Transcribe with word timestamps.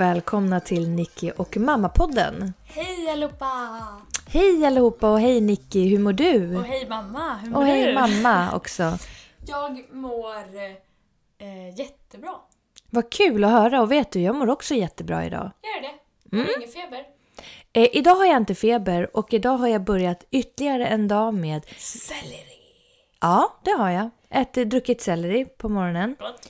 Och 0.00 0.06
välkomna 0.06 0.60
till 0.60 0.90
Nicky 0.90 1.30
och 1.30 1.56
Mamma-podden. 1.56 2.52
Hej 2.64 3.10
allihopa! 3.10 3.46
Hej 4.28 4.66
allihopa 4.66 5.10
och 5.12 5.20
hej 5.20 5.40
Nicky, 5.40 5.88
hur 5.88 5.98
mår 5.98 6.12
du? 6.12 6.56
Och 6.56 6.64
hej 6.64 6.88
mamma, 6.88 7.34
hur 7.36 7.50
mår 7.50 7.58
Och 7.60 7.66
hej 7.66 7.86
du? 7.86 7.94
mamma 7.94 8.52
också. 8.54 8.98
Jag 9.46 9.84
mår 9.94 10.36
eh, 11.38 11.78
jättebra. 11.78 12.34
Vad 12.90 13.12
kul 13.12 13.44
att 13.44 13.50
höra 13.50 13.82
och 13.82 13.92
vet 13.92 14.10
du, 14.12 14.20
jag 14.20 14.34
mår 14.34 14.50
också 14.50 14.74
jättebra 14.74 15.24
idag. 15.26 15.50
Gör 15.62 15.82
det? 15.82 15.94
Jag 16.30 16.32
Mm. 16.40 16.46
har 16.46 16.56
ingen 16.62 16.72
feber. 16.72 17.04
Eh, 17.72 17.88
idag 17.96 18.14
har 18.14 18.24
jag 18.26 18.36
inte 18.36 18.54
feber 18.54 19.16
och 19.16 19.32
idag 19.34 19.56
har 19.58 19.68
jag 19.68 19.84
börjat 19.84 20.24
ytterligare 20.30 20.86
en 20.86 21.08
dag 21.08 21.34
med, 21.34 21.66
Selleri. 21.78 22.58
ja 23.20 23.60
det 23.64 23.70
har 23.70 23.90
jag, 23.90 24.10
ätit, 24.30 24.70
druckit 24.70 25.00
selleri 25.02 25.44
på 25.44 25.68
morgonen. 25.68 26.16
Gott. 26.18 26.48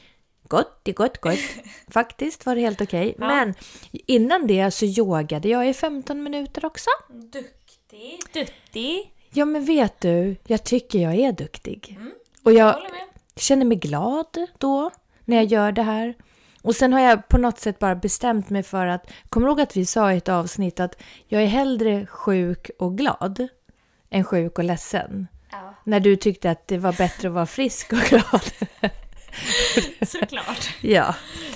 Gott, 0.50 0.80
det 0.82 0.90
är 0.90 0.94
gott, 0.94 1.18
gott. 1.20 1.38
Faktiskt 1.88 2.46
var 2.46 2.54
det 2.54 2.60
helt 2.60 2.80
okej. 2.80 3.14
Men 3.18 3.54
innan 3.90 4.46
det 4.46 4.70
så 4.70 4.84
yogade 4.84 5.48
jag 5.48 5.68
i 5.68 5.74
15 5.74 6.22
minuter 6.22 6.64
också. 6.64 6.90
Duktig. 7.08 8.20
Duktig. 8.32 9.12
Ja 9.32 9.44
men 9.44 9.64
vet 9.64 10.00
du, 10.00 10.36
jag 10.46 10.64
tycker 10.64 10.98
jag 10.98 11.14
är 11.14 11.32
duktig. 11.32 11.96
Mm. 12.00 12.12
Och 12.42 12.52
jag 12.52 12.82
med. 12.82 13.00
känner 13.36 13.64
mig 13.64 13.76
glad 13.76 14.46
då 14.58 14.90
när 15.24 15.36
jag 15.36 15.44
gör 15.44 15.72
det 15.72 15.82
här. 15.82 16.14
Och 16.62 16.76
sen 16.76 16.92
har 16.92 17.00
jag 17.00 17.28
på 17.28 17.38
något 17.38 17.58
sätt 17.58 17.78
bara 17.78 17.94
bestämt 17.94 18.50
mig 18.50 18.62
för 18.62 18.86
att, 18.86 19.10
kommer 19.28 19.46
du 19.46 19.50
ihåg 19.50 19.60
att 19.60 19.76
vi 19.76 19.86
sa 19.86 20.12
i 20.12 20.16
ett 20.16 20.28
avsnitt 20.28 20.80
att 20.80 21.02
jag 21.26 21.42
är 21.42 21.46
hellre 21.46 22.06
sjuk 22.06 22.70
och 22.78 22.96
glad 22.98 23.48
än 24.10 24.24
sjuk 24.24 24.58
och 24.58 24.64
ledsen? 24.64 25.26
Ja, 25.50 25.74
När 25.84 26.00
du 26.00 26.16
tyckte 26.16 26.50
att 26.50 26.68
det 26.68 26.78
var 26.78 26.92
bättre 26.92 27.28
att 27.28 27.34
vara 27.34 27.46
frisk 27.46 27.92
och 27.92 27.98
glad. 28.08 28.42
såklart. 30.06 30.74
ja, 30.80 31.14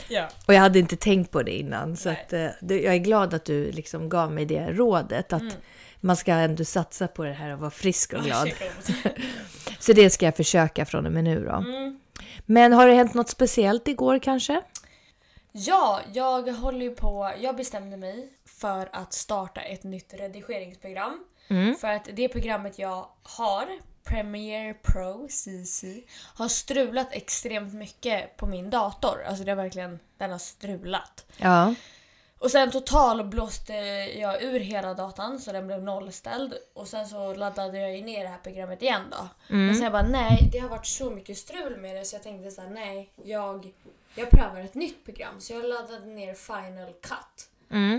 ja. 0.09 0.29
och 0.47 0.55
jag 0.55 0.61
hade 0.61 0.79
inte 0.79 0.97
tänkt 0.97 1.31
på 1.31 1.43
det 1.43 1.59
innan. 1.59 1.97
Så 1.97 2.09
att, 2.09 2.33
eh, 2.33 2.49
jag 2.61 2.95
är 2.95 2.99
glad 2.99 3.35
att 3.35 3.45
du 3.45 3.73
liksom 3.73 4.09
gav 4.09 4.33
mig 4.33 4.45
det 4.45 4.73
rådet. 4.73 5.33
Att 5.33 5.57
man 6.01 6.17
ska 6.17 6.33
ändå 6.33 6.65
satsa 6.65 7.09
på 7.09 7.25
det 7.25 7.33
här 7.33 7.51
att 7.51 7.61
vara 7.61 7.71
frisk 7.71 8.13
och 8.13 8.23
glad. 8.23 8.51
Så 9.79 9.93
det 9.93 10.11
ska 10.11 10.25
jag 10.25 10.37
försöka 10.37 10.87
från 10.87 11.07
och 11.07 11.13
med 11.13 11.25
nu 11.25 11.45
då. 11.45 11.65
Men 12.47 12.73
har 12.73 12.87
det 12.89 12.95
hänt 12.95 13.15
något 13.15 13.29
speciellt 13.29 13.89
igår 13.89 14.19
kanske? 14.19 14.63
Ja, 15.53 16.01
jag 16.13 16.53
håller 16.53 16.91
på... 16.91 17.33
Jag 17.41 17.57
bestämde 17.57 17.97
mig 17.97 18.29
för 18.61 18.89
att 18.93 19.13
starta 19.13 19.61
ett 19.61 19.85
nytt 19.85 20.15
redigeringsprogram. 20.15 21.25
Mm. 21.49 21.75
För 21.75 21.89
att 21.89 22.09
det 22.13 22.29
programmet 22.29 22.79
jag 22.79 23.07
har, 23.23 23.67
Premiere 24.05 24.75
Pro 24.75 25.29
CC, 25.29 25.85
har 26.35 26.49
strulat 26.49 27.09
extremt 27.11 27.75
mycket 27.75 28.37
på 28.37 28.47
min 28.47 28.71
dator. 28.71 29.23
Alltså 29.27 29.45
det 29.45 29.51
har 29.51 29.57
verkligen... 29.57 29.99
Den 30.19 30.31
har 30.31 30.39
strulat. 30.39 31.27
Ja. 31.37 31.75
Och 32.39 32.51
sen 32.51 32.71
total 32.71 33.25
blåste 33.25 33.73
jag 34.19 34.43
ur 34.43 34.61
hela 34.61 34.95
datan 34.95 35.41
så 35.41 35.53
den 35.53 35.67
blev 35.67 35.83
nollställd. 35.83 36.55
Och 36.75 36.89
sen 36.89 37.07
så 37.07 37.35
laddade 37.35 37.79
jag 37.79 37.97
ju 37.97 38.03
ner 38.03 38.23
det 38.23 38.29
här 38.29 38.39
programmet 38.43 38.83
igen 38.83 39.03
då. 39.11 39.29
Men 39.49 39.75
sen 39.75 39.83
jag 39.83 39.93
bara 39.93 40.07
nej, 40.07 40.49
det 40.53 40.59
har 40.59 40.69
varit 40.69 40.87
så 40.87 41.11
mycket 41.11 41.39
strul 41.39 41.77
med 41.77 41.97
det 41.97 42.05
så 42.05 42.17
jag 42.17 42.23
tänkte 42.23 42.51
så 42.51 42.61
här, 42.61 42.69
nej, 42.69 43.11
jag, 43.25 43.73
jag 44.15 44.31
prövar 44.31 44.61
ett 44.61 44.75
nytt 44.75 45.05
program. 45.05 45.41
Så 45.41 45.53
jag 45.53 45.65
laddade 45.65 46.07
ner 46.07 46.35
Final 46.35 46.93
Cut 47.03 47.49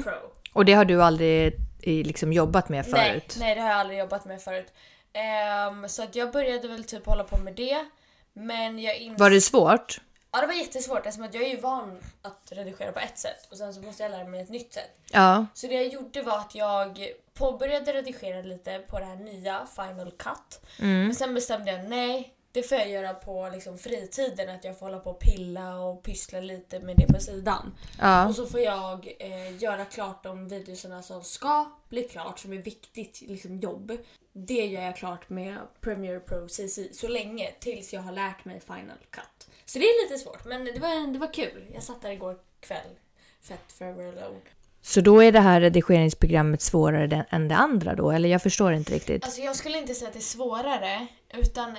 Pro. 0.04 0.32
Och 0.54 0.66
det 0.66 0.74
har 0.74 0.86
du 0.86 1.04
aldrig 1.04 1.54
liksom 1.82 2.34
jobbat 2.34 2.70
med 2.70 2.86
Nej, 2.90 3.12
förut? 3.12 3.36
nej, 3.40 3.56
det 3.56 3.62
har 3.62 3.70
jag 3.70 3.80
aldrig 3.80 4.00
jobbat 4.00 4.26
med 4.26 4.42
förut. 4.42 4.74
Ehm, 5.16 5.90
så 5.90 6.04
att 6.04 6.16
jag 6.16 6.32
började 6.32 6.68
väl 6.68 6.84
typ 6.84 7.06
hålla 7.06 7.24
på 7.24 7.38
med 7.38 7.54
det. 7.56 7.86
Men 8.34 8.80
jag 8.80 8.96
ins- 8.98 9.18
Var 9.20 9.30
det 9.30 9.42
svårt? 9.42 10.02
Ja 10.32 10.42
det 10.42 10.48
var 10.48 10.54
jättesvårt 10.54 10.98
eftersom 11.06 11.24
att 11.24 11.34
jag 11.34 11.44
är 11.44 11.48
ju 11.50 11.60
van 11.60 12.00
att 12.22 12.52
redigera 12.52 12.92
på 12.92 13.00
ett 13.00 13.18
sätt 13.18 13.48
och 13.52 13.58
sen 13.58 13.74
så 13.74 13.82
måste 13.82 14.04
jag 14.04 14.10
lära 14.12 14.24
mig 14.28 14.42
ett 14.42 14.50
nytt 14.50 14.74
sätt. 14.74 14.98
Ja. 15.12 15.46
Så 15.54 15.68
det 15.68 15.74
jag 15.74 15.88
gjorde 15.88 16.22
var 16.22 16.38
att 16.38 16.56
jag 16.56 17.10
påbörjade 17.34 17.94
redigera 17.94 18.42
lite 18.42 18.80
på 18.80 19.00
det 19.00 19.06
här 19.06 19.16
nya 19.16 19.68
Final 19.76 20.12
Cut. 20.12 20.62
Men 20.80 21.16
sen 21.16 21.34
bestämde 21.34 21.72
jag 21.72 21.90
nej, 21.90 22.34
det 22.56 22.64
får 22.64 22.78
jag 22.78 22.90
göra 22.90 23.14
på 23.14 23.50
liksom 23.54 23.78
fritiden. 23.78 24.50
Att 24.50 24.64
jag 24.64 24.80
får 24.80 24.86
hålla 24.86 25.00
på 25.00 25.10
och 25.10 25.20
pilla 25.20 25.80
och 25.80 26.04
pyssla 26.04 26.40
lite 26.40 26.80
med 26.80 26.98
det 26.98 27.08
på 27.08 27.20
sidan. 27.20 27.76
Ja. 28.00 28.28
Och 28.28 28.36
så 28.36 28.46
får 28.46 28.60
jag 28.60 29.16
eh, 29.20 29.58
göra 29.64 29.86
klart 29.86 30.24
de 30.24 30.48
videorna 30.48 31.02
som 31.02 31.24
ska 31.24 31.72
bli 31.90 32.04
klart, 32.04 32.40
som 32.40 32.54
är 32.54 32.58
viktigt 32.58 33.22
liksom 33.22 33.60
jobb. 33.60 33.98
Det 34.34 34.66
gör 34.66 34.82
jag 34.82 34.96
klart 34.96 35.30
med 35.30 35.58
Premiere 35.82 36.20
Pro 36.20 36.48
CC 36.48 36.80
så 36.92 37.08
länge 37.08 37.52
tills 37.60 37.94
jag 37.94 38.02
har 38.02 38.12
lärt 38.12 38.46
mig 38.46 38.60
Final 38.60 38.98
Cut. 39.10 39.48
Så 39.66 39.80
det 39.80 39.86
är 39.86 40.10
lite 40.10 40.24
svårt 40.24 40.46
men 40.46 40.66
det 40.66 40.80
var, 40.80 41.14
det 41.14 41.20
var 41.20 41.34
kul. 41.34 41.66
Jag 41.74 41.84
satt 41.84 42.02
där 42.02 42.12
igår 42.12 42.38
kväll. 42.60 42.90
Fett 43.42 43.72
forever 43.72 44.08
alone. 44.08 44.42
Så 44.82 45.02
då 45.02 45.24
är 45.24 45.32
det 45.32 45.40
här 45.40 45.62
redigeringsprogrammet 45.62 46.62
svårare 46.62 47.26
än 47.30 47.48
det 47.48 47.56
andra 47.56 47.96
då? 47.96 48.12
Eller 48.12 48.30
jag 48.30 48.42
förstår 48.42 48.74
inte 48.74 48.94
riktigt. 48.94 49.24
Alltså 49.24 49.42
jag 49.42 49.56
skulle 49.56 49.78
inte 49.78 49.94
säga 49.94 50.08
att 50.08 50.14
det 50.14 50.20
är 50.20 50.22
svårare 50.22 51.08
utan 51.34 51.76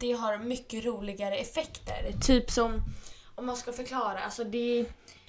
det 0.00 0.12
har 0.12 0.38
mycket 0.38 0.84
roligare 0.84 1.36
effekter. 1.36 2.12
Typ 2.22 2.50
som, 2.50 2.82
om 3.34 3.46
man 3.46 3.56
ska 3.56 3.72
förklara, 3.72 4.18
alltså 4.18 4.44
det 4.44 4.84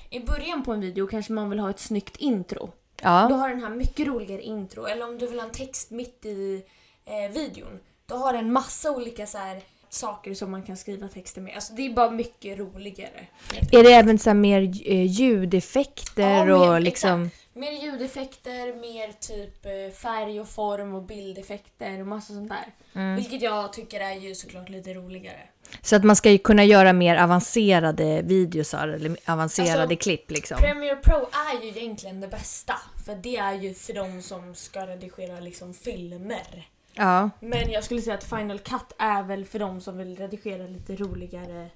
i 0.09 0.19
början 0.19 0.63
på 0.63 0.73
en 0.73 0.81
video 0.81 1.07
kanske 1.07 1.33
man 1.33 1.49
vill 1.49 1.59
ha 1.59 1.69
ett 1.69 1.79
snyggt 1.79 2.17
intro. 2.17 2.65
Då 2.65 2.71
Ja. 3.01 3.09
har 3.09 3.49
den 3.49 3.59
här 3.63 3.69
mycket 3.69 4.07
roligare 4.07 4.41
intro. 4.41 4.85
Eller 4.85 5.09
om 5.09 5.17
du 5.17 5.27
vill 5.27 5.39
ha 5.39 5.45
en 5.45 5.51
text 5.51 5.91
mitt 5.91 6.25
i 6.25 6.63
eh, 7.05 7.31
videon. 7.33 7.79
Då 8.05 8.15
har 8.15 8.33
den 8.33 8.51
massa 8.53 8.91
olika 8.91 9.25
så 9.27 9.37
här, 9.37 9.61
saker 9.89 10.33
som 10.33 10.51
man 10.51 10.63
kan 10.63 10.77
skriva 10.77 11.07
texter 11.07 11.41
med. 11.41 11.55
Alltså 11.55 11.73
det 11.73 11.85
är 11.85 11.93
bara 11.93 12.11
mycket 12.11 12.59
roligare. 12.59 13.27
Är 13.71 13.83
det 13.83 13.93
även 13.93 14.19
så 14.19 14.29
här 14.29 14.35
mer 14.35 14.61
eh, 14.85 15.05
ljudeffekter 15.05 16.47
Ja, 16.47 16.73
och 16.75 16.81
liksom... 16.81 17.23
exakt. 17.23 17.44
Mer 17.57 17.71
ljudeffekter, 17.71 18.79
mer 18.81 19.11
typ 19.11 19.65
eh, 19.65 19.95
färg 19.95 20.39
och 20.39 20.49
form 20.49 20.95
och 20.95 21.03
bildeffekter 21.03 22.01
och 22.01 22.07
massa 22.07 22.33
sånt 22.33 22.49
där. 22.49 22.65
Mm. 23.01 23.15
Vilket 23.15 23.41
jag 23.41 23.73
tycker 23.73 23.99
är 23.99 24.13
ju 24.13 24.35
såklart 24.35 24.69
lite 24.69 24.93
roligare. 24.93 25.41
Så 25.81 25.95
att 25.95 26.03
man 26.03 26.15
ska 26.15 26.31
ju 26.31 26.37
kunna 26.37 26.63
göra 26.63 26.93
mer 26.93 27.15
avancerade 27.15 28.21
videosar 28.21 28.87
eller 28.87 29.17
avancerade 29.25 29.81
Alltså, 29.81 29.95
klipp 29.95 30.31
liksom. 30.31 30.57
Premiere 30.57 30.95
Pro 30.95 31.29
är 31.31 31.63
ju 31.63 31.69
egentligen 31.69 32.21
det 32.21 32.27
bästa. 32.27 32.75
För 33.05 33.15
det 33.15 33.37
är 33.37 33.53
ju 33.53 33.73
för 33.73 33.93
de 33.93 34.21
som 34.21 34.55
ska 34.55 34.87
redigera 34.87 35.39
liksom 35.39 35.73
filmer. 35.73 36.69
Ja. 36.93 37.29
Men 37.39 37.71
jag 37.71 37.83
skulle 37.83 38.01
säga 38.01 38.15
att 38.15 38.29
Final 38.29 38.59
Cut 38.59 38.93
är 38.97 39.23
väl 39.23 39.45
för 39.45 39.59
de 39.59 39.81
som 39.81 39.97
vill 39.97 40.15
redigera 40.15 40.67
lite 40.67 40.95
roligare 40.95 41.69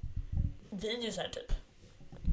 videosar 0.70 1.28
typ. 1.34 1.69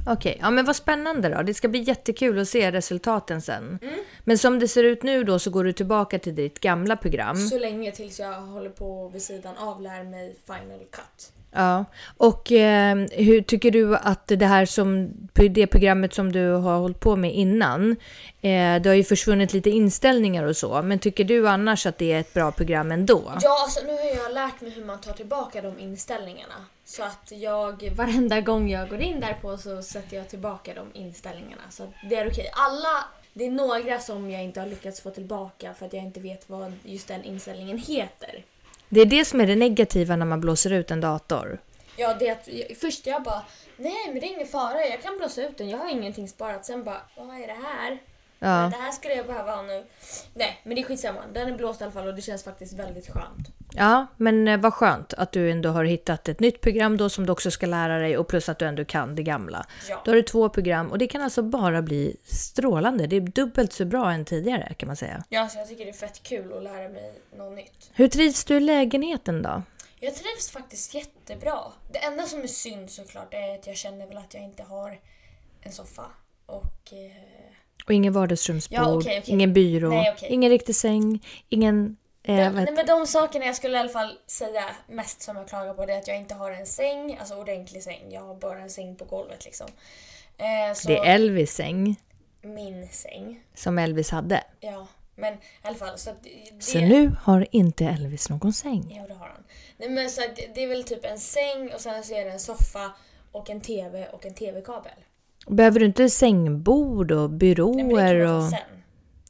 Okej, 0.07 0.39
ja 0.41 0.51
men 0.51 0.65
vad 0.65 0.77
spännande 0.77 1.29
då. 1.29 1.43
Det 1.43 1.55
ska 1.55 1.69
bli 1.69 1.81
jättekul 1.81 2.39
att 2.39 2.49
se 2.49 2.73
resultaten 2.73 3.43
sen. 3.43 3.79
Mm. 3.83 3.95
Men 4.25 4.39
som 4.39 4.59
det 4.59 4.69
ser 4.69 4.85
ut 4.85 5.03
nu 5.03 5.25
då 5.25 5.39
så 5.39 5.51
går 5.51 5.65
du 5.65 5.73
tillbaka 5.73 6.19
till 6.19 6.35
ditt 6.35 6.61
gamla 6.61 6.97
program. 6.97 7.37
Så 7.37 7.59
länge 7.59 7.93
tills 7.93 8.21
jag 8.21 8.33
håller 8.33 8.71
på 8.71 9.09
vid 9.09 9.23
sidan 9.23 9.57
av 9.57 9.83
lär 9.83 10.05
mig 10.05 10.37
Final 10.47 10.79
Cut. 10.91 11.33
Ja. 11.57 11.85
Och 12.17 12.53
eh, 12.53 12.97
hur 13.13 13.43
tycker 13.43 13.71
du 13.71 13.97
att 13.97 14.27
det 14.27 14.47
här 14.47 14.67
som, 14.67 15.11
det 15.51 15.67
programmet 15.67 16.15
som 16.15 16.33
du 16.33 16.51
har 16.51 16.79
hållit 16.79 17.01
på 17.01 17.17
med 17.17 17.35
innan, 17.35 17.91
eh, 18.41 18.83
det 18.83 18.87
har 18.87 18.95
ju 18.95 19.05
försvunnit 19.05 19.53
lite 19.53 19.71
inställningar 19.71 20.45
och 20.45 20.57
så, 20.57 20.83
men 20.83 20.99
tycker 20.99 21.25
du 21.25 21.49
annars 21.49 21.87
att 21.87 21.99
det 21.99 22.13
är 22.13 22.21
ett 22.21 22.35
bra 22.35 22.53
program 22.53 22.93
ändå? 22.93 23.33
Ja, 23.43 23.63
alltså 23.63 23.87
nu 23.87 23.93
har 23.93 24.25
jag 24.25 24.35
lärt 24.35 24.61
mig 24.61 24.71
hur 24.71 24.85
man 24.85 25.01
tar 25.01 25.13
tillbaka 25.13 25.63
de 25.63 25.79
inställningarna. 25.79 26.55
Så 26.89 27.03
att 27.03 27.33
jag, 27.33 27.91
varenda 27.97 28.41
gång 28.41 28.71
jag 28.71 28.89
går 28.89 29.01
in 29.01 29.21
där 29.21 29.35
på 29.43 29.57
så 29.57 29.83
sätter 29.83 30.17
jag 30.17 30.29
tillbaka 30.29 30.75
de 30.75 31.01
inställningarna. 31.01 31.63
Så 31.71 31.83
att 31.83 31.91
det 32.11 32.17
är 32.17 32.31
okej. 32.31 32.51
Alla, 32.53 33.05
det 33.33 33.47
är 33.47 33.51
några 33.51 34.01
som 34.01 34.31
jag 34.31 34.45
inte 34.45 34.61
har 34.61 34.67
lyckats 34.67 35.01
få 35.01 35.11
tillbaka 35.11 35.75
för 35.75 35.87
att 35.87 35.93
jag 35.93 36.03
inte 36.03 36.21
vet 36.21 36.49
vad 36.49 36.73
just 36.83 37.09
den 37.09 37.25
inställningen 37.25 37.79
heter. 37.79 38.45
Det 38.89 39.01
är 39.01 39.07
det 39.07 39.25
som 39.25 39.41
är 39.41 39.47
det 39.47 39.57
negativa 39.57 40.17
när 40.17 40.27
man 40.27 40.41
blåser 40.41 40.73
ut 40.73 40.91
en 40.91 41.01
dator. 41.01 41.59
Ja, 41.97 42.15
det 42.15 42.29
är 42.29 42.33
att 42.33 42.79
först 42.79 43.07
jag 43.07 43.23
bara, 43.23 43.43
nej 43.77 44.07
men 44.07 44.21
det 44.21 44.27
är 44.27 44.35
ingen 44.35 44.47
fara, 44.47 44.87
jag 44.87 45.03
kan 45.03 45.19
blåsa 45.19 45.43
ut 45.43 45.59
den, 45.59 45.69
jag 45.69 45.79
har 45.79 45.91
ingenting 45.91 46.29
sparat. 46.29 46.67
Sen 46.67 46.85
bara, 46.85 47.01
vad 47.17 47.37
är 47.37 47.47
det 47.47 47.67
här? 47.67 47.99
Ja. 48.39 48.71
Det 48.73 48.83
här 48.83 48.93
skulle 48.93 49.15
jag 49.15 49.27
behöva 49.27 49.57
ha 49.57 49.63
nu. 49.63 49.87
Nej, 50.35 50.61
men 50.65 50.75
det 50.75 50.83
är 50.83 50.85
skitsamma. 50.85 51.21
Den 51.33 51.49
är 51.49 51.57
blåst 51.57 51.81
i 51.81 51.85
alla 51.85 51.93
fall 51.93 52.07
och 52.07 52.15
det 52.15 52.23
känns 52.23 52.45
faktiskt 52.45 52.73
väldigt 52.73 53.09
skönt. 53.09 53.56
Ja, 53.75 54.07
men 54.17 54.49
eh, 54.49 54.61
vad 54.61 54.75
skönt 54.75 55.15
att 55.15 55.33
du 55.33 55.51
ändå 55.51 55.69
har 55.69 55.85
hittat 55.85 56.29
ett 56.29 56.41
nytt 56.41 56.61
program 56.61 56.97
då 56.97 57.09
som 57.09 57.27
du 57.27 57.33
också 57.33 57.51
ska 57.51 57.67
lära 57.67 57.99
dig 57.99 58.17
och 58.19 58.29
plus 58.29 58.49
att 58.49 58.59
du 58.59 58.65
ändå 58.65 58.85
kan 58.85 59.15
det 59.15 59.23
gamla. 59.23 59.67
Ja. 59.89 60.03
Då 60.05 60.11
har 60.11 60.17
du 60.17 60.23
två 60.23 60.49
program 60.49 60.91
och 60.91 60.99
det 60.99 61.07
kan 61.07 61.23
alltså 61.23 61.43
bara 61.43 61.83
bli 61.83 62.17
strålande. 62.25 63.07
Det 63.07 63.17
är 63.17 63.21
dubbelt 63.21 63.73
så 63.73 63.85
bra 63.85 64.13
än 64.13 64.25
tidigare 64.25 64.75
kan 64.75 64.87
man 64.87 64.97
säga. 64.97 65.25
Ja, 65.29 65.49
så 65.49 65.59
jag 65.59 65.69
tycker 65.69 65.85
det 65.85 65.91
är 65.91 65.95
fett 65.95 66.23
kul 66.23 66.53
att 66.57 66.63
lära 66.63 66.89
mig 66.89 67.13
något 67.37 67.57
nytt. 67.57 67.91
Hur 67.95 68.09
trivs 68.09 68.45
du 68.45 68.57
i 68.57 68.61
lägenheten 68.61 69.43
då? 69.43 69.63
Jag 70.01 70.15
trivs 70.15 70.51
faktiskt 70.51 70.95
jättebra. 70.95 71.59
Det 71.93 71.99
enda 71.99 72.23
som 72.25 72.43
är 72.43 72.47
synd 72.47 72.91
såklart 72.91 73.35
är 73.35 73.55
att 73.55 73.67
jag 73.67 73.77
känner 73.77 74.07
väl 74.07 74.17
att 74.17 74.35
jag 74.35 74.43
inte 74.43 74.63
har 74.63 74.99
en 75.63 75.73
soffa. 75.73 76.05
Och... 76.47 76.93
Eh, 76.93 77.87
Och 77.87 77.93
ingen 77.93 78.13
vardagsrumsbord, 78.13 78.79
Ja, 78.79 78.95
okej, 78.95 79.19
okej. 79.23 79.35
ingen 79.35 79.53
byrå, 79.53 79.89
Nej, 79.89 80.13
okej. 80.17 80.29
ingen 80.33 80.51
riktig 80.51 80.77
säng, 80.77 81.25
ingen... 81.49 81.97
Eh, 82.27 82.37
de, 82.37 82.45
vad 82.45 82.55
nej, 82.55 82.73
men 82.75 82.87
de 82.87 83.07
sakerna 83.07 83.47
jag 83.47 83.57
skulle 83.57 83.77
i 83.77 83.81
alla 83.81 83.89
fall 83.89 84.19
säga 84.27 84.65
mest 84.87 85.23
som 85.23 85.37
jag 85.37 85.49
klagar 85.49 85.75
på 85.75 85.87
det 85.87 85.93
är 85.93 85.99
att 85.99 86.09
jag 86.09 86.17
inte 86.17 86.35
har 86.35 86.51
en 86.51 86.67
säng, 86.67 87.17
alltså 87.21 87.35
ordentlig 87.35 87.83
säng. 87.83 88.03
Jag 88.11 88.21
har 88.21 88.35
bara 88.35 88.59
en 88.59 88.71
säng 88.71 88.97
på 88.97 89.05
golvet 89.05 89.45
liksom. 89.45 89.67
Eh, 90.39 90.75
så 90.75 90.89
det 90.89 90.97
är 90.97 91.15
Elvis 91.15 91.55
säng 91.55 91.97
min 92.47 92.89
säng. 92.89 93.41
som 93.55 93.79
Elvis 93.79 94.11
hade. 94.11 94.45
Ja, 94.61 94.87
men 95.15 95.35
i 95.35 95.39
alla 95.63 95.77
fall 95.77 95.99
så 95.99 96.11
det, 96.23 96.63
Så 96.63 96.81
nu 96.81 97.17
har 97.23 97.47
inte 97.51 97.85
Elvis 97.85 98.31
någon 98.31 98.53
säng. 98.53 98.97
Ja, 98.97 99.07
det 99.09 99.15
har 99.15 99.27
han. 99.27 99.45
Nej, 99.77 99.89
men 99.89 100.11
så 100.11 100.21
det, 100.21 100.55
det 100.55 100.63
är 100.63 100.69
väl 100.69 100.85
typ 100.85 101.05
en 101.05 101.19
säng 101.19 101.71
och 101.75 101.81
sen 101.81 102.05
så 102.05 102.15
är 102.15 102.25
det 102.25 102.31
en 102.31 102.41
soffa 102.41 102.93
och 103.33 103.51
en 103.51 103.61
TV 103.61 104.09
och 104.13 104.27
en 104.27 104.35
TV-kabel. 104.35 104.93
Behöver 105.47 105.81
du 105.81 105.87
inte 105.87 106.11
sängbord 106.11 107.13
och 107.13 107.19
Nej, 107.19 107.29
men 107.29 107.39
det 107.39 107.39
byråer 107.39 107.79
kan 107.79 108.27
man 108.27 108.37
och... 108.37 108.51
ta 108.51 108.57
sen. 108.57 108.83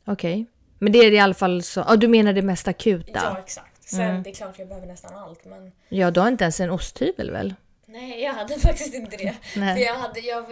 Okej. 0.04 0.46
Men 0.78 0.92
det 0.92 0.98
är 0.98 1.12
i 1.12 1.18
alla 1.18 1.34
fall 1.34 1.62
så... 1.62 1.84
Ja, 1.88 1.96
du 1.96 2.08
menar 2.08 2.32
det 2.32 2.42
mest 2.42 2.68
akuta? 2.68 3.10
Ja, 3.24 3.38
exakt. 3.38 3.88
Sen 3.88 4.22
det 4.22 4.30
är 4.30 4.34
klart 4.34 4.58
jag 4.58 4.68
behöver 4.68 4.86
nästan 4.86 5.14
allt 5.14 5.44
men 5.44 5.72
Ja, 5.88 6.10
du 6.10 6.20
har 6.20 6.28
inte 6.28 6.44
ens 6.44 6.60
en 6.60 6.70
osthyvel 6.70 7.30
väl? 7.30 7.54
nej, 7.86 8.22
jag 8.22 8.32
hade 8.32 8.58
faktiskt 8.60 8.94
inte 8.94 9.16
det. 9.16 9.36
Nej. 9.56 9.74
För 9.76 9.82
jag, 9.82 9.94
hade, 9.94 10.20
jag, 10.20 10.44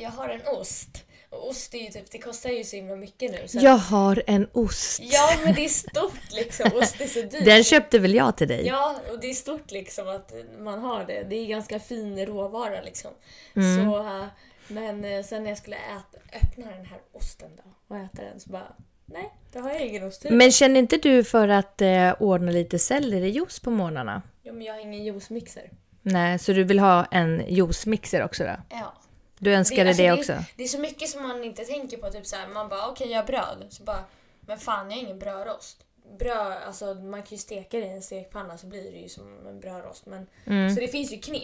jag 0.00 0.10
har 0.10 0.28
en 0.28 0.40
ost. 0.60 1.04
Och 1.30 1.48
ost 1.48 1.74
är 1.74 1.78
ju 1.78 1.90
typ, 1.90 2.10
det 2.10 2.18
kostar 2.18 2.50
ju 2.50 2.64
så 2.64 2.76
himla 2.76 2.96
mycket 2.96 3.30
nu. 3.30 3.48
Så 3.48 3.58
Jag 3.58 3.76
har 3.76 4.22
en 4.26 4.48
ost. 4.52 5.00
Ja, 5.02 5.30
men 5.44 5.54
det 5.54 5.64
är 5.64 5.68
stort 5.68 6.32
liksom. 6.32 6.70
Ost 6.74 7.00
är 7.00 7.06
så 7.06 7.22
dyrt. 7.36 7.44
Den 7.44 7.64
köpte 7.64 7.98
väl 7.98 8.14
jag 8.14 8.36
till 8.36 8.48
dig? 8.48 8.66
Ja, 8.66 8.96
och 9.12 9.20
det 9.20 9.30
är 9.30 9.34
stort 9.34 9.70
liksom 9.70 10.08
att 10.08 10.32
man 10.58 10.78
har 10.78 11.04
det. 11.04 11.22
Det 11.22 11.36
är 11.36 11.46
ganska 11.46 11.80
fin 11.80 12.26
råvara 12.26 12.82
liksom. 12.82 13.10
Mm. 13.56 13.84
Så, 13.84 13.98
eh, 13.98 14.24
men 14.68 15.04
eh, 15.04 15.22
sen 15.24 15.42
när 15.42 15.50
jag 15.50 15.58
skulle 15.58 15.76
äta, 15.76 16.36
öppna 16.42 16.66
den 16.70 16.86
här 16.86 16.98
osten 17.12 17.50
då 17.56 17.94
och 17.94 18.00
äta 18.02 18.22
den 18.22 18.40
så 18.40 18.50
bara 18.50 18.72
nej, 19.06 19.32
då 19.52 19.60
har 19.60 19.70
jag 19.70 19.86
ingen 19.86 20.02
ost. 20.04 20.24
Men 20.30 20.52
känner 20.52 20.80
inte 20.80 20.96
du 20.96 21.24
för 21.24 21.48
att 21.48 21.80
eh, 21.80 22.22
ordna 22.22 22.50
lite 22.52 22.78
sellerijuice 22.78 23.60
på 23.60 23.70
morgnarna? 23.70 24.22
Jo, 24.42 24.52
men 24.52 24.62
jag 24.62 24.74
har 24.74 24.80
ingen 24.80 25.04
juicemixer. 25.04 25.70
Nej, 26.02 26.38
så 26.38 26.52
du 26.52 26.64
vill 26.64 26.78
ha 26.78 27.04
en 27.04 27.44
juicemixer 27.48 28.24
också 28.24 28.44
då? 28.44 28.56
Ja. 28.70 28.94
Du 29.38 29.54
önskade 29.54 29.92
det, 29.92 30.08
alltså, 30.08 30.32
också? 30.32 30.32
Det, 30.32 30.46
det 30.56 30.64
är 30.64 30.68
så 30.68 30.78
mycket 30.78 31.08
som 31.08 31.22
man 31.22 31.44
inte 31.44 31.64
tänker 31.64 31.96
på. 31.96 32.10
Typ 32.10 32.26
så 32.26 32.36
här, 32.36 32.48
man 32.48 32.68
bara 32.68 32.88
okej, 32.88 33.10
jag 33.10 33.18
har 33.18 33.26
bröd. 33.26 33.66
Så 33.68 33.82
bara, 33.82 34.04
men 34.40 34.58
fan 34.58 34.90
jag 34.90 34.96
har 34.96 35.04
ingen 35.04 35.18
brödrost. 35.18 35.84
Bröd, 36.18 36.52
alltså 36.66 36.94
man 36.94 37.22
kan 37.22 37.28
ju 37.30 37.38
steka 37.38 37.76
det 37.76 37.86
i 37.86 37.90
en 37.90 38.02
stekpanna 38.02 38.58
så 38.58 38.66
blir 38.66 38.92
det 38.92 38.98
ju 38.98 39.08
som 39.08 39.24
en 39.48 39.60
brödrost. 39.60 40.06
Men, 40.06 40.26
Så 40.74 40.80
det 40.80 40.88
finns 40.88 41.12
ju 41.12 41.16
knep 41.18 41.42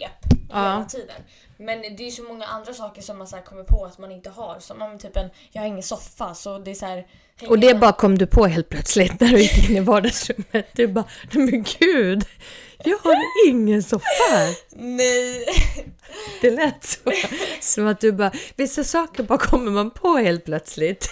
hela 0.49 0.85
tiden. 0.89 1.21
Men 1.57 1.81
det 1.81 1.87
är 1.87 2.05
ju 2.05 2.11
så 2.11 2.23
många 2.23 2.45
andra 2.45 2.73
saker 2.73 3.01
som 3.01 3.17
man 3.17 3.27
så 3.27 3.37
kommer 3.37 3.63
på 3.63 3.85
att 3.85 3.97
man 3.97 4.11
inte 4.11 4.29
har. 4.29 4.59
Som 4.59 4.97
typ 4.99 5.17
en, 5.17 5.29
jag 5.51 5.61
har 5.61 5.67
ingen 5.67 5.83
soffa 5.83 6.33
så 6.33 6.59
det 6.59 6.71
är 6.71 6.75
så 6.75 6.85
här, 6.85 7.07
Och 7.49 7.59
det 7.59 7.75
bara 7.75 7.91
kom 7.93 8.17
du 8.17 8.27
på 8.27 8.45
helt 8.45 8.69
plötsligt 8.69 9.19
när 9.19 9.27
du 9.29 9.39
gick 9.41 9.69
in 9.69 9.77
i 9.77 9.79
vardagsrummet. 9.79 10.65
Du 10.73 10.87
bara, 10.87 11.05
"Nej, 11.33 11.45
men 11.51 11.63
gud, 11.79 12.23
jag 12.83 12.97
har 12.97 13.15
ingen 13.47 13.83
soffa 13.83 14.05
här. 14.31 14.55
Nej! 14.75 15.45
Det 16.41 16.51
lät 16.51 16.83
så. 16.83 17.11
Som 17.61 17.87
att 17.87 18.01
du 18.01 18.11
bara, 18.11 18.31
vissa 18.55 18.83
saker 18.83 19.23
bara 19.23 19.39
kommer 19.39 19.71
man 19.71 19.91
på 19.91 20.17
helt 20.17 20.45
plötsligt. 20.45 21.09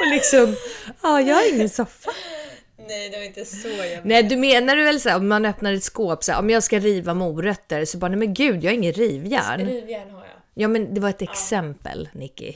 Och 0.00 0.12
liksom, 0.12 0.56
ja, 1.02 1.20
jag 1.20 1.36
har 1.36 1.54
ingen 1.54 1.68
soffa. 1.68 2.10
Nej, 2.88 3.10
det 3.10 3.16
var 3.16 3.24
inte 3.24 3.44
så 3.44 3.68
jag 3.68 4.00
Nej, 4.04 4.22
du 4.22 4.36
menar 4.36 4.76
du 4.76 4.84
väl 4.84 5.00
så 5.00 5.08
här, 5.08 5.16
om 5.16 5.28
man 5.28 5.44
öppnar 5.44 5.72
ett 5.72 5.84
skåp 5.84 6.24
så 6.24 6.32
här, 6.32 6.38
om 6.38 6.50
jag 6.50 6.62
ska 6.62 6.78
riva 6.78 7.14
morötter 7.14 7.84
så 7.84 7.98
bara, 7.98 8.08
nej 8.08 8.18
men 8.18 8.34
gud, 8.34 8.64
jag 8.64 8.70
har 8.70 8.74
ingen 8.74 8.92
rivjärn. 8.92 9.66
Rivjärn. 9.66 10.15
Ja, 10.58 10.68
men 10.68 10.94
det 10.94 11.00
var 11.00 11.08
ett 11.08 11.22
exempel, 11.22 12.08
Nicky. 12.12 12.52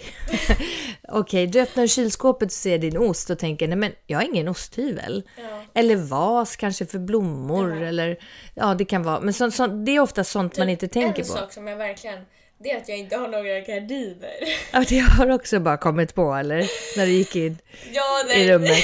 Okej, 1.08 1.46
du 1.46 1.60
öppnar 1.60 1.86
kylskåpet 1.86 2.46
och 2.46 2.52
ser 2.52 2.78
din 2.78 2.96
ost 2.96 3.30
och 3.30 3.38
tänker, 3.38 3.68
nej 3.68 3.76
men 3.76 3.92
jag 4.06 4.18
har 4.18 4.24
ingen 4.24 4.48
osthyvel. 4.48 5.22
Ja. 5.36 5.62
Eller 5.74 5.96
vas 5.96 6.56
kanske 6.56 6.86
för 6.86 6.98
blommor 6.98 7.82
eller 7.82 8.16
ja, 8.54 8.74
det 8.74 8.84
kan 8.84 9.02
vara. 9.02 9.20
Men 9.20 9.34
så, 9.34 9.50
så, 9.50 9.66
det 9.66 9.96
är 9.96 10.00
ofta 10.00 10.24
sånt 10.24 10.58
man 10.58 10.68
inte 10.68 10.88
tänker 10.88 11.22
en 11.22 11.28
på. 11.28 11.32
sak 11.34 11.52
som 11.52 11.66
jag 11.66 11.76
verkligen... 11.76 12.18
Det 12.58 12.70
är 12.70 12.76
att 12.76 12.88
jag 12.88 12.98
inte 12.98 13.16
har 13.16 13.28
några 13.28 13.60
gardiner. 13.60 14.34
Ja, 14.72 14.84
det 14.88 14.98
har 14.98 15.30
också 15.30 15.60
bara 15.60 15.76
kommit 15.76 16.14
på, 16.14 16.34
eller? 16.34 16.70
När 16.96 17.06
du 17.06 17.12
gick 17.12 17.36
in 17.36 17.58
Ja, 17.92 18.22
nej. 18.28 18.44
i 18.44 18.52
rummet. 18.52 18.78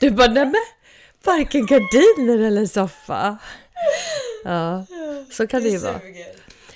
Du 0.00 0.10
bara, 0.10 0.26
nej 0.32 0.44
men 0.44 0.54
varken 1.24 1.66
gardiner 1.66 2.46
eller 2.46 2.66
soffa. 2.66 3.38
Ja, 4.44 4.86
så 5.32 5.46
kan 5.46 5.62
det 5.62 5.68
ju 5.68 5.78
vara. 5.78 6.00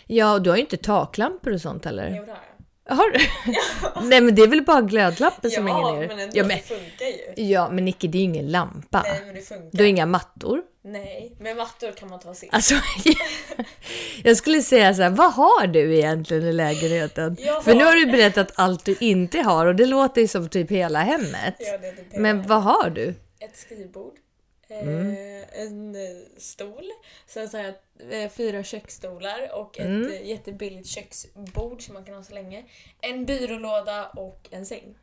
Ja, 0.08 0.32
och 0.34 0.42
du 0.42 0.50
har 0.50 0.56
ju 0.56 0.62
inte 0.62 0.76
taklampor 0.76 1.52
och 1.52 1.60
sånt 1.60 1.84
heller. 1.84 2.14
Jo, 2.16 2.24
det 2.24 2.30
har 2.32 2.38
jag. 2.38 2.94
Har 2.96 3.10
du? 3.10 3.18
Nej, 4.08 4.20
men 4.20 4.34
det 4.34 4.42
är 4.42 4.46
väl 4.48 4.62
bara 4.62 4.80
glödlampor 4.80 5.48
som 5.48 5.66
hänger 5.66 6.08
men 6.08 6.18
ändå, 6.18 6.36
Ja, 6.38 6.44
men, 6.44 6.56
det 6.56 6.62
funkar 6.62 7.06
ju. 7.36 7.44
ja, 7.44 7.68
men 7.70 7.84
Nicky, 7.84 8.08
det 8.08 8.18
är 8.18 8.20
ju 8.20 8.24
ingen 8.24 8.50
lampa. 8.50 9.02
Nej, 9.02 9.22
men 9.26 9.34
det 9.34 9.40
funkar. 9.40 9.68
Du 9.72 9.78
har 9.82 9.88
inga 9.88 10.06
mattor. 10.06 10.62
Nej, 10.84 11.36
med 11.40 11.56
mattor 11.56 11.92
kan 11.92 12.08
man 12.10 12.20
ta 12.20 12.34
sitt. 12.34 12.54
Alltså, 12.54 12.74
jag 14.24 14.36
skulle 14.36 14.62
säga 14.62 14.94
så 14.94 15.02
här, 15.02 15.10
vad 15.10 15.32
har 15.32 15.66
du 15.66 15.96
egentligen 15.96 16.42
i 16.42 16.52
lägenheten? 16.52 17.36
Jag 17.40 17.64
För 17.64 17.74
nu 17.74 17.78
har- 17.84 17.86
har 17.86 17.96
du 17.96 18.06
berättat 18.06 18.52
allt 18.54 18.84
du 18.84 18.96
inte 19.00 19.38
har 19.40 19.66
och 19.66 19.74
det 19.76 19.86
låter 19.86 20.20
ju 20.20 20.28
som 20.28 20.48
typ 20.48 20.70
hela 20.70 20.98
hemmet. 20.98 21.54
Ja, 21.58 21.78
det 21.78 21.86
är 21.88 21.92
typ 21.92 22.06
Men 22.16 22.42
vad 22.42 22.62
har 22.62 22.90
du? 22.90 23.08
Ett 23.40 23.56
skrivbord. 23.56 24.12
Mm. 24.70 25.10
Eh, 25.10 25.62
en 25.62 25.94
eh, 25.94 26.00
stol. 26.36 26.84
Sen 27.26 27.48
så 27.48 27.56
har 27.58 27.64
jag 27.64 27.74
eh, 28.24 28.30
fyra 28.30 28.62
köksstolar 28.64 29.50
och 29.54 29.78
ett 29.78 29.86
Mm. 29.86 30.26
jättebilligt 30.26 30.88
köksbord 30.88 31.82
som 31.82 31.94
man 31.94 32.04
kan 32.04 32.14
ha 32.14 32.22
så 32.22 32.34
länge. 32.34 32.64
En 33.00 33.26
byrålåda 33.26 34.06
och 34.06 34.48
en 34.50 34.66
säng. 34.66 34.94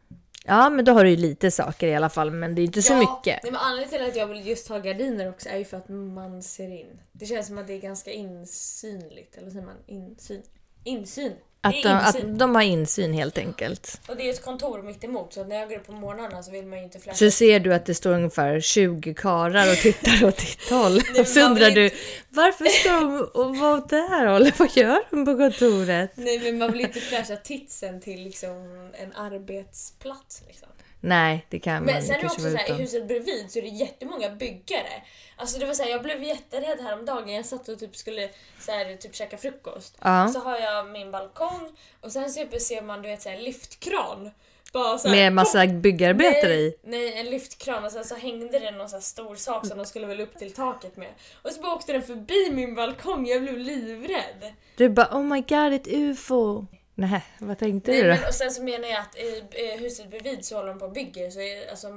Ja, 0.48 0.70
men 0.70 0.86
då 0.86 0.92
har 0.92 1.04
du 1.04 1.10
ju 1.10 1.16
lite 1.16 1.52
saker 1.52 1.88
i 1.88 1.96
alla 1.96 2.10
fall, 2.10 2.32
men 2.32 2.56
det 2.56 2.62
är 2.62 2.64
inte 2.64 2.82
så 2.82 2.94
Ja, 2.94 3.00
mycket. 3.00 3.44
Nej, 3.44 3.52
men 3.52 3.56
anledningen 3.62 3.90
till 4.02 4.10
att 4.10 4.16
jag 4.16 4.28
vill 4.28 4.48
just 4.48 4.68
ha 4.70 4.80
gardiner 4.80 5.30
också 5.30 5.50
är 5.50 5.58
ju 5.58 5.66
för 5.66 5.78
att 5.78 5.90
man 5.90 6.44
ser 6.44 6.72
in. 6.80 7.02
Det 7.12 7.26
känns 7.26 7.48
som 7.48 7.58
att 7.58 7.68
det 7.68 7.74
är 7.74 7.80
ganska 7.80 8.12
insynligt. 8.12 9.38
Eller 9.38 9.50
säger 9.50 9.66
man 9.66 9.76
insyn? 9.88 10.42
Insyn. 10.84 11.34
Att 11.66 11.84
de, 11.84 11.90
att 11.90 12.40
de 12.40 12.56
har 12.56 12.62
insyn 12.62 13.14
helt 13.14 13.38
enkelt. 13.38 14.02
Och 14.08 14.16
det 14.16 14.30
är 14.30 14.34
ett 14.34 14.46
kontor 14.46 14.82
mitt 14.82 15.04
emot 15.04 15.34
så 15.34 15.44
när 15.44 15.56
jag 15.56 15.70
går 15.70 15.76
upp 15.76 15.86
på 15.86 15.92
morgnarna 15.92 16.44
så 16.44 16.52
vill 16.52 16.66
man 16.66 16.78
ju 16.78 16.84
inte 16.84 17.00
flasha. 17.00 17.16
Så 17.18 17.32
ser 17.32 17.60
du 17.60 17.74
att 17.74 17.86
det 17.86 17.96
står 17.96 18.14
ungefär 18.14 18.60
20 18.60 19.14
karar 19.14 19.72
och 19.72 19.78
tittar 19.78 20.28
åt 20.28 20.38
ditt 20.38 20.70
håll. 20.70 21.02
Och 21.20 21.28
så 21.28 21.42
undrar 21.42 21.72
du, 21.72 21.90
varför 22.30 22.66
ska 22.66 22.90
de 22.92 23.60
vara 23.60 23.78
åt 23.78 23.90
det 23.90 24.08
här 24.10 24.26
hållet? 24.28 24.60
Vad 24.60 24.78
gör 24.78 25.00
de 25.10 25.26
på 25.26 25.38
kontoret? 25.38 26.12
Nej 26.16 26.40
men 26.40 26.58
man 26.58 26.72
vill 26.72 26.82
inte 26.82 27.00
flasha 27.00 27.36
titsen 27.36 28.02
till 28.02 28.24
liksom 28.24 28.52
en 28.94 29.14
arbetsplats. 29.14 30.44
Liksom. 30.48 30.68
Nej, 31.06 31.46
det 31.50 31.60
kan 31.60 31.74
man 31.74 31.84
Men 31.84 32.04
sen 32.04 32.16
är 32.16 32.20
det 32.20 32.26
också 32.26 32.42
så 32.42 32.58
här, 32.58 32.70
i 32.70 32.74
huset 32.74 33.08
bredvid 33.08 33.52
så 33.52 33.60
är 33.60 33.64
det 33.64 33.68
jättemånga 33.68 34.30
byggare. 34.30 35.04
Alltså 35.36 35.60
det 35.60 35.66
var 35.66 35.74
så 35.74 35.84
här, 35.84 35.90
jag 35.90 36.04
blev 36.04 36.24
jätterädd 36.24 36.80
häromdagen. 36.82 37.30
Jag 37.30 37.46
satt 37.46 37.70
och 37.70 37.80
typ 37.80 37.96
skulle 37.96 38.30
så 38.60 38.72
här, 38.72 38.96
typ 38.96 39.16
käka 39.16 39.38
frukost. 39.38 39.98
Ja. 40.02 40.28
Så 40.28 40.40
har 40.40 40.58
jag 40.58 40.88
min 40.88 41.12
balkong 41.12 41.72
och 42.02 42.12
sen 42.12 42.30
så 42.30 42.60
ser 42.60 42.82
man 42.82 43.02
du 43.02 43.10
vet 43.10 43.22
så 43.22 43.30
här, 43.30 43.38
lyftkran. 43.38 44.32
Bara 44.74 44.98
så 44.98 45.08
här, 45.08 45.16
Med 45.16 45.34
massa 45.34 45.68
byggarbetare 45.68 46.48
nej, 46.54 46.68
i. 46.68 46.76
Nej, 46.84 47.20
en 47.20 47.26
lyftkran 47.26 47.86
och 47.86 47.92
sen 47.92 48.06
så 48.06 48.16
hängde 48.16 48.60
det 48.60 48.72
någon 48.72 48.90
så 48.90 49.02
stor 49.02 49.36
sak 49.36 49.66
som 49.66 49.78
de 49.78 49.86
skulle 49.86 50.08
väl 50.08 50.22
upp 50.22 50.38
till 50.38 50.54
taket 50.54 50.98
med. 50.98 51.10
Och 51.42 51.52
så 51.52 51.62
bara 51.62 51.74
åkte 51.74 51.94
den 51.94 52.04
förbi 52.04 52.52
min 52.52 52.76
balkong, 52.76 53.28
jag 53.28 53.42
blev 53.42 53.58
livrädd. 53.58 54.54
Du 54.78 54.90
bara, 54.90 55.18
oh 55.18 55.24
my 55.24 55.42
god, 55.42 55.74
ett 55.74 55.88
ufo. 55.88 56.66
Nej, 56.96 57.24
vad 57.40 57.58
tänkte 57.60 57.92
Nej, 57.92 58.02
du 58.02 58.08
då? 58.10 58.16
men, 58.16 58.24
och 58.28 58.34
sen 58.34 58.52
så 58.52 58.64
menar 58.64 58.88
jag 58.88 59.00
att 59.00 59.16
i 59.16 59.78
huset 59.80 60.10
bredvid 60.10 60.46
så 60.46 60.56
håller 60.56 60.70
de 60.70 60.80
på 60.80 60.86
och 60.86 60.92
bygger 60.92 61.30
så 61.30 61.40
är, 61.42 61.70
alltså, 61.70 61.88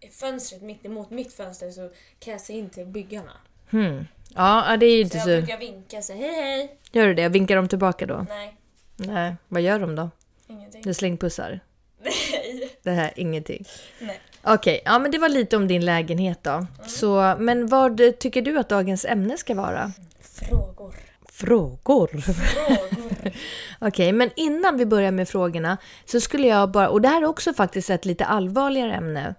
i 0.00 0.08
fönstret 0.08 0.62
mitt 0.62 0.84
emot 0.86 1.10
mitt 1.10 1.32
fönster 1.32 1.70
så 1.70 1.90
kan 2.20 2.32
jag 2.32 2.40
se 2.40 2.52
in 2.52 2.70
till 2.70 2.86
byggarna. 2.86 3.32
Hmm. 3.70 4.06
Ja, 4.34 4.76
det 4.80 4.86
är 4.86 4.96
ju 4.96 5.02
Så 5.02 5.04
inte 5.04 5.16
jag 5.16 5.24
så. 5.24 5.30
brukar 5.46 5.58
vinka 5.58 5.98
och 5.98 6.04
säga 6.04 6.18
hej 6.32 6.42
hej. 6.42 6.78
Gör 6.92 7.06
du 7.06 7.14
det? 7.14 7.28
Vinkar 7.28 7.56
de 7.56 7.68
tillbaka 7.68 8.06
då? 8.06 8.26
Nej, 8.28 8.56
Nej, 8.96 9.34
vad 9.48 9.62
gör 9.62 9.78
de 9.78 9.94
då? 9.96 10.10
ingenting. 10.48 10.82
Du 10.82 10.94
slängpussar? 10.94 11.60
Nej. 12.02 12.70
Det 12.82 12.90
här, 12.90 13.12
ingenting. 13.16 13.64
Nej. 14.00 14.20
Okej, 14.42 14.82
ja 14.84 14.98
men 14.98 15.10
det 15.10 15.18
var 15.18 15.28
lite 15.28 15.56
om 15.56 15.68
din 15.68 15.84
lägenhet 15.84 16.38
då. 16.42 16.66
Så, 16.86 17.36
men 17.38 17.66
vad 17.66 18.18
tycker 18.18 18.42
du 18.42 18.58
att 18.58 18.68
dagens 18.68 19.04
ämne 19.04 19.36
ska 19.38 19.54
vara? 19.54 19.92
Frågor. 20.20 20.94
Frågor. 21.38 22.08
Frågor. 22.20 23.32
Okej, 23.78 24.12
men 24.12 24.30
innan 24.36 24.76
vi 24.76 24.86
börjar 24.86 25.10
med 25.10 25.28
frågorna 25.28 25.76
så 26.04 26.20
skulle 26.20 26.46
jag 26.46 26.70
bara, 26.70 26.88
och 26.88 27.00
det 27.00 27.08
här 27.08 27.22
är 27.22 27.26
också 27.26 27.54
faktiskt 27.54 27.90
ett 27.90 28.04
lite 28.04 28.24
allvarligare 28.24 28.94
ämne. 28.94 29.34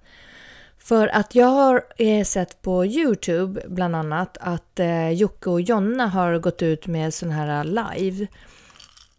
För 0.77 1.07
att 1.07 1.35
jag 1.35 1.47
har 1.47 1.83
eh, 1.97 2.23
sett 2.23 2.61
på 2.61 2.85
Youtube 2.85 3.61
bland 3.67 3.95
annat 3.95 4.37
att 4.41 4.79
eh, 4.79 5.09
Jocke 5.09 5.49
och 5.49 5.61
Jonna 5.61 6.07
har 6.07 6.39
gått 6.39 6.61
ut 6.61 6.87
med 6.87 7.13
sån 7.13 7.31
här 7.31 7.63
live. 7.63 8.27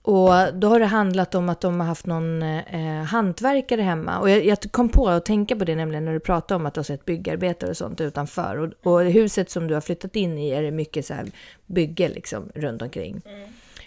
Och 0.02 0.54
då 0.54 0.68
har 0.68 0.80
det 0.80 0.86
handlat 0.86 1.34
om 1.34 1.48
att 1.48 1.60
de 1.60 1.80
har 1.80 1.86
haft 1.86 2.06
någon 2.06 2.42
eh, 2.42 3.02
hantverkare 3.02 3.82
hemma. 3.82 4.18
Och 4.18 4.30
jag, 4.30 4.44
jag 4.44 4.58
kom 4.70 4.88
på 4.88 5.08
att 5.08 5.24
tänka 5.24 5.56
på 5.56 5.64
det 5.64 5.74
nämligen 5.74 6.04
när 6.04 6.12
du 6.12 6.20
pratade 6.20 6.56
om 6.56 6.66
att 6.66 6.74
du 6.74 6.78
har 6.78 6.84
sett 6.84 7.04
byggarbetare 7.04 7.70
och 7.70 7.76
sånt 7.76 8.00
utanför. 8.00 8.56
Och, 8.56 8.92
och 8.92 9.00
huset 9.00 9.50
som 9.50 9.68
du 9.68 9.74
har 9.74 9.80
flyttat 9.80 10.16
in 10.16 10.38
i 10.38 10.50
är 10.50 10.62
det 10.62 10.70
mycket 10.70 11.06
så 11.06 11.14
här 11.14 11.26
bygge 11.66 12.08
liksom 12.08 12.50
runt 12.54 12.82
omkring. 12.82 13.22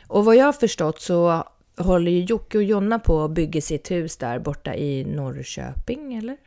Och 0.07 0.25
vad 0.25 0.35
jag 0.35 0.45
har 0.45 0.53
förstått 0.53 1.01
så 1.01 1.43
håller 1.77 2.11
ju 2.11 2.23
Jocke 2.23 2.57
och 2.57 2.63
Jonna 2.63 2.99
på 2.99 3.23
att 3.23 3.31
bygga 3.31 3.61
sitt 3.61 3.91
hus 3.91 4.17
där 4.17 4.39
borta 4.39 4.75
i 4.75 5.03
Norrköping, 5.03 6.13
eller? 6.13 6.37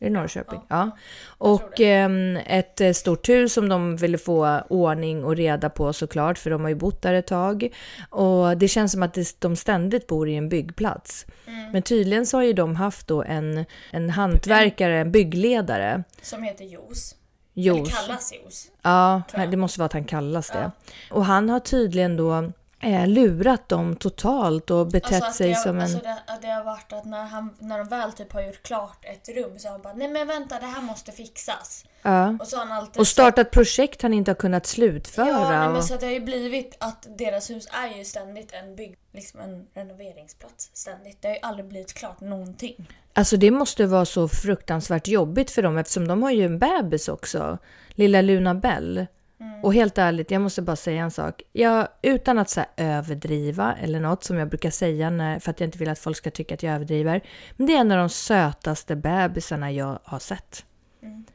Är 0.00 0.04
det 0.04 0.10
Norrköping? 0.10 0.60
Ja. 0.68 0.90
Och 1.26 1.80
ehm, 1.80 2.36
ett 2.36 2.80
eh, 2.80 2.92
stort 2.92 3.28
hus 3.28 3.52
som 3.52 3.68
de 3.68 3.96
ville 3.96 4.18
få 4.18 4.60
ordning 4.68 5.24
och 5.24 5.36
reda 5.36 5.70
på 5.70 5.92
såklart, 5.92 6.38
för 6.38 6.50
de 6.50 6.62
har 6.62 6.68
ju 6.68 6.74
bott 6.74 7.02
där 7.02 7.14
ett 7.14 7.26
tag. 7.26 7.68
Och 8.10 8.56
det 8.56 8.68
känns 8.68 8.92
som 8.92 9.02
att 9.02 9.18
de 9.38 9.56
ständigt 9.56 10.06
bor 10.06 10.28
i 10.28 10.36
en 10.36 10.48
byggplats. 10.48 11.26
Men 11.72 11.82
tydligen 11.82 12.26
så 12.26 12.36
har 12.36 12.44
ju 12.44 12.52
de 12.52 12.76
haft 12.76 13.06
då 13.06 13.22
en, 13.22 13.64
en 13.90 14.10
hantverkare, 14.10 15.00
en 15.00 15.12
byggledare. 15.12 16.04
Som 16.22 16.42
heter 16.42 16.64
Jos. 16.64 17.14
Jos. 17.54 17.78
Eller 17.78 17.90
kallas 17.90 18.32
Jos. 18.44 18.70
Ja, 18.82 19.22
det 19.50 19.56
måste 19.56 19.80
vara 19.80 19.86
att 19.86 19.92
han 19.92 20.04
kallas 20.04 20.50
det. 20.50 20.70
Och 21.10 21.24
han 21.24 21.48
har 21.48 21.60
tydligen 21.60 22.16
då 22.16 22.52
eh, 22.80 23.06
lurat 23.06 23.68
dem 23.68 23.96
totalt 23.96 24.70
och 24.70 24.86
betett 24.86 25.12
Alltså 25.22 25.32
sig 25.32 25.48
det, 25.48 25.54
som 25.56 25.76
en... 25.76 25.82
alltså 25.82 25.98
det, 25.98 26.16
det 26.42 26.48
har 26.48 26.64
varit 26.64 26.92
att 26.92 27.04
när, 27.04 27.24
han, 27.24 27.54
när 27.58 27.78
de 27.78 27.88
väl 27.88 28.12
typ 28.12 28.32
har 28.32 28.42
gjort 28.42 28.62
klart 28.62 29.04
ett 29.04 29.28
rum 29.36 29.58
så 29.58 29.68
har 29.68 29.72
han 29.72 29.82
bara 29.82 29.92
nej 29.94 30.08
men 30.08 30.26
vänta 30.28 30.58
det 30.60 30.66
här 30.66 30.82
måste 30.82 31.12
fixas. 31.12 31.84
ja. 32.02 32.36
Och 32.40 32.46
så 32.48 32.56
har 32.56 32.66
han 32.66 32.76
alltid 32.78 33.00
Och 33.00 33.06
startat 33.08 33.50
projekt 33.50 34.02
han 34.02 34.14
inte 34.14 34.30
har 34.30 34.36
kunnat 34.36 34.66
slutföra. 34.66 35.28
Ja, 35.28 35.50
nej, 35.50 35.66
och- 35.66 35.72
men 35.72 35.82
så 35.82 35.94
att 35.94 36.00
det 36.00 36.06
har 36.06 36.12
ju 36.12 36.20
blivit 36.20 36.76
att 36.80 37.06
deras 37.18 37.50
hus 37.50 37.68
är 37.84 37.98
ju 37.98 38.04
ständigt 38.04 38.52
en 38.52 38.76
bygg, 38.76 38.96
liksom 39.12 39.40
en 39.40 39.66
renoveringsplats. 39.74 40.70
Ständigt. 40.74 41.22
Det 41.22 41.28
har 41.28 41.34
ju 41.34 41.40
aldrig 41.42 41.68
blivit 41.68 41.94
klart 41.94 42.20
någonting. 42.20 42.88
Alltså 43.12 43.36
det 43.36 43.50
måste 43.50 43.86
vara 43.86 44.04
så 44.04 44.28
fruktansvärt 44.28 45.08
jobbigt 45.08 45.50
för 45.50 45.62
dem 45.62 45.78
eftersom 45.78 46.08
de 46.08 46.22
har 46.22 46.30
ju 46.30 46.44
en 46.44 46.58
bebis 46.58 47.08
också. 47.08 47.58
Lilla 47.90 48.20
Luna 48.22 48.54
Bell. 48.54 49.06
Mm. 49.40 49.64
Och 49.64 49.74
helt 49.74 49.98
ärligt, 49.98 50.30
jag 50.30 50.42
måste 50.42 50.62
bara 50.62 50.76
säga 50.76 51.02
en 51.02 51.10
sak. 51.10 51.42
Jag, 51.52 51.88
utan 52.02 52.38
att 52.38 52.50
så 52.50 52.60
överdriva 52.76 53.74
eller 53.82 54.00
något 54.00 54.24
som 54.24 54.36
jag 54.38 54.48
brukar 54.48 54.70
säga 54.70 55.10
när, 55.10 55.38
för 55.38 55.50
att 55.50 55.60
jag 55.60 55.66
inte 55.68 55.78
vill 55.78 55.88
att 55.88 55.98
folk 55.98 56.16
ska 56.16 56.30
tycka 56.30 56.54
att 56.54 56.62
jag 56.62 56.74
överdriver. 56.74 57.20
Men 57.56 57.66
det 57.66 57.72
är 57.72 57.80
en 57.80 57.90
av 57.92 57.98
de 57.98 58.08
sötaste 58.08 58.96
bebisarna 58.96 59.72
jag 59.72 59.98
har 60.04 60.18
sett. 60.18 60.64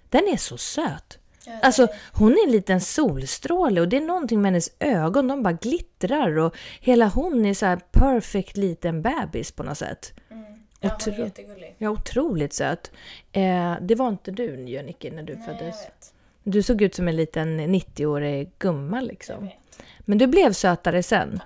Den 0.10 0.28
är 0.28 0.38
så 0.38 0.58
söt. 0.58 1.18
Ja, 1.46 1.52
Alltså 1.62 1.88
hon 2.14 2.32
är 2.32 2.46
en 2.46 2.52
liten 2.52 2.82
solstråle 2.82 3.82
och 3.82 3.90
det 3.90 3.98
är 3.98 4.02
någonting 4.02 4.42
med 4.42 4.52
hennes 4.52 4.70
ögon, 4.80 5.28
de 5.28 5.44
bara 5.44 5.54
glittrar 5.54 6.38
och 6.38 6.56
hela 6.82 7.08
hon 7.08 7.46
är 7.46 7.54
så 7.54 7.66
här 7.66 7.80
perfect 7.92 8.58
liten 8.58 9.02
bebis 9.02 9.52
på 9.52 9.64
något 9.64 9.78
sätt. 9.78 10.14
Ja, 10.30 10.36
hon 10.80 10.90
Otro- 10.90 11.14
är 11.20 11.24
jättegullig. 11.24 11.76
Ja, 11.78 11.90
otroligt 11.90 12.54
söt. 12.54 12.92
Eh, 13.32 13.76
det 13.82 13.96
var 13.96 14.10
inte 14.10 14.32
du 14.32 14.70
Jönnicke 14.70 15.12
när 15.12 15.24
du 15.24 15.36
Nej, 15.36 15.46
föddes. 15.46 15.76
Du 16.44 16.62
såg 16.62 16.82
ut 16.82 16.96
som 16.96 17.08
en 17.08 17.16
liten 17.16 17.60
90-årig 17.60 18.52
gumma 18.60 19.02
liksom. 19.02 19.50
Men 20.00 20.18
du 20.18 20.28
blev 20.28 20.54
sötare 20.54 21.04
sen. 21.04 21.40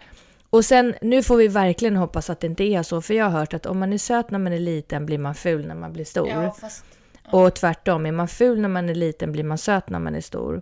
Och 0.49 0.65
sen, 0.65 0.95
nu 1.01 1.23
får 1.23 1.37
vi 1.37 1.47
verkligen 1.47 1.95
hoppas 1.95 2.29
att 2.29 2.39
det 2.39 2.47
inte 2.47 2.63
är 2.63 2.83
så, 2.83 3.01
för 3.01 3.13
jag 3.13 3.25
har 3.25 3.39
hört 3.39 3.53
att 3.53 3.65
om 3.65 3.79
man 3.79 3.93
är 3.93 3.97
söt 3.97 4.31
när 4.31 4.39
man 4.39 4.53
är 4.53 4.59
liten 4.59 5.05
blir 5.05 5.17
man 5.17 5.35
ful 5.35 5.67
när 5.67 5.75
man 5.75 5.93
blir 5.93 6.05
stor. 6.05 6.27
Ja, 6.27 6.51
fast 6.51 6.85
Och 7.31 7.55
tvärtom, 7.55 8.05
är 8.05 8.11
man 8.11 8.27
ful 8.27 8.59
när 8.59 8.69
man 8.69 8.89
är 8.89 8.95
liten 8.95 9.31
blir 9.31 9.43
man 9.43 9.57
söt 9.57 9.89
när 9.89 9.99
man 9.99 10.15
är 10.15 10.21
stor. 10.21 10.61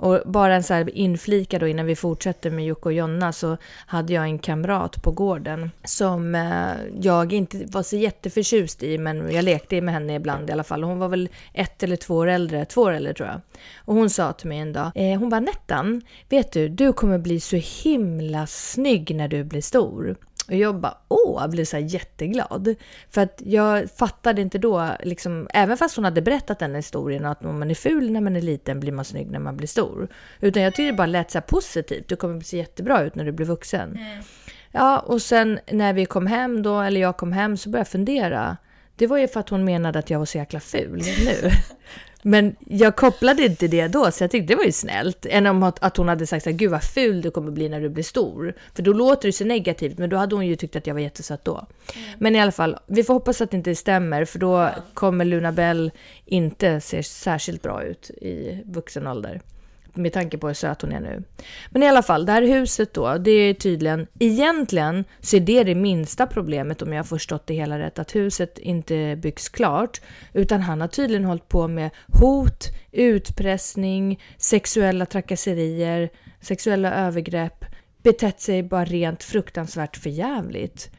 Och 0.00 0.20
bara 0.24 0.54
en 0.54 0.62
så 0.62 0.74
här 0.74 0.96
inflika 0.96 1.58
då 1.58 1.68
innan 1.68 1.86
vi 1.86 1.96
fortsätter 1.96 2.50
med 2.50 2.64
Jocke 2.64 2.88
och 2.88 2.92
Jonna 2.92 3.32
så 3.32 3.56
hade 3.86 4.12
jag 4.12 4.24
en 4.24 4.38
kamrat 4.38 5.02
på 5.02 5.10
gården 5.10 5.70
som 5.84 6.34
eh, 6.34 7.00
jag 7.00 7.32
inte 7.32 7.64
var 7.66 7.82
så 7.82 7.96
jätteförtjust 7.96 8.82
i 8.82 8.98
men 8.98 9.32
jag 9.32 9.44
lekte 9.44 9.80
med 9.80 9.94
henne 9.94 10.14
ibland 10.14 10.50
i 10.50 10.52
alla 10.52 10.64
fall. 10.64 10.82
Hon 10.82 10.98
var 10.98 11.08
väl 11.08 11.28
ett 11.54 11.82
eller 11.82 11.96
två 11.96 12.14
år 12.14 12.26
äldre, 12.26 12.64
två 12.64 12.82
år 12.82 12.92
äldre 12.92 13.14
tror 13.14 13.28
jag. 13.28 13.40
Och 13.76 13.94
hon 13.94 14.10
sa 14.10 14.32
till 14.32 14.48
mig 14.48 14.58
en 14.58 14.72
dag, 14.72 14.92
eh, 14.94 15.18
hon 15.18 15.28
bara 15.28 15.40
Nettan, 15.40 16.02
vet 16.28 16.52
du, 16.52 16.68
du 16.68 16.92
kommer 16.92 17.18
bli 17.18 17.40
så 17.40 17.56
himla 17.56 18.46
snygg 18.46 19.14
när 19.14 19.28
du 19.28 19.44
blir 19.44 19.60
stor. 19.60 20.16
Och 20.50 20.56
jag 20.56 20.80
bara 20.80 20.98
åh, 21.08 21.42
jag 21.42 21.50
blev 21.50 21.64
så 21.64 21.78
jätteglad. 21.78 22.74
För 23.10 23.20
att 23.20 23.42
jag 23.44 23.90
fattade 23.90 24.42
inte 24.42 24.58
då, 24.58 24.88
liksom, 25.02 25.48
även 25.54 25.76
fast 25.76 25.96
hon 25.96 26.04
hade 26.04 26.22
berättat 26.22 26.58
den 26.58 26.74
historien 26.74 27.24
att 27.24 27.44
om 27.44 27.58
man 27.58 27.70
är 27.70 27.74
ful 27.74 28.10
när 28.10 28.20
man 28.20 28.36
är 28.36 28.40
liten 28.40 28.80
blir 28.80 28.92
man 28.92 29.04
snygg 29.04 29.30
när 29.30 29.38
man 29.38 29.56
blir 29.56 29.68
stor. 29.68 30.08
Utan 30.40 30.62
jag 30.62 30.74
tyckte 30.74 30.90
det 30.90 30.96
bara 30.96 31.06
lät 31.06 31.30
så 31.30 31.40
positivt, 31.40 32.08
du 32.08 32.16
kommer 32.16 32.40
se 32.40 32.56
jättebra 32.56 33.02
ut 33.02 33.14
när 33.14 33.24
du 33.24 33.32
blir 33.32 33.46
vuxen. 33.46 33.98
Ja, 34.72 34.98
och 34.98 35.22
sen 35.22 35.58
när 35.72 35.92
vi 35.92 36.06
kom 36.06 36.26
hem 36.26 36.62
då, 36.62 36.80
eller 36.80 37.00
jag 37.00 37.16
kom 37.16 37.32
hem, 37.32 37.56
så 37.56 37.68
började 37.68 37.80
jag 37.80 37.88
fundera. 37.88 38.56
Det 38.96 39.06
var 39.06 39.18
ju 39.18 39.28
för 39.28 39.40
att 39.40 39.48
hon 39.48 39.64
menade 39.64 39.98
att 39.98 40.10
jag 40.10 40.18
var 40.18 40.26
så 40.26 40.38
jäkla 40.38 40.60
ful 40.60 41.02
nu. 41.24 41.50
Men 42.22 42.56
jag 42.68 42.96
kopplade 42.96 43.42
inte 43.42 43.68
det 43.68 43.88
då, 43.88 44.10
så 44.10 44.24
jag 44.24 44.30
tyckte 44.30 44.52
det 44.52 44.56
var 44.56 44.64
ju 44.64 44.72
snällt. 44.72 45.26
Än 45.26 45.46
om 45.46 45.62
att, 45.62 45.82
att 45.82 45.96
hon 45.96 46.08
hade 46.08 46.26
sagt 46.26 46.44
så 46.44 46.50
här, 46.50 46.56
gud 46.56 46.70
vad 46.70 46.84
ful 46.84 47.22
du 47.22 47.30
kommer 47.30 47.50
bli 47.50 47.68
när 47.68 47.80
du 47.80 47.88
blir 47.88 48.04
stor. 48.04 48.54
För 48.74 48.82
då 48.82 48.92
låter 48.92 49.28
det 49.28 49.32
så 49.32 49.44
negativt, 49.44 49.98
men 49.98 50.10
då 50.10 50.16
hade 50.16 50.34
hon 50.34 50.46
ju 50.46 50.56
tyckt 50.56 50.76
att 50.76 50.86
jag 50.86 50.94
var 50.94 51.00
jättesöt 51.00 51.44
då. 51.44 51.66
Men 52.18 52.36
i 52.36 52.40
alla 52.40 52.52
fall, 52.52 52.76
vi 52.86 53.04
får 53.04 53.14
hoppas 53.14 53.40
att 53.40 53.50
det 53.50 53.56
inte 53.56 53.74
stämmer, 53.74 54.24
för 54.24 54.38
då 54.38 54.70
kommer 54.94 55.24
Luna 55.24 55.52
Bell 55.52 55.90
inte 56.24 56.80
se 56.80 57.02
särskilt 57.02 57.62
bra 57.62 57.84
ut 57.84 58.10
i 58.10 58.62
vuxen 58.64 59.06
ålder. 59.06 59.40
Med 59.94 60.12
tanke 60.12 60.38
på 60.38 60.46
hur 60.46 60.54
söt 60.54 60.82
hon 60.82 60.92
är 60.92 61.00
nu. 61.00 61.22
Men 61.70 61.82
i 61.82 61.88
alla 61.88 62.02
fall, 62.02 62.26
det 62.26 62.32
här 62.32 62.42
huset 62.42 62.94
då, 62.94 63.18
det 63.18 63.30
är 63.30 63.54
tydligen, 63.54 64.06
egentligen 64.18 65.04
så 65.20 65.36
är 65.36 65.40
det 65.40 65.64
det 65.64 65.74
minsta 65.74 66.26
problemet 66.26 66.82
om 66.82 66.92
jag 66.92 66.98
har 66.98 67.04
förstått 67.04 67.46
det 67.46 67.54
hela 67.54 67.78
rätt, 67.78 67.98
att 67.98 68.14
huset 68.14 68.58
inte 68.58 69.16
byggs 69.16 69.48
klart. 69.48 70.00
Utan 70.32 70.60
han 70.60 70.80
har 70.80 70.88
tydligen 70.88 71.24
hållit 71.24 71.48
på 71.48 71.68
med 71.68 71.90
hot, 72.20 72.64
utpressning, 72.92 74.22
sexuella 74.36 75.06
trakasserier, 75.06 76.10
sexuella 76.40 76.94
övergrepp, 76.94 77.64
betett 78.02 78.40
sig 78.40 78.62
bara 78.62 78.84
rent 78.84 79.22
fruktansvärt 79.22 79.96
förjävligt. 79.96 80.90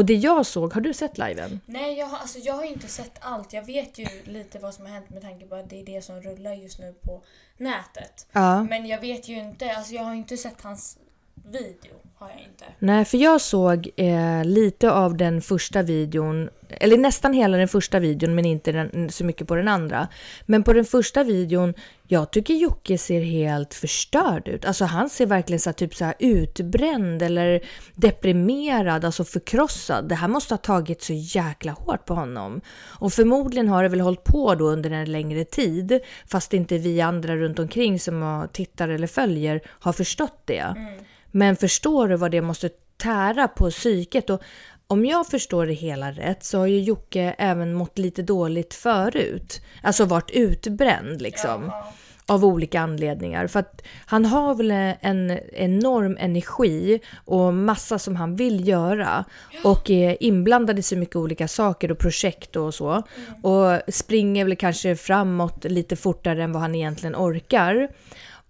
Och 0.00 0.06
det 0.06 0.14
jag 0.14 0.46
såg, 0.46 0.72
har 0.72 0.80
du 0.80 0.94
sett 0.94 1.18
liven? 1.18 1.60
Nej, 1.66 1.98
jag 1.98 2.06
har, 2.06 2.18
alltså, 2.18 2.38
jag 2.38 2.54
har 2.54 2.64
inte 2.64 2.88
sett 2.88 3.18
allt. 3.20 3.52
Jag 3.52 3.66
vet 3.66 3.98
ju 3.98 4.06
lite 4.24 4.58
vad 4.58 4.74
som 4.74 4.86
har 4.86 4.92
hänt 4.92 5.10
med 5.10 5.22
tanke 5.22 5.46
på 5.46 5.54
att 5.54 5.70
det 5.70 5.80
är 5.80 5.84
det 5.84 6.02
som 6.02 6.20
rullar 6.20 6.52
just 6.52 6.78
nu 6.78 6.92
på 6.92 7.22
nätet. 7.56 8.26
Ja. 8.32 8.64
Men 8.64 8.86
jag 8.86 9.00
vet 9.00 9.28
ju 9.28 9.38
inte, 9.38 9.76
alltså 9.76 9.94
jag 9.94 10.02
har 10.02 10.14
inte 10.14 10.36
sett 10.36 10.60
hans 10.62 10.98
video 11.44 12.00
har 12.20 12.28
jag 12.28 12.40
inte. 12.40 12.64
Nej, 12.78 13.04
för 13.04 13.18
jag 13.18 13.40
såg 13.40 13.90
eh, 13.96 14.44
lite 14.44 14.92
av 14.92 15.16
den 15.16 15.42
första 15.42 15.82
videon, 15.82 16.50
eller 16.68 16.98
nästan 16.98 17.32
hela 17.32 17.56
den 17.56 17.68
första 17.68 17.98
videon, 17.98 18.34
men 18.34 18.44
inte 18.44 18.72
den, 18.72 19.10
så 19.10 19.24
mycket 19.24 19.48
på 19.48 19.54
den 19.54 19.68
andra. 19.68 20.08
Men 20.46 20.62
på 20.62 20.72
den 20.72 20.84
första 20.84 21.24
videon, 21.24 21.74
jag 22.08 22.30
tycker 22.30 22.54
Jocke 22.54 22.98
ser 22.98 23.20
helt 23.20 23.74
förstörd 23.74 24.48
ut. 24.48 24.64
Alltså 24.64 24.84
han 24.84 25.10
ser 25.10 25.26
verkligen 25.26 25.60
så 25.60 25.70
här, 25.70 25.74
typ 25.74 25.94
så 25.94 26.04
här 26.04 26.14
utbränd 26.18 27.22
eller 27.22 27.60
deprimerad, 27.94 29.04
alltså 29.04 29.24
förkrossad. 29.24 30.08
Det 30.08 30.14
här 30.14 30.28
måste 30.28 30.54
ha 30.54 30.58
tagit 30.58 31.02
så 31.02 31.12
jäkla 31.12 31.72
hårt 31.72 32.04
på 32.04 32.14
honom. 32.14 32.60
Och 32.86 33.12
förmodligen 33.12 33.68
har 33.68 33.82
det 33.82 33.88
väl 33.88 34.00
hållit 34.00 34.24
på 34.24 34.54
då 34.54 34.64
under 34.64 34.90
en 34.90 35.12
längre 35.12 35.44
tid, 35.44 36.00
fast 36.26 36.54
inte 36.54 36.78
vi 36.78 37.00
andra 37.00 37.36
runt 37.36 37.58
omkring 37.58 38.00
som 38.00 38.48
tittar 38.52 38.88
eller 38.88 39.06
följer 39.06 39.60
har 39.66 39.92
förstått 39.92 40.42
det. 40.44 40.74
Mm. 40.76 40.94
Men 41.30 41.56
förstår 41.56 42.08
du 42.08 42.16
vad 42.16 42.30
det 42.30 42.40
måste 42.40 42.70
tära 42.96 43.48
på 43.48 43.70
psyket? 43.70 44.30
Och 44.30 44.42
om 44.86 45.06
jag 45.06 45.26
förstår 45.26 45.66
det 45.66 45.72
hela 45.72 46.12
rätt 46.12 46.44
så 46.44 46.58
har 46.58 46.66
ju 46.66 46.80
Jocke 46.80 47.34
även 47.38 47.74
mått 47.74 47.98
lite 47.98 48.22
dåligt 48.22 48.74
förut. 48.74 49.62
Alltså 49.82 50.04
varit 50.04 50.30
utbränd 50.30 51.22
liksom. 51.22 51.64
Ja. 51.66 51.92
Av 52.26 52.44
olika 52.44 52.80
anledningar. 52.80 53.46
För 53.46 53.60
att 53.60 53.82
han 54.06 54.24
har 54.24 54.54
väl 54.54 54.70
en 55.00 55.38
enorm 55.52 56.16
energi 56.20 57.00
och 57.24 57.54
massa 57.54 57.98
som 57.98 58.16
han 58.16 58.36
vill 58.36 58.68
göra. 58.68 59.24
Och 59.64 59.90
är 59.90 60.22
inblandad 60.22 60.78
i 60.78 60.82
så 60.82 60.96
mycket 60.96 61.16
olika 61.16 61.48
saker 61.48 61.90
och 61.90 61.98
projekt 61.98 62.56
och 62.56 62.74
så. 62.74 62.90
Mm. 62.90 63.44
Och 63.44 63.80
springer 63.94 64.44
väl 64.44 64.56
kanske 64.56 64.96
framåt 64.96 65.64
lite 65.64 65.96
fortare 65.96 66.44
än 66.44 66.52
vad 66.52 66.62
han 66.62 66.74
egentligen 66.74 67.16
orkar. 67.16 67.88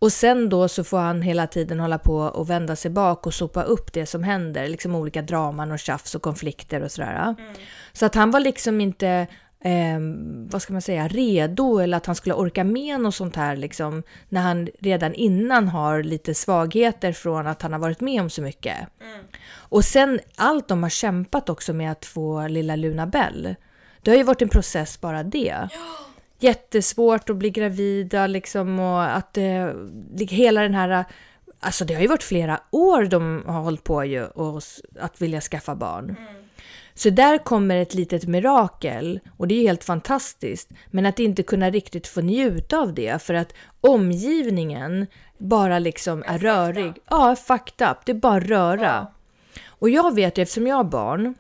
Och 0.01 0.13
sen 0.13 0.49
då 0.49 0.69
så 0.69 0.85
får 0.85 0.99
han 0.99 1.23
hela 1.23 1.47
tiden 1.47 1.81
hålla 1.81 1.99
på 1.99 2.17
och 2.17 2.51
vända 2.51 2.77
sig 2.77 2.91
bak 2.91 3.27
och 3.27 3.35
sopa 3.35 3.63
upp 3.63 3.93
det 3.93 4.07
som 4.07 4.25
händer, 4.25 4.69
liksom 4.69 4.95
olika 4.95 5.23
draman 5.23 5.73
och 5.73 5.79
tjafs 5.79 6.15
och 6.15 6.23
konflikter 6.23 6.83
och 6.83 6.91
sådär. 6.91 7.35
Mm. 7.39 7.55
Så 7.93 8.07
att 8.07 8.15
han 8.15 8.31
var 8.31 8.41
liksom 8.41 8.81
inte, 8.81 9.27
eh, 9.65 10.01
vad 10.51 10.63
ska 10.63 10.73
man 10.73 10.83
säga, 10.83 11.09
redo 11.09 11.79
eller 11.79 11.97
att 11.97 12.07
han 12.07 12.15
skulle 12.15 12.35
orka 12.35 12.65
med 12.65 13.01
något 13.01 13.15
sånt 13.15 13.37
här 13.37 13.57
liksom, 13.57 14.03
när 14.29 14.41
han 14.41 14.69
redan 14.79 15.15
innan 15.15 15.69
har 15.69 16.03
lite 16.03 16.35
svagheter 16.35 17.13
från 17.13 17.47
att 17.47 17.63
han 17.63 17.73
har 17.73 17.81
varit 17.81 18.01
med 18.01 18.21
om 18.21 18.31
så 18.31 18.43
mycket. 18.43 18.77
Mm. 19.01 19.25
Och 19.53 19.85
sen 19.85 20.21
allt 20.37 20.69
de 20.69 20.83
har 20.83 20.91
kämpat 20.91 21.49
också 21.49 21.73
med 21.73 21.93
att 21.93 22.05
få 22.05 22.49
lilla 22.49 22.77
Luna 22.77 23.07
Bell. 23.07 23.55
Det 24.03 24.11
har 24.11 24.19
ju 24.19 24.25
varit 24.25 24.43
en 24.43 24.49
process 24.49 25.01
bara 25.01 25.23
det. 25.23 25.69
Ja 25.73 26.10
jättesvårt 26.43 27.31
att 27.31 27.37
bli 27.37 27.51
gravida 27.51 28.27
liksom 28.27 28.79
och 28.79 29.17
att 29.17 29.37
eh, 29.37 29.71
hela 30.19 30.63
den 30.63 30.75
här 30.75 31.05
Alltså 31.63 31.85
det 31.85 31.95
har 31.95 32.01
ju 32.01 32.07
varit 32.07 32.23
flera 32.23 32.61
år 32.71 33.05
de 33.05 33.43
har 33.47 33.61
hållit 33.61 33.85
på 33.85 34.05
ju 34.05 34.25
och 34.25 34.63
att 35.01 35.23
vilja 35.23 35.41
skaffa 35.41 35.75
barn. 35.75 36.05
Mm. 36.05 36.41
Så 36.95 37.11
där 37.11 37.39
kommer 37.39 37.77
ett 37.77 37.95
litet 37.95 38.27
mirakel 38.27 39.21
och 39.37 39.49
det 39.49 39.55
är 39.55 39.63
helt 39.63 39.85
fantastiskt. 39.85 40.71
Men 40.87 41.07
att 41.07 41.19
inte 41.19 41.43
kunna 41.43 41.71
riktigt 41.71 42.07
få 42.07 42.21
njuta 42.21 42.79
av 42.79 42.95
det 42.95 43.23
för 43.23 43.35
att 43.35 43.55
omgivningen 43.81 45.07
bara 45.39 45.79
liksom 45.79 46.23
är, 46.27 46.35
är 46.35 46.39
rörig. 46.39 46.93
Ja, 47.11 47.37
fucked 47.37 47.91
up. 47.91 47.97
Det 48.05 48.13
är 48.13 48.17
bara 48.17 48.41
röra. 48.41 48.83
Ja. 48.83 49.13
Och 49.67 49.91
jag 49.91 50.15
vet 50.15 50.39
ju 50.39 50.43
eftersom 50.43 50.67
jag 50.67 50.77
har 50.77 50.85
barn 50.85 51.35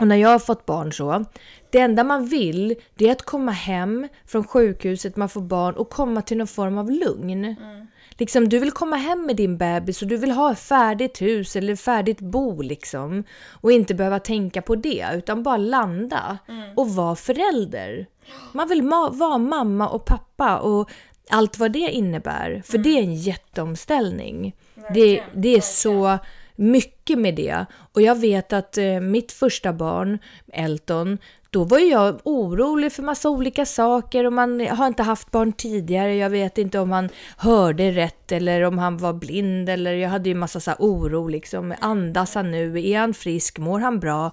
och 0.00 0.06
när 0.06 0.16
jag 0.16 0.28
har 0.28 0.38
fått 0.38 0.66
barn 0.66 0.92
så, 0.92 1.24
det 1.72 1.78
enda 1.78 2.04
man 2.04 2.26
vill 2.26 2.74
det 2.94 3.08
är 3.08 3.12
att 3.12 3.22
komma 3.22 3.52
hem 3.52 4.08
från 4.26 4.44
sjukhuset, 4.44 5.16
man 5.16 5.28
får 5.28 5.40
barn 5.40 5.74
och 5.74 5.90
komma 5.90 6.22
till 6.22 6.36
någon 6.36 6.46
form 6.46 6.78
av 6.78 6.90
lugn. 6.90 7.44
Mm. 7.44 7.86
Liksom, 8.18 8.48
du 8.48 8.58
vill 8.58 8.70
komma 8.70 8.96
hem 8.96 9.26
med 9.26 9.36
din 9.36 9.58
bebis 9.58 10.02
och 10.02 10.08
du 10.08 10.16
vill 10.16 10.30
ha 10.30 10.52
ett 10.52 10.58
färdigt 10.58 11.22
hus 11.22 11.56
eller 11.56 11.76
färdigt 11.76 12.20
bo 12.20 12.62
liksom. 12.62 13.24
Och 13.50 13.72
inte 13.72 13.94
behöva 13.94 14.18
tänka 14.18 14.62
på 14.62 14.76
det 14.76 15.06
utan 15.14 15.42
bara 15.42 15.56
landa 15.56 16.38
mm. 16.48 16.70
och 16.76 16.90
vara 16.90 17.16
förälder. 17.16 18.06
Man 18.52 18.68
vill 18.68 18.82
ma 18.82 19.10
vara 19.10 19.38
mamma 19.38 19.88
och 19.88 20.04
pappa 20.04 20.58
och 20.58 20.90
allt 21.30 21.58
vad 21.58 21.72
det 21.72 21.78
innebär. 21.90 22.62
För 22.64 22.74
mm. 22.74 22.82
det 22.82 22.98
är 22.98 23.02
en 23.02 23.14
jätteomställning. 23.14 24.56
Det, 24.94 25.22
det 25.34 25.56
är 25.56 25.60
så 25.60 26.18
mycket 26.56 27.18
med 27.18 27.34
det. 27.34 27.66
Och 27.92 28.02
jag 28.02 28.20
vet 28.20 28.52
att 28.52 28.78
eh, 28.78 29.00
mitt 29.00 29.32
första 29.32 29.72
barn, 29.72 30.18
Elton, 30.52 31.18
då 31.50 31.64
var 31.64 31.78
jag 31.78 32.20
orolig 32.24 32.92
för 32.92 33.02
massa 33.02 33.30
olika 33.30 33.66
saker 33.66 34.26
och 34.26 34.32
man 34.32 34.66
har 34.66 34.86
inte 34.86 35.02
haft 35.02 35.30
barn 35.30 35.52
tidigare. 35.52 36.14
Jag 36.14 36.30
vet 36.30 36.58
inte 36.58 36.78
om 36.78 36.92
han 36.92 37.08
hörde 37.36 37.90
rätt 37.90 38.32
eller 38.32 38.62
om 38.62 38.78
han 38.78 38.96
var 38.96 39.12
blind 39.12 39.68
eller 39.68 39.92
jag 39.94 40.10
hade 40.10 40.28
ju 40.28 40.34
massa 40.34 40.60
så 40.60 40.72
oro 40.78 41.28
liksom. 41.28 41.74
Andas 41.80 42.34
han 42.34 42.50
nu? 42.50 42.88
Är 42.88 42.98
han 42.98 43.14
frisk? 43.14 43.58
Mår 43.58 43.80
han 43.80 44.00
bra? 44.00 44.32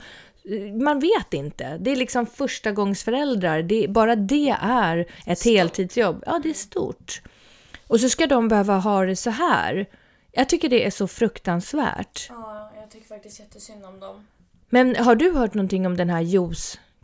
Man 0.83 0.99
vet 0.99 1.33
inte. 1.33 1.77
Det 1.77 1.91
är 1.91 1.95
liksom 1.95 2.25
första 2.25 2.71
gångs 2.71 3.03
föräldrar. 3.03 3.61
Det, 3.61 3.87
bara 3.89 4.15
det 4.15 4.55
är 4.61 5.05
ett 5.25 5.39
stort. 5.39 5.51
heltidsjobb. 5.51 6.23
Ja, 6.25 6.39
det 6.43 6.49
är 6.49 6.53
stort. 6.53 7.21
Och 7.87 7.99
så 7.99 8.09
ska 8.09 8.27
de 8.27 8.47
behöva 8.47 8.77
ha 8.77 9.05
det 9.05 9.15
så 9.15 9.29
här. 9.29 9.85
Jag 10.31 10.49
tycker 10.49 10.69
det 10.69 10.85
är 10.85 10.91
så 10.91 11.07
fruktansvärt. 11.07 12.25
Ja, 12.29 12.71
jag 12.81 12.91
tycker 12.91 13.07
faktiskt 13.07 13.39
jättesynd 13.39 13.85
om 13.85 13.99
dem. 13.99 14.27
Men 14.69 14.95
har 14.95 15.15
du 15.15 15.31
hört 15.31 15.53
någonting 15.53 15.85
om 15.85 15.97
den 15.97 16.09
här 16.09 16.21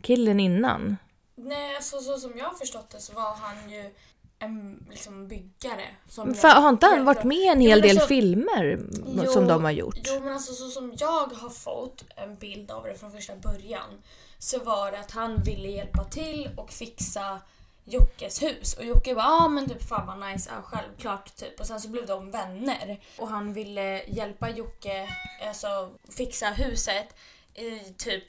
Jos-killen 0.04 0.40
innan? 0.40 0.96
Nej, 1.34 1.76
alltså 1.76 2.00
så 2.00 2.18
som 2.18 2.32
jag 2.38 2.44
har 2.44 2.54
förstått 2.54 2.90
det 2.90 3.00
så 3.00 3.12
var 3.12 3.34
han 3.34 3.70
ju 3.70 3.90
en 4.38 4.86
liksom 4.90 5.28
byggare. 5.28 5.86
Som 6.08 6.34
För, 6.34 6.48
har 6.48 6.68
inte 6.68 6.86
han 6.86 7.04
varit 7.04 7.24
med 7.24 7.38
i 7.38 7.48
en 7.48 7.60
hel 7.60 7.80
del 7.80 7.90
alltså, 7.90 8.06
filmer 8.06 8.80
jo, 9.06 9.32
som 9.32 9.46
de 9.46 9.64
har 9.64 9.70
gjort? 9.70 9.98
Jo, 10.04 10.20
men 10.20 10.32
alltså 10.32 10.52
så 10.52 10.68
som 10.68 10.94
jag 10.98 11.26
har 11.26 11.50
fått 11.50 12.04
en 12.16 12.36
bild 12.36 12.70
av 12.70 12.84
det 12.84 12.94
från 12.94 13.12
första 13.12 13.36
början 13.36 14.02
så 14.38 14.58
var 14.58 14.92
det 14.92 14.98
att 14.98 15.10
han 15.10 15.42
ville 15.42 15.68
hjälpa 15.68 16.04
till 16.04 16.50
och 16.56 16.70
fixa 16.70 17.40
Jockes 17.86 18.42
hus. 18.42 18.74
Och 18.74 18.84
Jocke 18.84 19.14
bara 19.14 19.26
ah, 19.26 19.48
men 19.48 19.68
typ 19.68 19.88
fan 19.88 20.06
vad 20.06 20.30
nice, 20.30 20.50
ja 20.54 20.62
självklart 20.62 21.36
typ. 21.36 21.60
Och 21.60 21.66
sen 21.66 21.80
så 21.80 21.88
blev 21.88 22.06
de 22.06 22.30
vänner. 22.30 23.00
Och 23.18 23.28
han 23.28 23.52
ville 23.52 24.04
hjälpa 24.04 24.50
Jocke, 24.50 25.08
alltså 25.48 25.90
fixa 26.16 26.46
huset 26.46 27.16
i 27.54 27.78
typ 27.98 28.24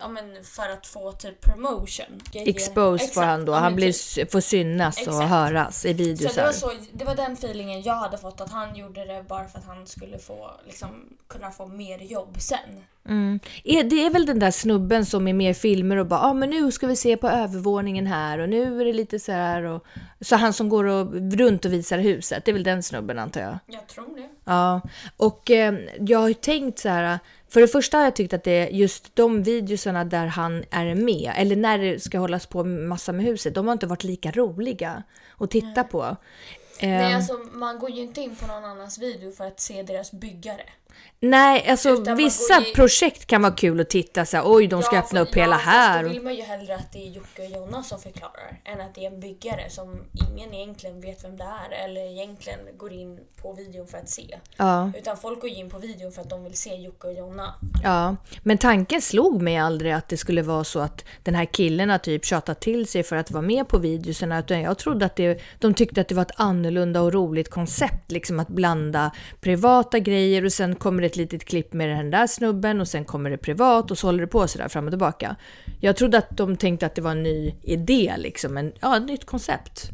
ja, 0.00 0.08
men 0.08 0.44
för 0.44 0.68
att 0.72 0.86
få 0.86 1.12
typ 1.12 1.40
promotion. 1.40 2.20
Exposed 2.32 3.12
får 3.12 3.22
han 3.22 3.44
då. 3.44 3.52
han 3.52 3.76
blir, 3.76 4.14
typ. 4.14 4.32
får 4.32 4.40
synas 4.40 4.98
Exakt. 4.98 5.16
och 5.16 5.22
höras 5.22 5.84
i 5.84 5.92
videosar. 5.92 6.28
Så 6.28 6.40
det, 6.40 6.46
var 6.46 6.52
så, 6.52 6.72
det 6.92 7.04
var 7.04 7.14
den 7.14 7.32
feelingen 7.32 7.82
jag 7.82 7.94
hade 7.94 8.18
fått 8.18 8.40
att 8.40 8.50
han 8.50 8.76
gjorde 8.76 9.04
det 9.04 9.24
bara 9.28 9.48
för 9.48 9.58
att 9.58 9.66
han 9.66 9.86
skulle 9.86 10.18
få, 10.18 10.50
liksom, 10.66 10.88
kunna 11.28 11.50
få 11.50 11.66
mer 11.66 11.98
jobb 11.98 12.36
sen. 12.38 12.84
Mm. 13.08 13.40
Det 13.64 14.06
är 14.06 14.10
väl 14.10 14.26
den 14.26 14.38
där 14.38 14.50
snubben 14.50 15.06
som 15.06 15.28
är 15.28 15.32
med 15.32 15.50
i 15.50 15.54
filmer 15.54 15.96
och 15.96 16.06
bara 16.06 16.20
ah, 16.20 16.34
men 16.34 16.50
nu 16.50 16.72
ska 16.72 16.86
vi 16.86 16.96
se 16.96 17.16
på 17.16 17.28
övervåningen 17.28 18.06
här 18.06 18.38
och 18.38 18.48
nu 18.48 18.80
är 18.80 18.84
det 18.84 18.92
lite 18.92 19.18
så 19.18 19.32
här 19.32 19.62
och 19.62 19.84
så 20.20 20.36
han 20.36 20.52
som 20.52 20.68
går 20.68 20.84
och, 20.84 21.14
runt 21.32 21.64
och 21.64 21.72
visar 21.72 21.98
huset. 21.98 22.44
Det 22.44 22.50
är 22.50 22.52
väl 22.52 22.62
den 22.62 22.82
snubben 22.82 23.18
antar 23.18 23.40
jag. 23.40 23.58
Jag 23.66 23.86
tror 23.88 24.16
det. 24.16 24.28
Ja, 24.44 24.80
och 25.16 25.50
eh, 25.50 25.74
jag 25.98 26.18
har 26.18 26.28
ju 26.28 26.34
tänkt 26.34 26.78
så 26.78 26.88
här 26.88 27.18
för 27.50 27.60
det 27.60 27.68
första 27.68 27.96
har 27.96 28.04
jag 28.04 28.16
tyckt 28.16 28.32
att 28.32 28.44
det 28.44 28.50
är 28.50 28.68
just 28.68 29.16
de 29.16 29.42
videosarna 29.42 30.04
där 30.04 30.26
han 30.26 30.64
är 30.70 30.94
med, 30.94 31.32
eller 31.36 31.56
när 31.56 31.78
det 31.78 32.00
ska 32.00 32.18
hållas 32.18 32.46
på 32.46 32.64
massa 32.64 33.12
med 33.12 33.24
huset, 33.26 33.54
de 33.54 33.66
har 33.66 33.72
inte 33.72 33.86
varit 33.86 34.04
lika 34.04 34.30
roliga 34.30 35.02
att 35.38 35.50
titta 35.50 35.82
Nej. 35.82 35.84
på. 35.90 36.16
Nej, 36.82 37.10
um, 37.10 37.16
alltså 37.16 37.38
man 37.52 37.78
går 37.78 37.90
ju 37.90 38.02
inte 38.02 38.20
in 38.20 38.36
på 38.36 38.46
någon 38.46 38.64
annans 38.64 38.98
video 38.98 39.32
för 39.32 39.46
att 39.46 39.60
se 39.60 39.82
deras 39.82 40.12
byggare. 40.12 40.62
Nej, 41.22 41.68
alltså 41.68 42.14
vissa 42.14 42.60
i... 42.60 42.74
projekt 42.74 43.26
kan 43.26 43.42
vara 43.42 43.52
kul 43.52 43.80
att 43.80 43.90
titta 43.90 44.26
så 44.26 44.36
här, 44.36 44.44
oj 44.46 44.66
de 44.66 44.82
ska 44.82 44.96
ja, 44.96 45.02
öppna 45.02 45.20
upp 45.20 45.36
ja, 45.36 45.42
hela 45.42 45.56
här. 45.56 46.02
Då 46.02 46.08
vill 46.08 46.22
man 46.22 46.34
ju 46.34 46.42
hellre 46.42 46.74
att 46.74 46.92
det 46.92 46.98
är 46.98 47.10
Jocke 47.10 47.42
och 47.42 47.50
Jonna 47.50 47.82
som 47.82 48.00
förklarar 48.00 48.60
än 48.64 48.80
att 48.80 48.94
det 48.94 49.06
är 49.06 49.10
en 49.10 49.20
byggare 49.20 49.70
som 49.70 50.00
ingen 50.30 50.54
egentligen 50.54 51.00
vet 51.00 51.24
vem 51.24 51.36
det 51.36 51.44
är 51.44 51.84
eller 51.84 52.00
egentligen 52.00 52.58
går 52.78 52.92
in 52.92 53.18
på 53.42 53.52
videon 53.52 53.86
för 53.86 53.98
att 53.98 54.08
se. 54.08 54.38
Ja. 54.56 54.92
Utan 54.98 55.16
folk 55.16 55.40
går 55.40 55.50
in 55.50 55.70
på 55.70 55.78
videon 55.78 56.12
för 56.12 56.22
att 56.22 56.30
de 56.30 56.44
vill 56.44 56.56
se 56.56 56.74
Jocke 56.74 57.06
och 57.06 57.14
Jonna. 57.14 57.54
Ja, 57.82 58.16
men 58.42 58.58
tanken 58.58 59.02
slog 59.02 59.42
mig 59.42 59.56
aldrig 59.56 59.92
att 59.92 60.08
det 60.08 60.16
skulle 60.16 60.42
vara 60.42 60.64
så 60.64 60.80
att 60.80 61.04
den 61.22 61.34
här 61.34 61.44
killen 61.44 61.90
har 61.90 61.98
typ 61.98 62.24
tjatat 62.24 62.60
till 62.60 62.86
sig 62.86 63.02
för 63.02 63.16
att 63.16 63.30
vara 63.30 63.42
med 63.42 63.68
på 63.68 63.78
videorna. 63.78 64.38
Utan 64.38 64.60
jag 64.60 64.78
trodde 64.78 65.06
att 65.06 65.16
det, 65.16 65.40
de 65.58 65.74
tyckte 65.74 66.00
att 66.00 66.08
det 66.08 66.14
var 66.14 66.22
ett 66.22 66.40
annorlunda 66.40 67.00
och 67.00 67.12
roligt 67.12 67.50
koncept, 67.50 68.10
liksom 68.10 68.40
att 68.40 68.48
blanda 68.48 69.10
privata 69.40 69.98
grejer 69.98 70.44
och 70.44 70.52
sen 70.52 70.74
kommer 70.90 71.02
det 71.02 71.06
ett 71.06 71.16
litet 71.16 71.44
klipp 71.44 71.72
med 71.72 71.88
den 71.88 72.10
där 72.10 72.26
snubben 72.26 72.80
och 72.80 72.88
sen 72.88 73.04
kommer 73.04 73.30
det 73.30 73.38
privat 73.38 73.90
och 73.90 73.98
så 73.98 74.06
håller 74.06 74.20
det 74.20 74.26
på 74.26 74.48
sådär 74.48 74.68
fram 74.68 74.84
och 74.84 74.90
tillbaka. 74.90 75.36
Jag 75.80 75.96
trodde 75.96 76.18
att 76.18 76.36
de 76.36 76.56
tänkte 76.56 76.86
att 76.86 76.94
det 76.94 77.02
var 77.02 77.10
en 77.10 77.22
ny 77.22 77.54
idé, 77.62 78.14
liksom, 78.18 78.56
en, 78.56 78.72
ja, 78.80 78.96
ett 78.96 79.02
nytt 79.02 79.24
koncept. 79.24 79.90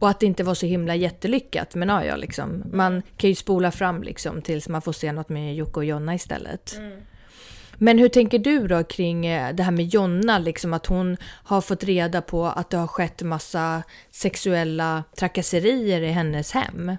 Och 0.00 0.08
att 0.08 0.20
det 0.20 0.26
inte 0.26 0.44
var 0.44 0.54
så 0.54 0.66
himla 0.66 0.94
jättelyckat. 0.94 1.74
Men 1.74 1.88
ja, 1.88 2.04
ja 2.04 2.16
liksom. 2.16 2.62
Man 2.72 3.02
kan 3.16 3.30
ju 3.30 3.34
spola 3.36 3.70
fram 3.70 4.02
liksom 4.02 4.42
tills 4.42 4.68
man 4.68 4.82
får 4.82 4.92
se 4.92 5.12
något 5.12 5.28
med 5.28 5.54
Jocke 5.54 5.76
och 5.76 5.84
Jonna 5.84 6.14
istället. 6.14 6.76
Mm. 6.76 7.00
Men 7.78 7.98
hur 7.98 8.08
tänker 8.08 8.38
du 8.38 8.68
då 8.68 8.84
kring 8.84 9.26
eh, 9.26 9.54
det 9.54 9.62
här 9.62 9.72
med 9.72 9.86
Jonna, 9.86 10.38
liksom 10.38 10.72
att 10.72 10.86
hon 10.86 11.16
har 11.24 11.60
fått 11.60 11.84
reda 11.84 12.22
på 12.22 12.46
att 12.46 12.70
det 12.70 12.76
har 12.76 12.86
skett 12.86 13.22
massa 13.22 13.82
sexuella 14.10 15.04
trakasserier 15.16 16.02
i 16.02 16.10
hennes 16.10 16.52
hem? 16.52 16.96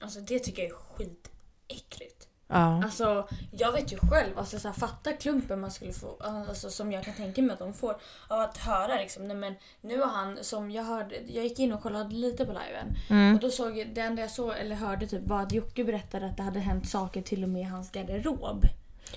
Alltså 0.00 0.20
det 0.20 0.38
tycker 0.38 0.62
jag 0.62 0.70
är 0.70 0.74
skit 0.74 1.30
äckligt. 1.70 2.09
Ja. 2.50 2.84
Alltså 2.84 3.28
jag 3.50 3.72
vet 3.72 3.92
ju 3.92 3.96
själv, 3.96 4.38
alltså 4.38 4.58
så 4.58 4.68
här, 4.68 4.74
fatta 4.74 5.12
klumpen 5.12 5.60
man 5.60 5.70
skulle 5.70 5.92
få, 5.92 6.16
alltså 6.48 6.70
som 6.70 6.92
jag 6.92 7.04
kan 7.04 7.14
tänka 7.14 7.42
mig 7.42 7.52
att 7.52 7.58
de 7.58 7.72
får 7.74 7.96
av 8.28 8.40
att 8.40 8.56
höra 8.58 8.94
liksom, 8.94 9.28
nej 9.28 9.36
men 9.36 9.54
nu 9.80 9.98
har 10.00 10.06
han, 10.08 10.38
som 10.40 10.70
jag 10.70 10.82
hörde, 10.84 11.14
jag 11.26 11.44
gick 11.44 11.58
in 11.58 11.72
och 11.72 11.82
kollade 11.82 12.14
lite 12.14 12.44
på 12.44 12.52
liven 12.52 12.96
Mm. 13.10 13.34
och 13.34 13.40
då 13.40 13.50
såg 13.50 13.86
det 13.94 14.00
enda 14.00 14.22
jag 14.22 14.30
såg 14.30 14.52
eller 14.60 14.76
hörde 14.76 15.06
typ 15.06 15.26
var 15.26 15.40
att 15.42 15.52
Jocke 15.52 15.84
berättade 15.84 16.26
att 16.26 16.36
det 16.36 16.42
hade 16.42 16.60
hänt 16.60 16.88
saker 16.88 17.22
till 17.22 17.42
och 17.42 17.48
med 17.48 17.60
i 17.62 17.64
hans 17.64 17.90
garderob. 17.90 18.64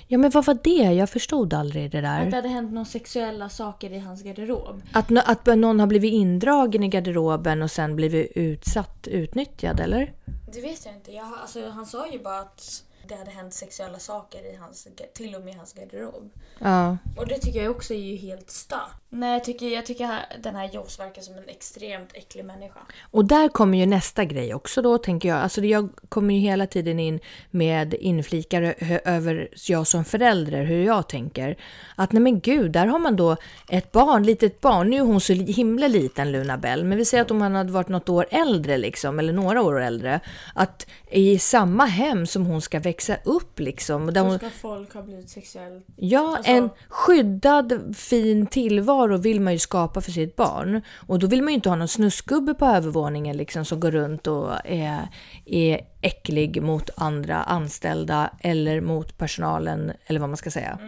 ja, 0.08 0.18
men 0.18 0.32
vad 0.32 0.46
var 0.46 0.58
det? 0.64 0.94
Jag 0.94 1.10
förstod 1.10 1.54
aldrig 1.54 1.92
det 1.92 1.98
Att 1.98 2.04
det 2.04 2.26
där. 2.30 2.36
hade 2.36 2.50
hänt 2.50 2.72
några 2.74 2.86
sexuella 2.86 3.50
saker 3.50 3.92
i 3.94 4.00
hans 4.00 4.24
garderob. 4.24 4.82
Att, 4.94 5.12
att 5.30 5.46
någon 5.60 5.80
har 5.80 5.88
blivit 5.88 6.14
indragen 6.14 6.84
i 6.84 6.88
garderoben 6.88 7.62
och 7.62 7.72
sen 7.72 7.96
blivit 7.96 8.32
utsatt, 8.36 9.08
utnyttjad, 9.08 9.80
eller? 9.80 10.14
Det 10.54 10.62
vet 10.62 10.86
jag 10.86 10.96
inte. 10.96 11.12
Jag, 11.12 11.28
alltså, 11.42 11.70
han 11.70 11.86
sa 11.86 12.08
ju 12.08 12.20
bara 12.24 12.40
att 12.40 12.84
det 13.08 13.16
hade 13.16 13.32
hänt 13.32 13.54
sexuella 13.54 14.00
saker 14.00 14.54
i 14.54 14.56
hans, 14.56 14.88
till 15.14 15.36
och 15.36 15.42
med 15.42 15.54
i 15.54 15.58
hans 15.58 15.74
garderob. 15.74 16.32
Ja. 16.60 16.98
Och 17.18 17.28
det 17.28 17.38
tycker 17.40 17.64
jag 17.64 17.72
också 17.72 17.94
är 17.94 17.98
ju 17.98 18.16
helt 18.16 18.50
stört. 18.50 18.80
Nej, 19.10 19.34
jag 19.34 19.44
tycker, 19.44 19.68
jag 19.70 19.86
tycker 19.86 20.20
den 20.44 20.56
här 20.56 20.70
Joss 20.74 21.00
verkar 21.00 21.22
som 21.22 21.38
en 21.38 21.50
extremt 21.50 22.10
äcklig 22.14 22.46
människa. 22.46 22.80
Och 23.12 23.26
där 23.26 23.48
kommer 23.50 23.78
ju 23.78 23.86
nästa 23.86 24.26
grej 24.26 24.54
också 24.54 24.82
då, 24.82 24.98
tänker 24.98 25.30
jag. 25.30 25.38
Alltså 25.38 25.62
jag 25.62 25.90
kommer 26.10 26.34
ju 26.34 26.40
hela 26.40 26.68
tiden 26.68 27.00
in 27.00 27.20
med 27.52 27.94
inflikar 27.94 28.62
ö- 28.80 29.00
över 29.06 29.48
jag 29.68 29.88
som 29.88 30.06
förälder, 30.06 30.64
hur 30.64 30.86
jag 30.86 31.10
tänker. 31.10 31.58
Att 31.96 32.12
nej 32.12 32.22
men 32.22 32.40
gud, 32.40 32.72
där 32.72 32.88
har 32.88 33.00
man 33.00 33.16
då 33.16 33.38
ett 33.70 33.92
barn, 33.92 34.24
litet 34.24 34.62
barn. 34.62 34.90
Nu 34.90 34.98
är 34.98 35.02
hon 35.02 35.22
så 35.22 35.34
himla 35.34 35.88
liten, 35.88 36.32
Luna 36.32 36.58
Bell. 36.58 36.84
Men 36.84 36.98
vi 36.98 37.06
säger 37.06 37.22
att 37.22 37.32
om 37.32 37.42
han 37.42 37.56
hade 37.56 37.72
varit 37.72 37.90
något 37.90 38.10
år 38.10 38.26
äldre 38.32 38.78
liksom, 38.78 39.20
eller 39.20 39.34
några 39.34 39.62
år 39.62 39.82
äldre. 39.82 40.20
Att 40.56 40.88
i 41.12 41.40
samma 41.40 41.86
hem 41.86 42.28
som 42.28 42.46
hon 42.46 42.62
ska 42.62 42.80
växa 42.80 42.93
upp 43.26 43.60
liksom. 43.60 44.14
Där 44.14 44.24
Då 44.24 44.38
ska 44.38 44.50
folk 44.50 44.94
ha 44.94 45.02
blivit 45.02 45.30
sexuellt... 45.30 45.86
Ja, 45.96 46.36
Alltså- 46.38 46.52
en 46.52 46.70
skyddad 46.90 47.96
fin 47.98 48.48
tillvaro 48.48 49.18
vill 49.18 49.42
man 49.42 49.54
ju 49.54 49.60
skapa 49.60 50.02
för 50.02 50.12
sitt 50.12 50.36
barn. 50.36 50.82
Och 51.08 51.20
då 51.20 51.28
vill 51.28 51.42
man 51.42 51.50
ju 51.50 51.56
inte 51.56 51.70
ha 51.70 51.76
någon 51.76 51.88
snusgubbe 51.88 52.54
på 52.54 52.66
övervåningen 52.66 53.38
liksom 53.38 53.66
som 53.66 53.80
går 53.80 53.92
runt 53.92 54.28
och 54.28 54.52
är, 54.66 55.08
är 55.46 55.82
äcklig 56.02 56.62
mot 56.62 56.90
andra 56.96 57.44
anställda 57.44 58.30
eller 58.40 58.82
mot 58.82 59.18
personalen 59.18 59.92
eller 60.06 60.20
vad 60.20 60.30
man 60.30 60.38
ska 60.38 60.52
säga. 60.52 60.80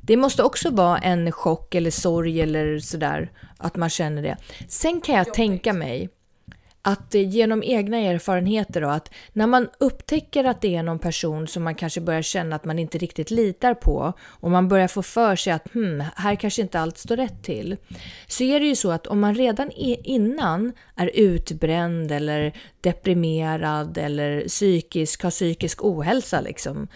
Det 0.00 0.16
måste 0.16 0.42
också 0.42 0.70
vara 0.70 0.98
en 0.98 1.32
chock 1.32 1.74
eller 1.74 1.90
sorg 1.90 2.40
eller 2.40 2.78
sådär 2.78 3.30
att 3.56 3.76
man 3.76 3.90
känner 3.90 4.22
det. 4.22 4.36
Sen 4.68 5.00
kan 5.00 5.14
jag 5.14 5.34
tänka 5.34 5.72
mig 5.72 6.08
att 6.82 7.14
genom 7.14 7.62
egna 7.62 7.96
erfarenheter 7.98 8.80
då, 8.80 8.88
att 8.88 9.10
när 9.32 9.46
man 9.46 9.68
upptäcker 9.80 10.44
att 10.44 10.60
det 10.60 10.76
är 10.76 10.82
någon 10.82 10.98
person 10.98 11.48
som 11.48 11.62
man 11.62 11.74
kanske 11.74 12.00
börjar 12.00 12.22
känna 12.22 12.56
att 12.56 12.64
man 12.64 12.78
inte 12.78 12.98
riktigt 12.98 13.30
litar 13.30 13.74
på 13.74 14.12
och 14.20 14.50
man 14.50 14.68
börjar 14.68 14.88
få 14.88 15.02
för 15.02 15.36
sig 15.36 15.52
att 15.52 15.72
hmm, 15.72 16.04
här 16.16 16.34
kanske 16.34 16.62
inte 16.62 16.80
allt 16.80 16.98
står 16.98 17.16
rätt 17.16 17.42
till. 17.42 17.76
Så 18.26 18.44
är 18.44 18.60
det 18.60 18.66
ju 18.66 18.76
så 18.76 18.90
att 18.90 19.06
om 19.06 19.20
man 19.20 19.34
redan 19.34 19.70
innan 20.04 20.72
är 20.96 21.10
utbränd 21.14 22.12
eller 22.12 22.52
deprimerad 22.80 23.98
eller 23.98 24.48
psykisk, 24.48 25.22
har 25.22 25.30
psykisk 25.30 25.84
ohälsa 25.84 26.40
liksom, 26.40 26.88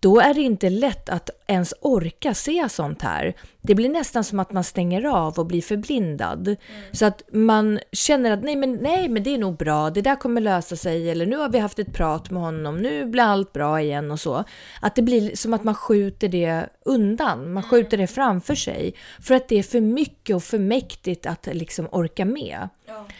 då 0.00 0.20
är 0.20 0.34
det 0.34 0.40
inte 0.40 0.70
lätt 0.70 1.08
att 1.08 1.30
ens 1.46 1.74
orka 1.80 2.34
se 2.34 2.68
sånt 2.68 3.02
här. 3.02 3.36
Det 3.62 3.74
blir 3.74 3.88
nästan 3.88 4.24
som 4.24 4.40
att 4.40 4.52
man 4.52 4.64
stänger 4.64 5.04
av 5.04 5.38
och 5.38 5.46
blir 5.46 5.62
förblindad. 5.62 6.56
Så 6.92 7.06
att 7.06 7.22
man 7.32 7.78
känner 7.92 8.30
att 8.30 8.42
nej 8.42 8.56
men, 8.56 8.72
nej, 8.72 9.08
men 9.08 9.22
det 9.22 9.34
är 9.34 9.38
nog 9.38 9.56
bra, 9.56 9.90
det 9.90 10.02
där 10.02 10.16
kommer 10.16 10.40
lösa 10.40 10.76
sig, 10.76 11.10
eller 11.10 11.26
nu 11.26 11.36
har 11.36 11.48
vi 11.48 11.58
haft 11.58 11.78
ett 11.78 11.94
prat 11.94 12.30
med 12.30 12.42
honom, 12.42 12.82
nu 12.82 13.06
blir 13.06 13.22
allt 13.22 13.52
bra 13.52 13.80
igen 13.80 14.10
och 14.10 14.20
så. 14.20 14.44
Att 14.80 14.94
det 14.94 15.02
blir 15.02 15.36
som 15.36 15.54
att 15.54 15.64
man 15.64 15.74
skjuter 15.74 16.28
det 16.28 16.66
undan, 16.84 17.52
man 17.52 17.62
skjuter 17.62 17.96
det 17.96 18.06
framför 18.06 18.54
sig. 18.54 18.94
För 19.20 19.34
att 19.34 19.48
det 19.48 19.58
är 19.58 19.62
för 19.62 19.80
mycket 19.80 20.36
och 20.36 20.42
för 20.42 20.58
mäktigt 20.58 21.26
att 21.26 21.48
liksom 21.52 21.88
orka 21.92 22.24
med. 22.24 22.68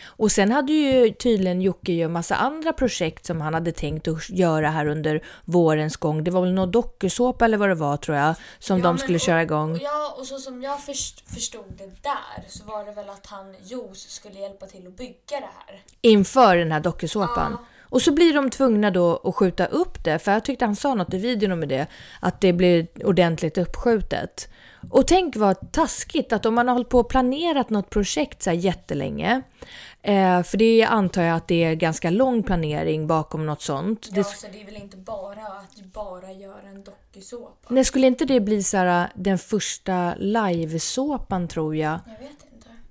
Och 0.06 0.32
sen 0.32 0.52
hade 0.52 0.72
ju 0.72 1.10
tydligen 1.12 1.62
Jocke 1.62 1.92
ju 1.92 2.02
en 2.02 2.12
massa 2.12 2.34
andra 2.36 2.72
projekt 2.72 3.26
som 3.26 3.40
han 3.40 3.54
hade 3.54 3.72
tänkt 3.72 4.08
att 4.08 4.30
göra 4.30 4.70
här 4.70 4.86
under 4.86 5.22
vårens 5.44 5.96
gång. 5.96 6.24
Det 6.24 6.30
var 6.30 6.40
väl 6.40 6.52
någon 6.52 6.70
dokusåpa 6.70 7.44
eller 7.44 7.56
vad 7.58 7.68
det 7.68 7.74
var 7.74 7.96
tror 7.96 8.16
jag, 8.16 8.34
som 8.58 8.78
Ja, 8.78 8.84
de 8.84 8.98
skulle 8.98 9.16
och- 9.16 9.20
köra 9.22 9.42
igång. 9.42 9.78
Ja, 9.82 10.14
och 10.18 10.26
så 10.26 10.38
som 10.38 10.62
jag 10.62 10.80
först, 10.84 11.30
förstod 11.34 11.64
det 11.78 12.02
där 12.02 12.44
så 12.48 12.64
var 12.64 12.84
det 12.84 12.92
väl 12.92 13.08
att 13.10 13.26
han, 13.26 13.54
Jos, 13.64 14.08
skulle 14.10 14.38
hjälpa 14.38 14.66
till 14.66 14.86
att 14.86 14.96
bygga 14.96 15.14
det 15.28 15.36
här. 15.66 15.82
inför 16.00 16.56
den 16.56 16.72
här 16.72 16.80
dokusåpan. 16.80 17.58
Och 17.88 18.02
så 18.02 18.12
blir 18.12 18.34
de 18.34 18.50
tvungna 18.50 18.90
då 18.90 19.20
att 19.24 19.34
skjuta 19.34 19.66
upp 19.66 20.04
det, 20.04 20.18
för 20.18 20.32
jag 20.32 20.44
tyckte 20.44 20.64
han 20.64 20.76
sa 20.76 20.94
något 20.94 21.14
i 21.14 21.18
videon 21.18 21.58
med 21.58 21.68
det, 21.68 21.86
att 22.20 22.40
det 22.40 22.52
blir 22.52 22.86
ordentligt 23.04 23.58
uppskjutet. 23.58 24.48
Och 24.90 25.06
tänk 25.06 25.36
vad 25.36 25.72
taskigt 25.72 26.32
att 26.32 26.46
om 26.46 26.54
man 26.54 26.68
har 26.68 26.74
hållit 26.74 26.88
på 26.88 26.98
och 26.98 27.08
planerat 27.08 27.70
något 27.70 27.90
projekt 27.90 28.42
så 28.42 28.50
här 28.50 28.56
jättelänge, 28.56 29.42
eh, 30.02 30.42
för 30.42 30.56
det 30.56 30.82
antar 30.82 31.22
jag 31.22 31.36
att 31.36 31.48
det 31.48 31.64
är 31.64 31.74
ganska 31.74 32.10
lång 32.10 32.42
planering 32.42 33.06
bakom 33.06 33.46
något 33.46 33.62
sånt. 33.62 34.08
Ja, 34.10 34.16
Det, 34.16 34.24
så 34.24 34.46
det 34.52 34.60
är 34.60 34.64
väl 34.64 34.76
inte 34.76 34.96
bara 34.96 35.30
att 35.30 35.84
bara 35.92 36.32
göra 36.32 36.68
en 36.68 36.84
dokusåpa. 36.84 37.68
nej, 37.68 37.84
skulle 37.84 38.06
inte 38.06 38.24
det 38.24 38.40
bli 38.40 38.62
så 38.62 38.76
här, 38.76 39.10
den 39.14 39.38
första 39.38 40.14
livesåpan 40.14 41.48
tror 41.48 41.76
jag? 41.76 42.00
Jag 42.06 42.12
vet 42.22 42.30
inte. 42.30 42.45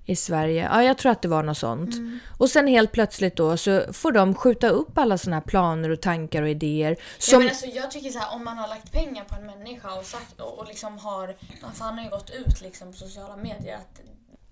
I 0.06 0.16
Sverige. 0.16 0.68
Ja, 0.72 0.82
jag 0.82 0.98
tror 0.98 1.12
att 1.12 1.22
det 1.22 1.28
var 1.28 1.42
något 1.42 1.58
sånt. 1.58 1.94
Och 2.38 2.50
sen 2.50 2.66
helt 2.66 2.92
plötsligt 2.92 3.36
då 3.36 3.56
så 3.56 3.92
får 3.92 4.12
de 4.12 4.34
skjuta 4.34 4.68
upp 4.68 4.98
alla 4.98 5.18
såna 5.18 5.36
här 5.36 5.40
planer 5.40 5.90
och 5.90 6.00
tankar 6.00 6.42
och 6.42 6.48
idéer. 6.48 6.90
Ja, 6.90 7.04
Som, 7.18 7.38
men 7.38 7.48
alltså, 7.48 7.66
jag 7.66 7.90
tycker 7.90 8.10
så 8.10 8.18
här, 8.18 8.34
om 8.34 8.44
man 8.44 8.58
har 8.58 8.68
lagt 8.68 8.92
pengar 8.92 9.24
på 9.24 9.34
en 9.34 9.46
människa 9.46 9.94
och 9.98 10.04
sagt 10.04 10.40
och, 10.40 10.58
och 10.58 10.66
liksom 10.66 10.98
har, 10.98 11.26
för 11.74 11.84
han 11.84 11.98
har 11.98 12.04
ju 12.04 12.10
gått 12.10 12.30
ut 12.30 12.60
liksom 12.60 12.92
på 12.92 12.98
sociala 12.98 13.36
medier 13.36 13.76
att 13.76 14.00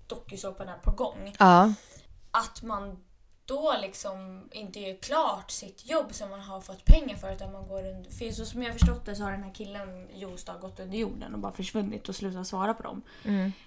dokusåpan 0.07 0.69
är 0.69 0.77
på 0.77 0.91
gång. 0.91 1.35
ja, 1.39 1.73
Att 2.31 2.61
man 2.63 2.97
då 3.45 3.73
liksom 3.81 4.49
inte 4.51 4.79
gör 4.79 4.95
klart 4.95 5.51
sitt 5.51 5.89
jobb 5.89 6.13
som 6.13 6.29
man 6.29 6.39
har 6.39 6.61
fått 6.61 6.85
pengar 6.85 7.15
för 7.15 7.33
utan 7.33 7.51
man 7.51 7.67
går 7.67 7.85
under, 7.85 8.11
för 8.11 8.31
så 8.31 8.45
som 8.45 8.63
jag 8.63 8.73
förstått 8.73 9.05
det 9.05 9.15
så 9.15 9.23
har 9.23 9.31
den 9.31 9.43
här 9.43 9.53
killen 9.53 10.07
Jostad 10.13 10.59
gått 10.61 10.79
under 10.79 10.97
jorden 10.97 11.33
och 11.33 11.39
bara 11.39 11.51
försvunnit 11.51 12.09
och 12.09 12.15
slutat 12.15 12.47
svara 12.47 12.73
på 12.73 12.83
dem. 12.83 13.01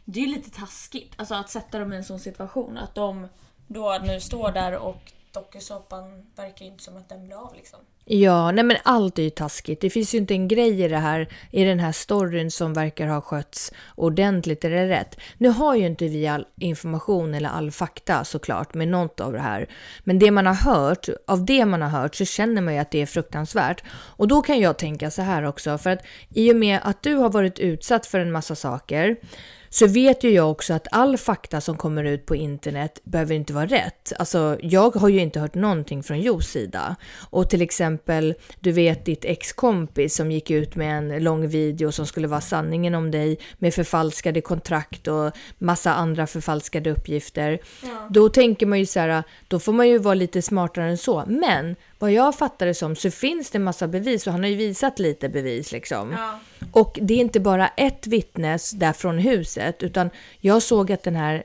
Det 0.04 0.20
är 0.20 0.26
ju 0.26 0.34
lite 0.34 0.50
taskigt, 0.50 1.14
alltså 1.16 1.34
att 1.34 1.50
sätta 1.50 1.78
dem 1.78 1.92
i 1.92 1.96
en 1.96 2.04
sån 2.04 2.20
situation 2.20 2.78
att 2.78 2.94
de 2.94 3.28
då 3.66 3.98
nu 4.02 4.20
står 4.20 4.52
där 4.52 4.76
och 4.76 5.12
dokusåpan 5.32 6.26
verkar 6.34 6.64
ju 6.64 6.70
inte 6.70 6.84
som 6.84 6.96
att 6.96 7.08
den 7.08 7.24
blir 7.24 7.36
av 7.36 7.54
liksom 7.54 7.80
ja, 8.10 8.50
nej 8.50 8.64
men 8.64 8.76
allt 8.82 9.18
är 9.18 9.22
ju 9.22 9.30
taskigt. 9.30 9.80
Det 9.80 9.90
finns 9.90 10.14
ju 10.14 10.18
inte 10.18 10.34
en 10.34 10.48
grej 10.48 10.82
i 10.82 10.88
det 10.88 10.98
här, 10.98 11.28
i 11.50 11.64
den 11.64 11.78
här 11.78 11.92
storyn 11.92 12.50
som 12.50 12.74
verkar 12.74 13.06
ha 13.06 13.20
skötts 13.20 13.72
ordentligt 13.94 14.64
eller 14.64 14.86
rätt. 14.86 15.16
Nu 15.38 15.48
har 15.48 15.74
ju 15.74 15.86
inte 15.86 16.08
vi 16.08 16.26
all 16.26 16.46
information 16.60 17.34
eller 17.34 17.48
all 17.48 17.70
fakta 17.70 18.24
såklart 18.24 18.74
med 18.74 18.88
något 18.88 19.20
av 19.20 19.32
det 19.32 19.40
här. 19.40 19.68
Men 20.04 20.18
det 20.18 20.30
man 20.30 20.46
har 20.46 20.54
hört, 20.54 21.08
av 21.26 21.44
det 21.44 21.64
man 21.64 21.82
har 21.82 21.88
hört 21.88 22.14
så 22.14 22.24
känner 22.24 22.62
man 22.62 22.74
ju 22.74 22.80
att 22.80 22.90
det 22.90 23.02
är 23.02 23.06
fruktansvärt. 23.06 23.82
Och 23.90 24.28
då 24.28 24.42
kan 24.42 24.60
jag 24.60 24.78
tänka 24.78 25.10
så 25.10 25.22
här 25.22 25.42
också, 25.42 25.78
för 25.78 25.90
att 25.90 26.02
i 26.34 26.52
och 26.52 26.56
med 26.56 26.80
att 26.82 27.02
du 27.02 27.14
har 27.14 27.30
varit 27.30 27.58
utsatt 27.58 28.06
för 28.06 28.20
en 28.20 28.32
massa 28.32 28.54
saker 28.54 29.16
så 29.70 29.86
vet 29.86 30.24
ju 30.24 30.30
jag 30.30 30.50
också 30.50 30.74
att 30.74 30.86
all 30.90 31.16
fakta 31.16 31.60
som 31.60 31.76
kommer 31.76 32.04
ut 32.04 32.26
på 32.26 32.36
internet 32.36 33.00
behöver 33.04 33.34
inte 33.34 33.52
vara 33.52 33.66
rätt. 33.66 34.12
Alltså, 34.18 34.58
jag 34.62 34.94
har 34.94 35.08
ju 35.08 35.20
inte 35.20 35.40
hört 35.40 35.54
någonting 35.54 36.02
från 36.02 36.20
Jos 36.20 36.46
sida. 36.46 36.96
Och 37.30 37.50
till 37.50 37.62
exempel, 37.62 38.34
du 38.60 38.72
vet 38.72 39.04
ditt 39.04 39.24
ex-kompis 39.24 40.14
som 40.14 40.30
gick 40.30 40.50
ut 40.50 40.76
med 40.76 40.98
en 40.98 41.24
lång 41.24 41.48
video 41.48 41.92
som 41.92 42.06
skulle 42.06 42.28
vara 42.28 42.40
sanningen 42.40 42.94
om 42.94 43.10
dig 43.10 43.38
med 43.58 43.74
förfalskade 43.74 44.40
kontrakt 44.40 45.08
och 45.08 45.32
massa 45.58 45.94
andra 45.94 46.26
förfalskade 46.26 46.90
uppgifter. 46.90 47.58
Då 48.10 48.28
tänker 48.28 48.66
man 48.66 48.78
ju 48.78 48.86
så 48.86 49.00
här, 49.00 49.22
då 49.48 49.58
får 49.58 49.72
man 49.72 49.88
ju 49.88 49.98
vara 49.98 50.14
lite 50.14 50.42
smartare 50.42 50.90
än 50.90 50.98
så. 50.98 51.24
Men 51.26 51.76
vad 51.98 52.12
jag 52.12 52.34
fattar 52.34 52.66
det 52.66 52.74
som 52.74 52.96
så 52.96 53.10
finns 53.10 53.50
det 53.50 53.58
massa 53.58 53.88
bevis 53.88 54.26
och 54.26 54.32
han 54.32 54.42
har 54.42 54.50
ju 54.50 54.56
visat 54.56 54.98
lite 54.98 55.28
bevis 55.28 55.72
liksom. 55.72 56.16
Och 56.72 56.98
det 57.02 57.14
är 57.14 57.18
inte 57.18 57.40
bara 57.40 57.68
ett 57.68 58.06
vittnes 58.06 58.70
där 58.70 58.92
från 58.92 59.18
huset, 59.18 59.82
utan 59.82 60.10
jag 60.40 60.62
såg 60.62 60.92
att 60.92 61.02
den 61.02 61.16
här 61.16 61.42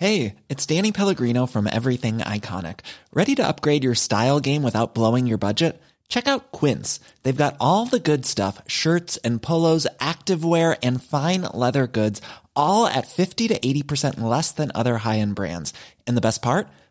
Hey, 0.00 0.34
it's 0.48 0.76
Danny 0.76 0.92
Pellegrino 0.92 1.46
from 1.46 1.66
Everything 1.66 2.18
Iconic. 2.18 2.84
Ready 3.12 3.34
to 3.34 3.48
upgrade 3.48 3.82
your 3.84 3.96
style 3.96 4.38
game 4.38 4.62
without 4.62 4.94
blowing 4.94 5.26
your 5.26 5.38
budget? 5.38 5.82
Check 6.08 6.28
out 6.28 6.52
Quince. 6.52 7.00
They've 7.24 7.44
got 7.44 7.56
all 7.60 7.86
the 7.86 7.98
good 7.98 8.24
stuff 8.24 8.62
shirts 8.68 9.18
and 9.24 9.42
polos, 9.42 9.88
activewear, 9.98 10.76
and 10.84 11.02
fine 11.02 11.42
leather 11.52 11.88
goods, 11.88 12.22
all 12.54 12.86
at 12.86 13.08
50 13.08 13.48
to 13.48 13.58
80% 13.58 14.20
less 14.20 14.52
than 14.52 14.70
other 14.72 14.98
high 14.98 15.18
end 15.18 15.34
brands. 15.34 15.74
And 16.06 16.16
the 16.16 16.22
best 16.22 16.42
part? 16.42 16.68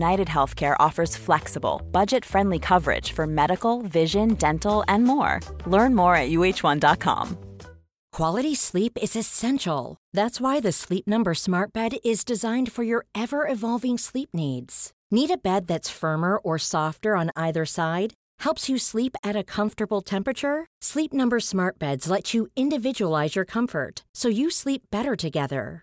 United 0.00 0.28
Healthcare 0.28 0.76
offers 0.86 1.14
flexible, 1.26 1.82
budget 1.92 2.24
friendly 2.24 2.58
coverage 2.58 3.12
for 3.12 3.26
medical, 3.26 3.82
vision, 3.82 4.34
dental, 4.34 4.82
and 4.88 5.04
more. 5.04 5.40
Learn 5.66 5.94
more 5.94 6.16
at 6.16 6.30
uh1.com. 6.30 7.36
Quality 8.12 8.54
sleep 8.54 8.98
is 9.00 9.14
essential. 9.16 9.96
That's 10.12 10.40
why 10.40 10.60
the 10.60 10.72
Sleep 10.72 11.06
Number 11.06 11.34
Smart 11.34 11.72
Bed 11.72 11.92
is 12.02 12.24
designed 12.24 12.72
for 12.72 12.82
your 12.82 13.04
ever 13.14 13.46
evolving 13.46 13.98
sleep 13.98 14.30
needs. 14.32 14.90
Need 15.10 15.30
a 15.30 15.36
bed 15.36 15.66
that's 15.66 15.98
firmer 16.00 16.38
or 16.38 16.58
softer 16.58 17.14
on 17.14 17.30
either 17.36 17.66
side? 17.66 18.14
Helps 18.44 18.68
you 18.68 18.78
sleep 18.78 19.16
at 19.22 19.36
a 19.36 19.44
comfortable 19.44 20.00
temperature? 20.00 20.66
Sleep 20.82 21.12
Number 21.12 21.40
Smart 21.40 21.78
Beds 21.78 22.10
let 22.10 22.34
you 22.34 22.48
individualize 22.56 23.36
your 23.36 23.44
comfort 23.44 24.02
so 24.14 24.28
you 24.28 24.50
sleep 24.50 24.82
better 24.90 25.14
together. 25.16 25.82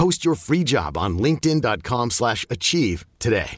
Post 0.00 0.26
your 0.26 0.36
free 0.36 0.64
job 0.64 0.96
on 0.96 1.22
linkedin.com/achieve 1.22 2.10
slash 2.10 2.46
achieve 2.50 3.04
today. 3.18 3.56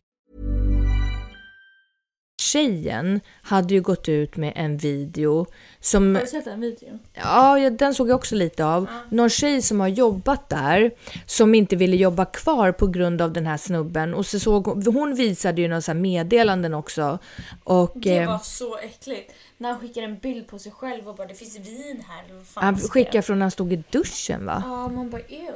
Tjejen 2.43 3.21
hade 3.43 3.75
ju 3.75 3.81
gått 3.81 4.09
ut 4.09 4.37
med 4.37 4.53
en 4.57 4.77
video 4.77 5.47
som... 5.81 6.15
Har 6.15 6.23
du 6.23 6.29
sett 6.29 6.45
den 6.45 6.61
videon? 6.61 6.99
Ja, 7.15 7.59
ja, 7.59 7.71
den 7.71 7.95
såg 7.95 8.09
jag 8.09 8.15
också 8.15 8.35
lite 8.35 8.65
av. 8.65 8.87
Någon 9.11 9.31
tjej 9.31 9.63
som 9.63 9.81
har 9.81 9.89
jobbat 9.89 10.49
där 10.49 10.91
som 11.27 11.55
inte 11.55 11.77
ville 11.77 11.97
jobba 11.97 12.25
kvar 12.25 12.73
på 12.73 12.87
grund 12.87 13.23
av 13.23 13.33
den 13.33 13.47
här 13.47 13.57
snubben. 13.57 14.15
Och 14.15 14.27
så 14.27 14.41
såg 14.41 14.67
hon, 14.67 14.87
hon 14.87 15.15
visade 15.15 15.63
ju 15.63 15.69
några 15.69 15.81
så 15.81 15.93
här 15.93 15.99
meddelanden 15.99 16.75
också. 16.75 17.19
Och, 17.65 17.93
Det 17.95 18.19
eh, 18.19 18.29
var 18.29 18.39
så 18.39 18.79
äckligt. 18.79 19.33
När 19.59 19.73
han 19.73 19.81
skickar 19.81 20.03
en 20.03 20.19
bild 20.19 20.47
på 20.47 20.59
sig 20.59 20.73
själv 20.73 21.09
och 21.09 21.17
bara 21.17 21.27
det 21.27 21.35
finns 21.35 21.57
vin 21.57 22.05
här. 22.09 22.35
vad 22.35 22.47
fan 22.47 22.65
han 22.65 22.79
skickade 22.79 23.23
från 23.23 23.39
när 23.39 23.45
han 23.45 23.51
stod 23.51 23.73
i 23.73 23.85
duschen 23.91 24.47
va? 24.47 24.63
Ja, 24.67 24.89
man 24.89 25.11
bara 25.11 25.23
ew. 25.23 25.55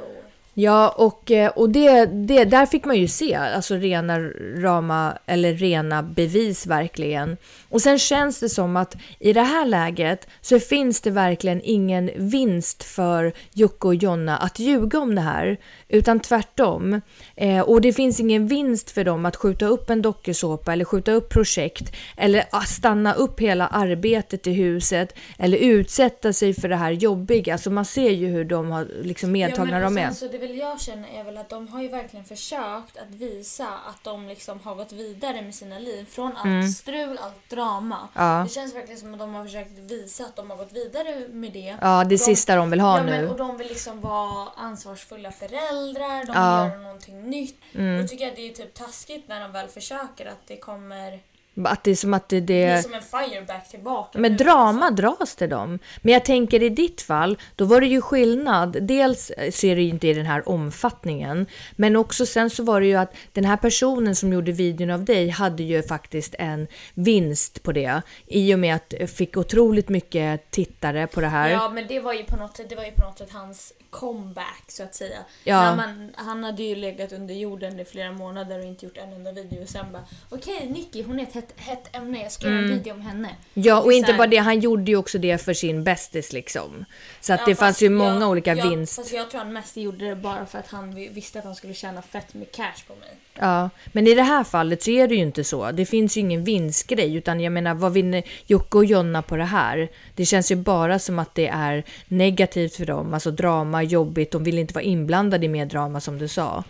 Ja, 0.59 0.89
och, 0.89 1.31
eh, 1.31 1.49
och 1.49 1.69
det, 1.69 2.05
det, 2.05 2.45
där 2.45 2.65
fick 2.65 2.85
man 2.85 2.95
ju 2.95 3.07
se, 3.07 3.35
alltså 3.35 3.75
rena 3.75 4.19
rama, 4.57 5.17
eller 5.25 5.53
rena 5.53 6.03
bevis 6.03 6.65
verkligen. 6.67 7.37
Och 7.69 7.81
sen 7.81 7.99
känns 7.99 8.39
det 8.39 8.49
som 8.49 8.77
att 8.77 8.95
i 9.19 9.33
det 9.33 9.41
här 9.41 9.65
läget 9.65 10.27
så 10.41 10.59
finns 10.59 11.01
det 11.01 11.09
verkligen 11.09 11.61
ingen 11.63 12.11
vinst 12.15 12.83
för 12.83 13.33
Jocke 13.53 13.87
och 13.87 13.95
Jonna 13.95 14.37
att 14.37 14.59
ljuga 14.59 14.99
om 14.99 15.15
det 15.15 15.21
här, 15.21 15.57
utan 15.89 16.19
tvärtom. 16.19 17.01
Eh, 17.35 17.59
och 17.59 17.81
det 17.81 17.93
finns 17.93 18.19
ingen 18.19 18.47
vinst 18.47 18.91
för 18.91 19.03
dem 19.03 19.25
att 19.25 19.35
skjuta 19.35 19.65
upp 19.65 19.89
en 19.89 20.01
dokusåpa 20.01 20.73
eller 20.73 20.85
skjuta 20.85 21.11
upp 21.11 21.29
projekt 21.29 21.95
eller 22.17 22.65
stanna 22.65 23.13
upp 23.13 23.39
hela 23.39 23.67
arbetet 23.67 24.47
i 24.47 24.53
huset 24.53 25.15
eller 25.37 25.57
utsätta 25.57 26.33
sig 26.33 26.53
för 26.53 26.69
det 26.69 26.75
här 26.75 26.91
jobbiga. 26.91 27.53
Alltså 27.53 27.69
man 27.69 27.85
ser 27.85 28.11
ju 28.11 28.27
hur 28.27 28.45
de 28.45 28.71
har 28.71 28.87
liksom 29.01 29.31
medtagna 29.31 29.79
ja, 29.79 29.83
de 29.83 29.97
är. 29.97 30.11
Så 30.11 30.27
det 30.27 30.37
väl 30.37 30.57
jag 30.57 30.81
känner 30.81 31.19
är 31.19 31.23
väl 31.23 31.37
att 31.37 31.49
de 31.49 31.67
har 31.67 31.81
ju 31.81 31.87
verkligen 31.87 32.25
försökt 32.25 32.97
att 32.97 33.15
visa 33.15 33.67
att 33.67 34.03
de 34.03 34.27
liksom 34.27 34.59
har 34.63 34.75
gått 34.75 34.91
vidare 34.91 35.41
med 35.41 35.55
sina 35.55 35.79
liv. 35.79 36.05
Från 36.09 36.37
allt 36.37 36.71
strul, 36.71 37.17
allt 37.21 37.49
drama. 37.49 37.95
Mm. 37.95 38.27
Ja. 38.27 38.43
Det 38.43 38.53
känns 38.53 38.75
verkligen 38.75 38.99
som 38.99 39.13
att 39.13 39.19
de 39.19 39.33
har 39.33 39.43
försökt 39.43 39.79
visa 39.79 40.23
att 40.23 40.35
de 40.35 40.49
har 40.49 40.57
gått 40.57 40.73
vidare 40.73 41.27
med 41.29 41.51
det. 41.53 41.75
Ja, 41.81 42.03
det 42.03 42.09
de, 42.09 42.17
sista 42.17 42.55
de 42.55 42.69
vill 42.69 42.79
ha 42.79 42.97
ja, 42.97 43.03
nu. 43.03 43.11
Men, 43.11 43.29
och 43.29 43.37
de 43.37 43.57
vill 43.57 43.67
liksom 43.67 44.01
vara 44.01 44.47
ansvarsfulla 44.55 45.31
föräldrar, 45.31 45.76
de 45.85 46.25
vill 46.27 46.35
Ja. 46.35 46.59
Mm. 46.59 46.71
göra 46.71 46.81
någonting 46.81 47.29
nytt. 47.29 47.61
Då 48.01 48.07
tycker 48.07 48.23
jag 48.23 48.29
att 48.31 48.35
det 48.35 48.49
är 48.49 48.53
typ 48.53 48.73
taskigt 48.73 49.27
när 49.27 49.41
de 49.41 49.51
väl 49.51 49.67
försöker 49.67 50.25
att 50.25 50.47
det 50.47 50.57
kommer... 50.57 51.19
Att 51.63 51.83
det 51.83 51.91
är 51.91 51.95
som 51.95 52.13
att 52.13 52.29
det, 52.29 52.39
Det 52.39 52.63
är 52.63 52.75
det 52.75 52.83
som 52.83 52.93
en 52.93 53.01
fireback 53.01 53.69
tillbaka. 53.69 54.19
med 54.19 54.31
nu, 54.31 54.37
drama 54.37 54.85
alltså. 54.85 55.01
dras 55.01 55.35
till 55.35 55.49
dem. 55.49 55.79
Men 56.01 56.13
jag 56.13 56.25
tänker 56.25 56.63
i 56.63 56.69
ditt 56.69 57.01
fall, 57.01 57.37
då 57.55 57.65
var 57.65 57.81
det 57.81 57.87
ju 57.87 58.01
skillnad. 58.01 58.77
Dels 58.81 59.31
så 59.51 59.67
är 59.67 59.75
det 59.75 59.81
ju 59.81 59.89
inte 59.89 60.07
i 60.07 60.13
den 60.13 60.25
här 60.25 60.49
omfattningen, 60.49 61.45
men 61.75 61.95
också 61.95 62.25
sen 62.25 62.49
så 62.49 62.63
var 62.63 62.81
det 62.81 62.87
ju 62.87 62.95
att 62.95 63.13
den 63.33 63.45
här 63.45 63.57
personen 63.57 64.15
som 64.15 64.33
gjorde 64.33 64.51
videon 64.51 64.89
av 64.89 65.05
dig 65.05 65.29
hade 65.29 65.63
ju 65.63 65.83
faktiskt 65.83 66.35
en 66.39 66.67
vinst 66.93 67.63
på 67.63 67.71
det 67.71 68.01
i 68.27 68.55
och 68.55 68.59
med 68.59 68.75
att 68.75 69.11
fick 69.11 69.37
otroligt 69.37 69.89
mycket 69.89 70.51
tittare 70.51 71.07
på 71.07 71.21
det 71.21 71.27
här. 71.27 71.49
Ja 71.49 71.69
men 71.69 71.87
det 71.87 71.99
var 71.99 72.13
ju 72.13 72.23
på 72.23 72.35
något 72.35 72.57
sätt, 72.57 72.69
det 72.69 72.75
var 72.75 72.83
ju 72.83 72.91
på 72.91 73.01
något 73.01 73.17
sätt 73.17 73.31
hans 73.31 73.73
comeback 73.89 74.63
så 74.67 74.83
att 74.83 74.95
säga. 74.95 75.17
Ja. 75.43 75.75
Man, 75.75 76.11
han 76.15 76.43
hade 76.43 76.63
ju 76.63 76.75
legat 76.75 77.11
under 77.11 77.33
jorden 77.33 77.79
i 77.79 77.85
flera 77.85 78.11
månader 78.11 78.59
och 78.59 78.65
inte 78.65 78.85
gjort 78.85 78.97
en 78.97 79.13
enda 79.13 79.31
video 79.31 79.63
och 79.63 79.69
sen 79.69 79.85
bara 79.91 80.03
okej 80.29 80.69
Nicky 80.69 81.03
hon 81.03 81.19
är 81.19 81.23
ett 81.23 81.33
hett, 81.55 81.67
hett 81.67 81.95
ämne, 81.95 82.23
jag 82.23 82.31
ska 82.31 82.47
göra 82.47 82.57
en 82.59 82.69
video 82.69 82.93
om 82.93 83.01
henne. 83.01 83.27
Mm. 83.27 83.35
Ja, 83.53 83.81
och 83.81 83.93
inte 83.93 84.11
här- 84.11 84.17
bara 84.17 84.27
det, 84.27 84.37
han 84.37 84.59
gjorde 84.59 84.91
ju 84.91 84.97
också 84.97 85.17
det 85.17 85.37
för 85.37 85.53
sin 85.53 85.83
bästis 85.83 86.33
liksom. 86.33 86.85
Så 87.21 87.33
att 87.33 87.39
Ja, 87.39 87.45
det 87.45 87.55
fanns 87.55 87.81
ju 87.81 87.89
många 87.89 88.19
jag- 88.19 88.29
olika 88.29 88.55
jag, 88.55 88.69
vinst. 88.69 88.95
Fast 88.95 89.13
jag 89.13 89.29
tror 89.31 89.39
han 89.39 89.53
mest 89.53 89.77
gjorde 89.77 90.05
det 90.09 90.15
bara 90.15 90.45
för 90.45 90.59
att 90.59 90.67
han 90.67 90.95
vi- 90.95 91.07
visste 91.07 91.39
att 91.39 91.45
han 91.45 91.55
skulle 91.55 91.73
tjäna 91.73 92.01
fett 92.01 92.33
med 92.33 92.51
cash 92.51 92.83
på 92.87 92.93
mig. 92.95 93.09
Ja, 93.39 93.69
men 93.91 94.07
i 94.07 94.13
det 94.15 94.21
här 94.23 94.43
fallet 94.43 94.83
så 94.83 94.91
är 94.91 95.07
det 95.07 95.15
ju 95.15 95.21
inte 95.21 95.43
så. 95.43 95.71
Det 95.71 95.85
finns 95.85 96.17
ju 96.17 96.21
ingen 96.21 96.43
vinstgrej, 96.43 97.15
utan 97.15 97.39
jag 97.39 97.53
menar, 97.53 97.73
vad 97.73 97.93
vinner 97.93 98.23
Jocke 98.45 98.77
och 98.77 98.85
Jonna 98.85 99.21
på 99.21 99.35
det 99.35 99.43
här? 99.43 99.89
Det 100.15 100.25
känns 100.25 100.51
ju 100.51 100.55
bara 100.55 100.99
som 100.99 101.19
att 101.19 101.35
det 101.35 101.47
är 101.47 101.83
negativt 102.07 102.75
för 102.75 102.85
dem, 102.85 103.13
alltså 103.13 103.31
drama, 103.31 103.83
jobbigt, 103.83 104.31
de 104.31 104.43
vill 104.43 104.57
inte 104.59 104.73
vara 104.73 104.83
inblandade 104.83 105.45
i 105.45 105.49
mer 105.49 105.65
drama 105.65 105.99
som 106.01 106.17
du 106.17 106.27
sa. 106.27 106.63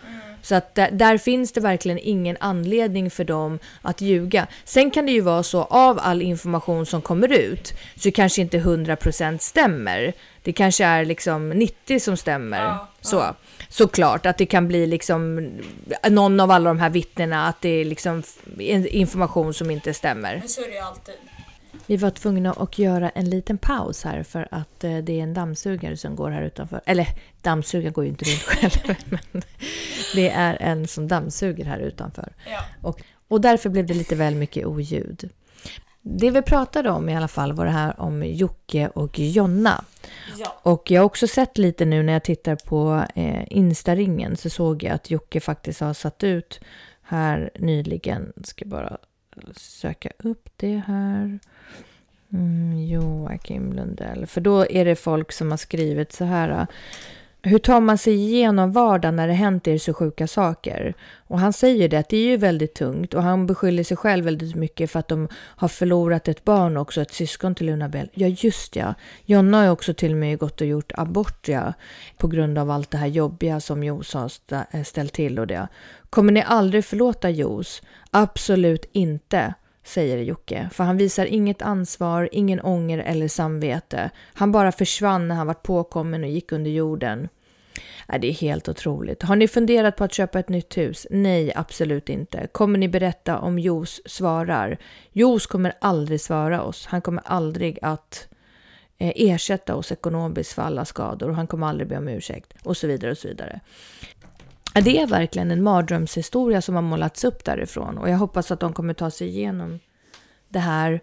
Så 0.47 0.55
att 0.55 0.75
där, 0.75 0.91
där 0.91 1.17
finns 1.17 1.51
det 1.51 1.61
verkligen 1.61 1.99
ingen 2.01 2.37
anledning 2.39 3.11
för 3.11 3.23
dem 3.23 3.59
att 3.81 4.01
ljuga. 4.01 4.47
Sen 4.63 4.91
kan 4.91 5.05
det 5.05 5.11
ju 5.11 5.21
vara 5.21 5.43
så 5.43 5.63
av 5.63 5.99
all 5.99 6.21
information 6.21 6.85
som 6.85 7.01
kommer 7.01 7.33
ut 7.33 7.73
så 7.95 8.11
kanske 8.11 8.41
inte 8.41 8.57
100% 8.57 9.37
stämmer. 9.37 10.13
Det 10.43 10.53
kanske 10.53 10.85
är 10.85 11.05
liksom 11.05 11.49
90 11.49 11.99
som 11.99 12.17
stämmer. 12.17 12.63
Ja, 12.63 12.87
så. 13.01 13.35
Såklart 13.69 14.25
att 14.25 14.37
det 14.37 14.45
kan 14.45 14.67
bli 14.67 14.87
liksom 14.87 15.51
någon 16.09 16.39
av 16.39 16.51
alla 16.51 16.69
de 16.69 16.79
här 16.79 16.89
vittnena 16.89 17.47
att 17.47 17.61
det 17.61 17.69
är 17.69 17.85
liksom 17.85 18.23
information 18.89 19.53
som 19.53 19.71
inte 19.71 19.93
stämmer. 19.93 20.37
Men 20.37 20.49
så 20.49 20.61
är 20.61 20.67
det 20.67 20.73
ju 20.73 20.79
alltid. 20.79 21.15
Vi 21.87 21.97
var 21.97 22.09
tvungna 22.09 22.53
att 22.53 22.79
göra 22.79 23.09
en 23.09 23.29
liten 23.29 23.57
paus 23.57 24.03
här 24.03 24.23
för 24.23 24.47
att 24.51 24.83
eh, 24.83 24.97
det 24.97 25.19
är 25.19 25.23
en 25.23 25.33
dammsugare 25.33 25.97
som 25.97 26.15
går 26.15 26.31
här 26.31 26.41
utanför. 26.41 26.81
Eller 26.85 27.07
dammsugaren 27.41 27.93
går 27.93 28.03
ju 28.03 28.09
inte 28.09 28.25
runt 28.25 28.41
själv, 28.41 28.97
men 29.05 29.41
det 30.15 30.29
är 30.29 30.57
en 30.59 30.87
som 30.87 31.07
dammsuger 31.07 31.65
här 31.65 31.79
utanför. 31.79 32.33
Ja. 32.45 32.59
Och, 32.81 33.01
och 33.27 33.41
därför 33.41 33.69
blev 33.69 33.85
det 33.85 33.93
lite 33.93 34.15
väl 34.15 34.35
mycket 34.35 34.65
oljud. 34.65 35.29
Det 36.01 36.31
vi 36.31 36.41
pratade 36.41 36.89
om 36.89 37.09
i 37.09 37.15
alla 37.15 37.27
fall 37.27 37.53
var 37.53 37.65
det 37.65 37.71
här 37.71 38.01
om 38.01 38.23
Jocke 38.23 38.87
och 38.87 39.19
Jonna. 39.19 39.83
Ja. 40.37 40.59
Och 40.63 40.91
jag 40.91 41.01
har 41.01 41.05
också 41.05 41.27
sett 41.27 41.57
lite 41.57 41.85
nu 41.85 42.03
när 42.03 42.13
jag 42.13 42.23
tittar 42.23 42.55
på 42.55 43.05
eh, 43.15 43.43
Instaringen 43.49 44.37
så 44.37 44.49
såg 44.49 44.83
jag 44.83 44.93
att 44.93 45.11
Jocke 45.11 45.39
faktiskt 45.39 45.79
har 45.79 45.93
satt 45.93 46.23
ut 46.23 46.59
här 47.01 47.51
nyligen. 47.59 48.33
Ska 48.43 48.65
bara 48.65 48.97
söka 49.55 50.09
upp 50.17 50.49
det 50.55 50.83
här. 50.87 51.39
Mm, 52.33 52.87
Joakim 52.87 53.73
Lundell. 53.73 54.25
För 54.25 54.41
då 54.41 54.65
är 54.69 54.85
det 54.85 54.95
folk 54.95 55.31
som 55.31 55.51
har 55.51 55.57
skrivit 55.57 56.11
så 56.11 56.25
här. 56.25 56.49
Äh, 56.49 56.65
Hur 57.41 57.59
tar 57.59 57.81
man 57.81 57.97
sig 57.97 58.13
igenom 58.13 58.71
vardagen 58.71 59.15
när 59.15 59.27
det 59.27 59.33
hänt 59.33 59.67
er 59.67 59.77
så 59.77 59.93
sjuka 59.93 60.27
saker? 60.27 60.93
Och 61.27 61.39
han 61.39 61.53
säger 61.53 61.89
det 61.89 61.97
att 61.97 62.09
det 62.09 62.17
är 62.17 62.25
ju 62.25 62.37
väldigt 62.37 62.73
tungt 62.73 63.13
och 63.13 63.23
han 63.23 63.47
beskyller 63.47 63.83
sig 63.83 63.97
själv 63.97 64.25
väldigt 64.25 64.55
mycket 64.55 64.91
för 64.91 64.99
att 64.99 65.07
de 65.07 65.27
har 65.33 65.67
förlorat 65.67 66.27
ett 66.27 66.43
barn 66.43 66.77
också, 66.77 67.01
ett 67.01 67.13
syskon 67.13 67.55
till 67.55 67.65
Luna 67.65 67.89
Bell. 67.89 68.09
Ja, 68.13 68.27
just 68.27 68.75
ja. 68.75 68.93
Jonna 69.25 69.57
har 69.57 69.63
ju 69.63 69.69
också 69.69 69.93
till 69.93 70.11
och 70.11 70.17
med 70.17 70.39
gått 70.39 70.61
och 70.61 70.67
gjort 70.67 70.91
abort 70.95 71.47
ja, 71.47 71.73
på 72.17 72.27
grund 72.27 72.57
av 72.57 72.71
allt 72.71 72.91
det 72.91 72.97
här 72.97 73.07
jobbiga 73.07 73.59
som 73.59 73.83
Jos 73.83 74.13
har 74.13 74.31
äh, 74.71 74.83
ställt 74.83 75.13
till 75.13 75.39
och 75.39 75.47
det. 75.47 75.67
Kommer 76.09 76.31
ni 76.31 76.43
aldrig 76.47 76.85
förlåta 76.85 77.29
Jos? 77.29 77.81
Absolut 78.11 78.89
inte 78.91 79.53
säger 79.87 80.17
Jocke, 80.17 80.69
för 80.73 80.83
han 80.83 80.97
visar 80.97 81.25
inget 81.25 81.61
ansvar, 81.61 82.29
ingen 82.31 82.61
ånger 82.61 82.99
eller 82.99 83.27
samvete. 83.27 84.09
Han 84.33 84.51
bara 84.51 84.71
försvann 84.71 85.27
när 85.27 85.35
han 85.35 85.47
var 85.47 85.53
påkommen 85.53 86.23
och 86.23 86.29
gick 86.29 86.51
under 86.51 86.71
jorden. 86.71 87.27
Nej, 88.07 88.19
det 88.19 88.27
är 88.27 88.33
helt 88.33 88.69
otroligt. 88.69 89.23
Har 89.23 89.35
ni 89.35 89.47
funderat 89.47 89.95
på 89.95 90.03
att 90.03 90.13
köpa 90.13 90.39
ett 90.39 90.49
nytt 90.49 90.77
hus? 90.77 91.07
Nej, 91.09 91.51
absolut 91.55 92.09
inte. 92.09 92.47
Kommer 92.51 92.79
ni 92.79 92.87
berätta 92.87 93.39
om 93.39 93.59
Jos 93.59 94.01
svarar? 94.05 94.77
Jos 95.11 95.47
kommer 95.47 95.73
aldrig 95.81 96.21
svara 96.21 96.61
oss. 96.61 96.85
Han 96.85 97.01
kommer 97.01 97.23
aldrig 97.25 97.79
att 97.81 98.27
eh, 98.97 99.11
ersätta 99.15 99.75
oss 99.75 99.91
ekonomiskt 99.91 100.53
för 100.53 100.61
alla 100.61 100.85
skador 100.85 101.29
och 101.29 101.35
han 101.35 101.47
kommer 101.47 101.67
aldrig 101.67 101.89
be 101.89 101.97
om 101.97 102.07
ursäkt 102.07 102.53
och 102.63 102.77
så 102.77 102.87
vidare 102.87 103.11
och 103.11 103.17
så 103.17 103.27
vidare. 103.27 103.59
Det 104.83 104.99
är 104.99 105.07
verkligen 105.07 105.51
en 105.51 105.63
mardrömshistoria 105.63 106.61
som 106.61 106.75
har 106.75 106.81
målats 106.81 107.23
upp 107.23 107.43
därifrån 107.43 107.97
och 107.97 108.09
jag 108.09 108.17
hoppas 108.17 108.51
att 108.51 108.59
de 108.59 108.73
kommer 108.73 108.93
ta 108.93 109.11
sig 109.11 109.27
igenom 109.27 109.79
det 110.49 110.59
här 110.59 111.01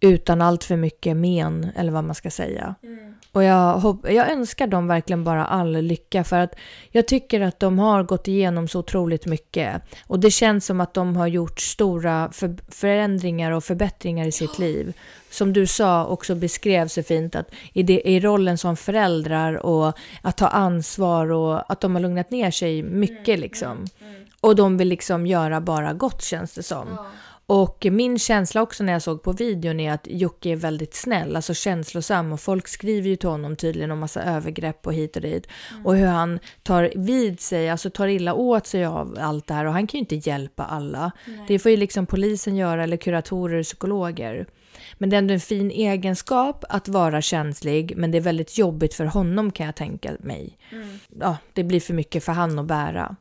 utan 0.00 0.42
allt 0.42 0.64
för 0.64 0.76
mycket 0.76 1.16
men, 1.16 1.64
eller 1.64 1.92
vad 1.92 2.04
man 2.04 2.14
ska 2.14 2.30
säga. 2.30 2.74
Mm. 2.82 3.14
Och 3.32 3.44
jag, 3.44 3.78
hopp, 3.78 4.10
jag 4.10 4.30
önskar 4.30 4.66
dem 4.66 4.86
verkligen 4.86 5.24
bara 5.24 5.46
all 5.46 5.72
lycka 5.72 6.24
för 6.24 6.36
att 6.36 6.54
jag 6.90 7.08
tycker 7.08 7.40
att 7.40 7.60
de 7.60 7.78
har 7.78 8.02
gått 8.02 8.28
igenom 8.28 8.68
så 8.68 8.78
otroligt 8.78 9.26
mycket. 9.26 9.82
Och 10.06 10.20
det 10.20 10.30
känns 10.30 10.66
som 10.66 10.80
att 10.80 10.94
de 10.94 11.16
har 11.16 11.26
gjort 11.26 11.60
stora 11.60 12.32
för, 12.32 12.56
förändringar 12.68 13.50
och 13.50 13.64
förbättringar 13.64 14.26
i 14.26 14.32
sitt 14.32 14.58
liv. 14.58 14.92
Som 15.30 15.52
du 15.52 15.66
sa 15.66 16.06
också 16.06 16.34
beskrev 16.34 16.88
så 16.88 17.02
fint 17.02 17.34
att 17.36 17.50
i, 17.72 17.82
det, 17.82 18.08
i 18.08 18.20
rollen 18.20 18.58
som 18.58 18.76
föräldrar 18.76 19.54
och 19.66 19.98
att 20.22 20.36
ta 20.36 20.46
ansvar 20.46 21.30
och 21.30 21.72
att 21.72 21.80
de 21.80 21.94
har 21.94 22.02
lugnat 22.02 22.30
ner 22.30 22.50
sig 22.50 22.82
mycket 22.82 23.28
mm, 23.28 23.40
liksom. 23.40 23.70
Mm, 23.70 24.14
mm. 24.14 24.26
Och 24.40 24.56
de 24.56 24.76
vill 24.76 24.88
liksom 24.88 25.26
göra 25.26 25.60
bara 25.60 25.92
gott 25.92 26.22
känns 26.22 26.54
det 26.54 26.62
som. 26.62 26.98
Och 27.46 27.86
min 27.90 28.18
känsla 28.18 28.62
också 28.62 28.84
när 28.84 28.92
jag 28.92 29.02
såg 29.02 29.22
på 29.22 29.32
videon 29.32 29.80
är 29.80 29.92
att 29.92 30.06
Jocke 30.10 30.50
är 30.50 30.56
väldigt 30.56 30.94
snäll, 30.94 31.36
alltså 31.36 31.54
känslosam 31.54 32.32
och 32.32 32.40
folk 32.40 32.68
skriver 32.68 33.08
ju 33.08 33.16
till 33.16 33.28
honom 33.28 33.56
tydligen 33.56 33.90
om 33.90 33.98
massa 33.98 34.22
övergrepp 34.22 34.86
och 34.86 34.94
hit 34.94 35.16
och 35.16 35.22
dit. 35.22 35.46
Mm. 35.70 35.86
Och 35.86 35.96
hur 35.96 36.06
han 36.06 36.38
tar 36.62 36.92
vid 36.96 37.40
sig, 37.40 37.70
alltså 37.70 37.90
tar 37.90 38.08
illa 38.08 38.34
åt 38.34 38.66
sig 38.66 38.84
av 38.84 39.16
allt 39.20 39.46
det 39.46 39.54
här 39.54 39.64
och 39.64 39.72
han 39.72 39.86
kan 39.86 39.98
ju 39.98 40.00
inte 40.00 40.30
hjälpa 40.30 40.64
alla. 40.64 41.12
Nej. 41.26 41.44
Det 41.48 41.58
får 41.58 41.70
ju 41.70 41.76
liksom 41.76 42.06
polisen 42.06 42.56
göra 42.56 42.82
eller 42.82 42.96
kuratorer, 42.96 43.62
psykologer. 43.62 44.46
Men 44.98 45.10
det 45.10 45.16
är 45.16 45.18
ändå 45.18 45.34
en 45.34 45.40
fin 45.40 45.70
egenskap 45.70 46.64
att 46.68 46.88
vara 46.88 47.22
känslig, 47.22 47.92
men 47.96 48.10
det 48.10 48.18
är 48.18 48.22
väldigt 48.22 48.58
jobbigt 48.58 48.94
för 48.94 49.04
honom 49.04 49.52
kan 49.52 49.66
jag 49.66 49.76
tänka 49.76 50.12
mig. 50.20 50.58
Mm. 50.72 50.98
Ja, 51.20 51.36
det 51.52 51.64
blir 51.64 51.80
för 51.80 51.94
mycket 51.94 52.24
för 52.24 52.32
han 52.32 52.58
att 52.58 52.66
bära. 52.66 53.16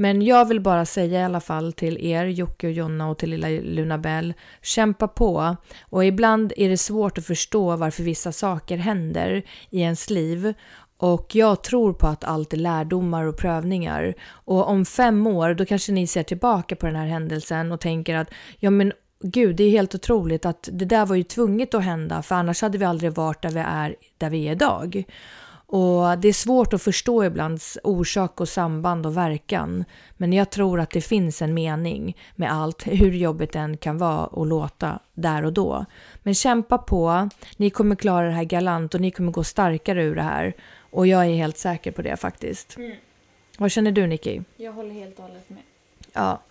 Men 0.00 0.22
jag 0.22 0.48
vill 0.48 0.60
bara 0.60 0.86
säga 0.86 1.20
i 1.20 1.24
alla 1.24 1.40
fall 1.40 1.72
till 1.72 2.06
er, 2.06 2.24
Jocke 2.24 2.66
och 2.66 2.72
Jonna 2.72 3.08
och 3.08 3.18
till 3.18 3.30
lilla 3.30 3.48
Luna 3.48 3.98
Bell, 3.98 4.34
kämpa 4.62 5.08
på. 5.08 5.56
Och 5.82 6.04
ibland 6.04 6.52
är 6.56 6.68
det 6.68 6.76
svårt 6.76 7.18
att 7.18 7.26
förstå 7.26 7.76
varför 7.76 8.02
vissa 8.02 8.32
saker 8.32 8.76
händer 8.76 9.42
i 9.70 9.80
ens 9.80 10.10
liv. 10.10 10.54
Och 10.98 11.34
jag 11.34 11.62
tror 11.62 11.92
på 11.92 12.06
att 12.06 12.24
allt 12.24 12.52
är 12.52 12.56
lärdomar 12.56 13.24
och 13.24 13.36
prövningar. 13.36 14.14
Och 14.30 14.68
om 14.68 14.84
fem 14.84 15.26
år, 15.26 15.54
då 15.54 15.64
kanske 15.64 15.92
ni 15.92 16.06
ser 16.06 16.22
tillbaka 16.22 16.76
på 16.76 16.86
den 16.86 16.96
här 16.96 17.06
händelsen 17.06 17.72
och 17.72 17.80
tänker 17.80 18.16
att 18.16 18.30
ja 18.58 18.70
men 18.70 18.92
gud, 19.20 19.56
det 19.56 19.64
är 19.64 19.70
helt 19.70 19.94
otroligt 19.94 20.46
att 20.46 20.68
det 20.72 20.84
där 20.84 21.06
var 21.06 21.16
ju 21.16 21.22
tvunget 21.22 21.74
att 21.74 21.84
hända, 21.84 22.22
för 22.22 22.34
annars 22.34 22.62
hade 22.62 22.78
vi 22.78 22.84
aldrig 22.84 23.12
varit 23.12 23.42
där 23.42 23.50
vi 23.50 23.60
är, 23.60 23.96
där 24.18 24.30
vi 24.30 24.48
är 24.48 24.52
idag. 24.52 25.04
Och 25.70 26.18
det 26.18 26.28
är 26.28 26.32
svårt 26.32 26.72
att 26.72 26.82
förstå 26.82 27.24
ibland 27.24 27.60
orsak 27.82 28.40
och 28.40 28.48
samband 28.48 29.06
och 29.06 29.16
verkan. 29.16 29.84
Men 30.16 30.32
jag 30.32 30.50
tror 30.50 30.80
att 30.80 30.90
det 30.90 31.00
finns 31.00 31.42
en 31.42 31.54
mening 31.54 32.16
med 32.36 32.52
allt, 32.52 32.86
hur 32.86 33.12
jobbigt 33.12 33.52
den 33.52 33.76
kan 33.76 33.98
vara 33.98 34.26
och 34.26 34.46
låta 34.46 34.98
där 35.14 35.44
och 35.44 35.52
då. 35.52 35.84
Men 36.22 36.34
kämpa 36.34 36.78
på, 36.78 37.28
ni 37.56 37.70
kommer 37.70 37.96
klara 37.96 38.26
det 38.26 38.32
här 38.32 38.44
galant 38.44 38.94
och 38.94 39.00
ni 39.00 39.10
kommer 39.10 39.32
gå 39.32 39.44
starkare 39.44 40.02
ur 40.02 40.14
det 40.14 40.22
här. 40.22 40.54
Och 40.90 41.06
jag 41.06 41.26
är 41.26 41.34
helt 41.34 41.58
säker 41.58 41.90
på 41.90 42.02
det 42.02 42.16
faktiskt. 42.16 42.76
Mm. 42.76 42.96
Vad 43.58 43.70
känner 43.70 43.92
du 43.92 44.06
Nicky? 44.06 44.40
Jag 44.56 44.72
håller 44.72 44.94
helt 44.94 45.18
och 45.18 45.24
hållet 45.24 45.50
med. 45.50 45.62
Ja. 46.12 46.42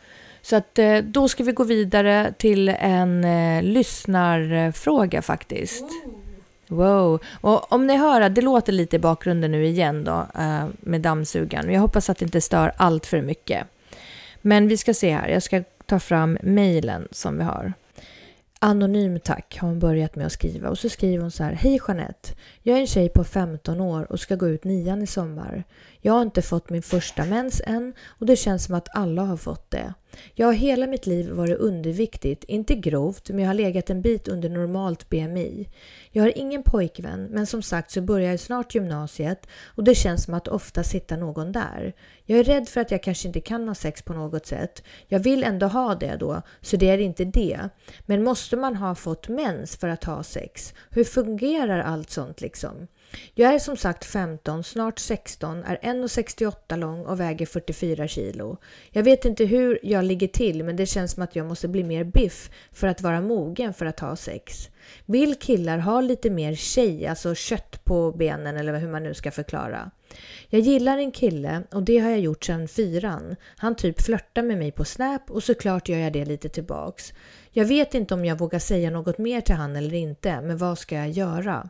Så 0.42 0.56
att 0.56 0.80
eh, 0.80 0.98
då 0.98 1.28
ska 1.28 1.44
vi 1.44 1.52
gå 1.52 1.64
vidare 1.64 2.34
till 2.38 2.70
en 2.70 3.24
eh, 3.24 3.64
lyssnarfråga 3.64 5.22
faktiskt. 5.22 5.84
Oh. 5.84 6.27
Wow. 6.68 7.20
Och 7.42 7.74
om 7.74 7.88
ni 7.88 7.98
hör 7.98 8.22
att 8.22 8.36
det 8.36 8.42
låter 8.42 8.74
lite 8.74 8.96
i 8.96 9.00
bakgrunden 9.00 9.52
nu 9.52 9.66
igen 9.66 10.04
då 10.04 10.28
eh, 10.40 10.66
med 10.80 11.02
dammsugaren. 11.02 11.74
Jag 11.74 11.82
hoppas 11.82 12.10
att 12.10 12.18
det 12.18 12.26
inte 12.26 12.42
stör 12.42 12.72
allt 12.78 13.06
för 13.06 13.22
mycket. 13.22 13.68
Men 14.42 14.68
vi 14.68 14.78
ska 14.78 14.94
se 14.94 15.12
här. 15.12 15.28
Jag 15.28 15.44
ska 15.44 15.64
ta 15.86 16.00
fram 16.00 16.38
mejlen 16.42 17.08
som 17.12 17.38
vi 17.38 17.44
har. 17.44 17.74
Anonym 18.60 19.20
tack 19.20 19.58
har 19.60 19.68
hon 19.68 19.80
börjat 19.80 20.16
med 20.16 20.26
att 20.26 20.32
skriva 20.32 20.70
och 20.70 20.78
så 20.78 20.90
skriver 20.90 21.22
hon 21.22 21.32
så 21.32 21.44
här. 21.44 21.54
Hej 21.54 21.80
Jeanette! 21.88 22.30
Jag 22.64 22.78
är 22.78 22.82
en 22.82 22.88
tjej 22.88 23.10
på 23.10 23.24
15 23.24 23.82
år 23.82 24.12
och 24.12 24.20
ska 24.20 24.36
gå 24.36 24.48
ut 24.48 24.64
nian 24.64 25.02
i 25.02 25.08
sommar. 25.08 25.64
Jag 26.08 26.14
har 26.14 26.22
inte 26.22 26.42
fått 26.42 26.70
min 26.70 26.82
första 26.82 27.26
mens 27.26 27.62
än 27.66 27.94
och 28.08 28.26
det 28.26 28.36
känns 28.36 28.64
som 28.64 28.76
att 28.76 28.88
alla 28.96 29.22
har 29.22 29.38
fått 29.38 29.72
det. 29.72 29.94
Jag 30.34 30.48
har 30.48 30.54
hela 30.54 30.88
mitt 30.88 31.06
liv 31.06 31.30
varit 31.30 31.58
underviktigt, 31.58 32.44
inte 32.44 32.76
grovt, 32.76 33.30
men 33.30 33.40
jag 33.40 33.48
har 33.48 33.54
legat 33.54 33.90
en 33.90 34.02
bit 34.02 34.28
under 34.28 34.50
normalt 34.50 35.10
BMI. 35.10 35.70
Jag 36.12 36.24
har 36.24 36.38
ingen 36.38 36.64
pojkvän, 36.64 37.24
men 37.24 37.46
som 37.46 37.62
sagt 37.62 37.92
så 37.92 38.02
börjar 38.02 38.32
jag 38.32 38.40
snart 38.40 38.76
gymnasiet 38.76 39.48
och 39.66 39.84
det 39.84 39.96
känns 39.96 40.24
som 40.24 40.34
att 40.34 40.48
ofta 40.48 40.84
sitta 40.84 41.18
någon 41.18 41.52
där. 41.52 41.94
Jag 42.26 42.40
är 42.40 42.44
rädd 42.44 42.70
för 42.70 42.82
att 42.82 42.92
jag 42.92 43.04
kanske 43.04 43.28
inte 43.28 43.42
kan 43.42 43.68
ha 43.68 43.76
sex 43.76 44.02
på 44.02 44.14
något 44.14 44.46
sätt. 44.46 44.84
Jag 45.08 45.20
vill 45.20 45.44
ändå 45.44 45.68
ha 45.68 45.96
det 45.96 46.18
då, 46.20 46.42
så 46.62 46.78
det 46.78 46.90
är 46.90 46.98
inte 46.98 47.26
det. 47.26 47.70
Men 48.06 48.24
måste 48.24 48.58
man 48.58 48.76
ha 48.76 48.96
fått 48.96 49.28
mens 49.28 49.78
för 49.78 49.88
att 49.88 50.04
ha 50.04 50.24
sex? 50.24 50.74
Hur 50.90 51.04
fungerar 51.04 51.80
allt 51.80 52.10
sånt 52.10 52.42
liksom? 52.42 52.88
Jag 53.34 53.54
är 53.54 53.60
som 53.60 53.78
sagt 53.78 54.06
15, 54.06 54.64
snart 54.64 55.00
16, 55.00 55.64
är 55.64 55.78
1,68 55.78 56.78
lång 56.78 57.06
och 57.06 57.20
väger 57.20 57.46
44 57.46 58.08
kilo. 58.08 58.58
Jag 58.92 59.04
vet 59.04 59.26
inte 59.26 59.46
hur 59.46 59.80
jag 59.84 60.06
ligger 60.06 60.28
till 60.28 60.64
men 60.64 60.76
det 60.76 60.86
känns 60.86 61.12
som 61.12 61.24
att 61.24 61.36
jag 61.36 61.46
måste 61.46 61.68
bli 61.68 61.84
mer 61.84 62.04
biff 62.04 62.50
för 62.72 62.88
att 62.88 63.02
vara 63.02 63.22
mogen 63.22 63.74
för 63.74 63.86
att 63.86 64.00
ha 64.00 64.16
sex. 64.16 64.70
Vill 65.06 65.36
killar 65.36 65.78
ha 65.78 66.02
lite 66.02 66.30
mer 66.30 66.56
tjej, 66.56 67.08
alltså 67.08 67.36
kött 67.36 67.86
på 67.86 68.12
benen 68.12 68.58
eller 68.58 68.80
hur 68.80 68.90
man 68.90 69.04
nu 69.04 69.14
ska 69.14 69.32
förklara? 69.32 69.92
Jag 70.50 70.62
gillar 70.62 70.98
en 70.98 71.12
kille 71.12 71.64
och 71.72 71.84
det 71.84 71.98
har 71.98 72.10
jag 72.10 72.20
gjort 72.20 72.46
sedan 72.46 72.68
fyran. 72.68 73.36
Han 73.58 73.76
typ 73.76 74.02
flörtar 74.02 74.44
med 74.44 74.58
mig 74.58 74.72
på 74.72 74.86
Snap 74.86 75.32
och 75.32 75.44
såklart 75.44 75.90
gör 75.90 75.98
jag 75.98 76.14
det 76.14 76.26
lite 76.26 76.50
tillbaks. 76.50 77.14
Jag 77.52 77.66
vet 77.66 77.94
inte 77.94 78.14
om 78.14 78.26
jag 78.26 78.40
vågar 78.40 78.60
säga 78.60 78.90
något 78.90 79.18
mer 79.18 79.42
till 79.42 79.56
han 79.56 79.76
eller 79.76 79.94
inte, 79.94 80.42
men 80.42 80.58
vad 80.58 80.78
ska 80.78 80.96
jag 80.96 81.10
göra? 81.10 81.70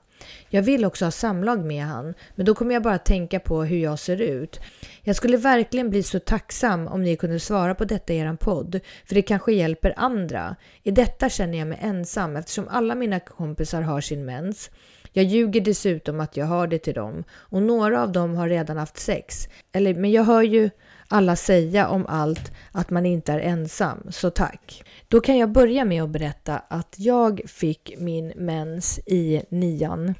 Jag 0.49 0.61
vill 0.61 0.85
också 0.85 1.05
ha 1.05 1.11
samlag 1.11 1.65
med 1.65 1.83
han, 1.83 2.13
men 2.35 2.45
då 2.45 2.55
kommer 2.55 2.73
jag 2.73 2.83
bara 2.83 2.97
tänka 2.97 3.39
på 3.39 3.63
hur 3.63 3.77
jag 3.77 3.99
ser 3.99 4.21
ut. 4.21 4.59
Jag 5.01 5.15
skulle 5.15 5.37
verkligen 5.37 5.89
bli 5.89 6.03
så 6.03 6.19
tacksam 6.19 6.87
om 6.87 7.03
ni 7.03 7.15
kunde 7.15 7.39
svara 7.39 7.75
på 7.75 7.85
detta 7.85 8.13
i 8.13 8.17
er 8.17 8.35
podd, 8.35 8.79
för 9.05 9.15
det 9.15 9.21
kanske 9.21 9.53
hjälper 9.53 9.93
andra. 9.97 10.55
I 10.83 10.91
detta 10.91 11.29
känner 11.29 11.57
jag 11.57 11.67
mig 11.67 11.79
ensam 11.81 12.35
eftersom 12.35 12.67
alla 12.67 12.95
mina 12.95 13.19
kompisar 13.19 13.81
har 13.81 14.01
sin 14.01 14.25
mens. 14.25 14.69
Jag 15.11 15.25
ljuger 15.25 15.61
dessutom 15.61 16.19
att 16.19 16.37
jag 16.37 16.45
har 16.45 16.67
det 16.67 16.79
till 16.79 16.93
dem 16.93 17.23
och 17.31 17.61
några 17.61 18.03
av 18.03 18.11
dem 18.11 18.35
har 18.35 18.49
redan 18.49 18.77
haft 18.77 18.97
sex. 18.97 19.47
Eller, 19.71 19.93
men 19.93 20.11
jag 20.11 20.23
hör 20.23 20.41
ju 20.41 20.69
alla 21.07 21.35
säga 21.35 21.87
om 21.87 22.05
allt 22.05 22.51
att 22.71 22.89
man 22.89 23.05
inte 23.05 23.33
är 23.33 23.39
ensam, 23.39 24.07
så 24.09 24.29
tack. 24.29 24.83
Då 25.07 25.19
kan 25.19 25.37
jag 25.37 25.51
börja 25.51 25.85
med 25.85 26.03
att 26.03 26.09
berätta 26.09 26.57
att 26.57 26.95
jag 26.97 27.41
fick 27.47 27.95
min 27.97 28.33
mens 28.35 28.99
i 29.05 29.41
nian. 29.49 30.15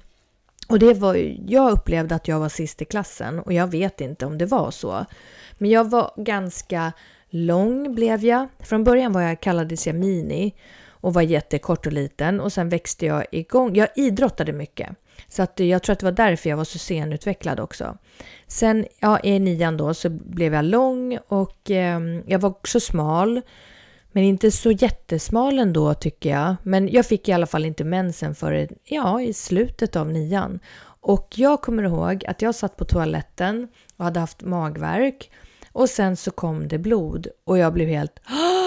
Och 0.70 0.80
det 0.80 0.94
var 0.94 1.16
jag 1.48 1.72
upplevde 1.72 2.16
att 2.16 2.28
jag 2.28 2.40
var 2.40 2.50
sist 2.50 2.82
i 2.82 2.86
klassen 2.86 3.40
och 3.40 3.54
jag 3.54 3.68
vet 3.68 4.02
inte 4.02 4.26
om 4.26 4.38
det 4.38 4.46
var 4.46 4.72
så. 4.72 5.06
Men 5.58 5.70
jag 5.70 5.90
var 5.90 6.12
ganska 6.18 6.92
lång 7.30 7.96
blev 7.96 8.26
jag. 8.26 8.48
Från 8.60 8.84
början 8.84 9.12
var 9.12 9.22
jag, 9.22 9.42
kallades 9.42 9.88
jag 9.88 9.96
Mini 9.96 10.54
och 11.08 11.14
var 11.14 11.22
jättekort 11.22 11.86
och 11.86 11.94
liten 11.94 12.40
och 12.40 12.54
sen 12.54 12.70
växte 12.70 13.06
jag 13.06 13.26
igång. 13.32 13.76
Jag 13.76 13.88
idrottade 13.96 14.54
mycket. 14.54 14.90
Så 15.28 15.44
att 15.44 15.60
jag 15.60 15.84
tror 15.84 15.94
att 15.94 16.00
det 16.00 16.06
var 16.06 16.12
därför 16.12 16.50
jag 16.50 16.58
var 16.58 16.64
så 16.64 16.78
senutvecklad 16.78 17.60
också. 17.60 17.98
Sen 18.48 18.86
ja, 19.00 19.20
i 19.20 19.40
nian 19.40 19.78
då 19.78 19.94
så 19.94 20.10
blev 20.10 20.54
jag 20.54 20.66
lång 20.66 21.18
och 21.28 21.72
eh, 21.72 22.00
jag 22.26 22.40
var 22.40 22.50
också 22.50 22.80
smal. 22.80 23.42
Men 24.12 24.24
inte 24.24 24.52
så 24.52 24.72
jättesmal 24.72 25.60
ändå 25.60 25.94
tycker 25.94 26.30
jag. 26.30 26.56
Men 26.64 26.90
jag 26.92 27.06
fick 27.06 27.30
i 27.30 27.32
alla 27.32 27.48
fall 27.48 27.66
inte 27.66 27.84
mensen 27.84 28.36
förrän 28.36 28.68
ja, 28.84 29.22
i 29.22 29.34
slutet 29.34 29.96
av 29.96 30.12
nian. 30.12 30.60
Och 31.02 31.28
jag 31.36 31.62
kommer 31.62 31.84
ihåg 31.84 32.26
att 32.26 32.42
jag 32.42 32.56
satt 32.56 32.78
på 32.78 32.86
toaletten 32.86 33.68
och 33.98 34.06
hade 34.06 34.20
haft 34.20 34.42
magverk. 34.42 35.32
Och 35.72 35.90
sen 35.90 36.18
så 36.18 36.32
kom 36.32 36.68
det 36.68 36.78
blod 36.78 37.28
och 37.46 37.58
jag 37.58 37.74
blev 37.74 37.88
helt 37.88 38.20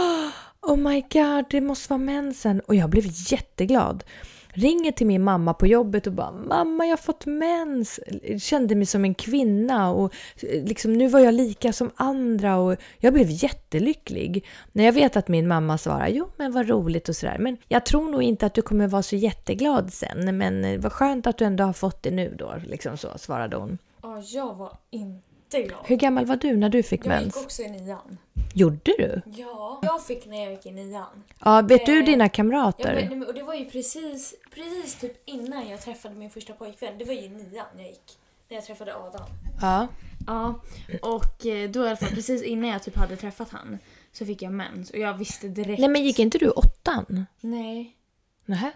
Oh 0.63 0.77
my 0.77 1.01
god, 1.01 1.45
det 1.51 1.61
måste 1.61 1.91
vara 1.91 1.99
mensen. 1.99 2.61
Och 2.61 2.75
jag 2.75 2.91
blev 2.91 3.05
jätteglad. 3.07 4.05
Ringer 4.53 4.93
till 4.93 5.07
min 5.07 5.25
mamma 5.25 5.55
på 5.55 5.67
jobbet 5.67 6.07
och 6.07 6.13
bara 6.13 6.33
“Mamma, 6.33 6.85
jag 6.85 6.93
har 6.93 6.97
fått 6.97 7.27
mens”. 7.27 8.01
Kände 8.41 8.75
mig 8.75 8.87
som 8.87 9.05
en 9.05 9.15
kvinna 9.15 9.91
och 9.91 10.15
eh, 10.43 10.65
liksom, 10.65 10.93
nu 10.93 11.09
var 11.09 11.21
jag 11.21 11.35
lika 11.35 11.73
som 11.73 11.91
andra 11.97 12.57
och 12.57 12.77
jag 12.99 13.15
blev 13.15 13.27
jättelycklig. 13.29 14.47
När 14.73 14.85
jag 14.85 14.93
vet 14.93 15.17
att 15.17 15.29
min 15.29 15.49
mamma 15.49 15.79
svarar 15.79 16.09
“Jo, 16.09 16.29
men 16.37 16.53
vad 16.53 16.69
roligt” 16.69 17.09
och 17.09 17.17
sådär. 17.17 17.37
Men 17.39 17.57
jag 17.69 17.87
tror 17.87 18.11
nog 18.11 18.23
inte 18.23 18.47
att 18.47 18.55
du 18.55 18.63
kommer 18.63 18.89
vara 18.89 19.03
så 19.03 19.17
jätteglad 19.17 19.93
sen. 19.93 20.39
Men 20.39 20.65
eh, 20.65 20.81
vad 20.81 20.93
skönt 20.93 21.27
att 21.27 21.39
du 21.39 21.45
ändå 21.45 21.65
har 21.65 21.73
fått 21.73 22.03
det 22.03 22.11
nu 22.11 22.35
då, 22.39 22.55
liksom 22.67 22.97
så, 22.97 23.09
svarade 23.19 23.57
hon. 23.57 23.79
Ja, 24.03 24.23
jag 24.25 24.55
var 24.55 24.73
inte 24.91 25.30
glad. 25.59 25.79
Hur 25.85 25.97
gammal 25.97 26.27
var 26.27 26.37
du 26.37 26.57
när 26.57 26.69
du 26.69 26.83
fick 26.83 27.01
jag 27.01 27.09
mens? 27.09 27.37
gick 27.37 27.45
också 27.45 27.63
i 27.63 27.71
nian. 27.71 28.19
Gjorde 28.55 28.79
du? 28.85 29.23
Ja, 29.25 29.79
jag 29.83 30.03
fick 30.07 30.27
när 30.27 30.43
jag 30.45 30.53
gick 30.53 30.67
i 30.67 30.71
nian. 30.71 31.25
Ja, 31.41 31.61
vet 31.63 31.87
du 31.87 31.99
Eh, 31.99 32.05
dina 32.05 32.25
Ja, 32.25 32.29
kamrater? 32.29 33.07
men- 33.11 33.27
och 33.27 33.35
det 33.35 33.43
var 33.43 33.55
ju 33.55 33.65
precis, 33.65 34.35
precis 34.55 34.95
typ 35.01 35.23
innan 35.29 35.69
jag 35.69 35.81
träffade 35.81 36.15
min 36.15 36.31
första 36.31 36.53
pojkvän. 36.53 36.99
Det 36.99 37.05
var 37.05 37.13
ju 37.15 37.21
i 37.21 37.29
nian 37.29 37.67
jag 37.77 37.87
gick. 37.87 38.19
När 38.49 38.57
jag 38.57 38.65
träffade 38.65 38.95
Adam. 38.97 39.27
Ja. 39.61 39.89
Ja, 40.27 40.55
och 41.03 41.47
eh, 41.47 41.71
då 41.71 41.85
i 41.85 41.87
alla 41.89 41.97
fall 41.97 42.09
precis 42.11 42.43
innan 42.43 42.71
jag 42.71 42.83
typ 42.83 42.97
hade 42.97 43.17
träffat 43.17 43.51
han 43.51 43.79
så 44.13 44.27
fick 44.27 44.43
jag 44.43 44.53
mens 44.53 44.91
och 44.91 44.99
jag 44.99 45.15
visste 45.15 45.49
direkt. 45.49 45.81
Nej, 45.81 45.89
men 45.89 46.05
gick 46.05 46.19
inte 46.19 46.39
du 46.39 46.51
åttan? 46.51 47.27
Nej. 47.41 47.97
Nähä? 48.45 48.73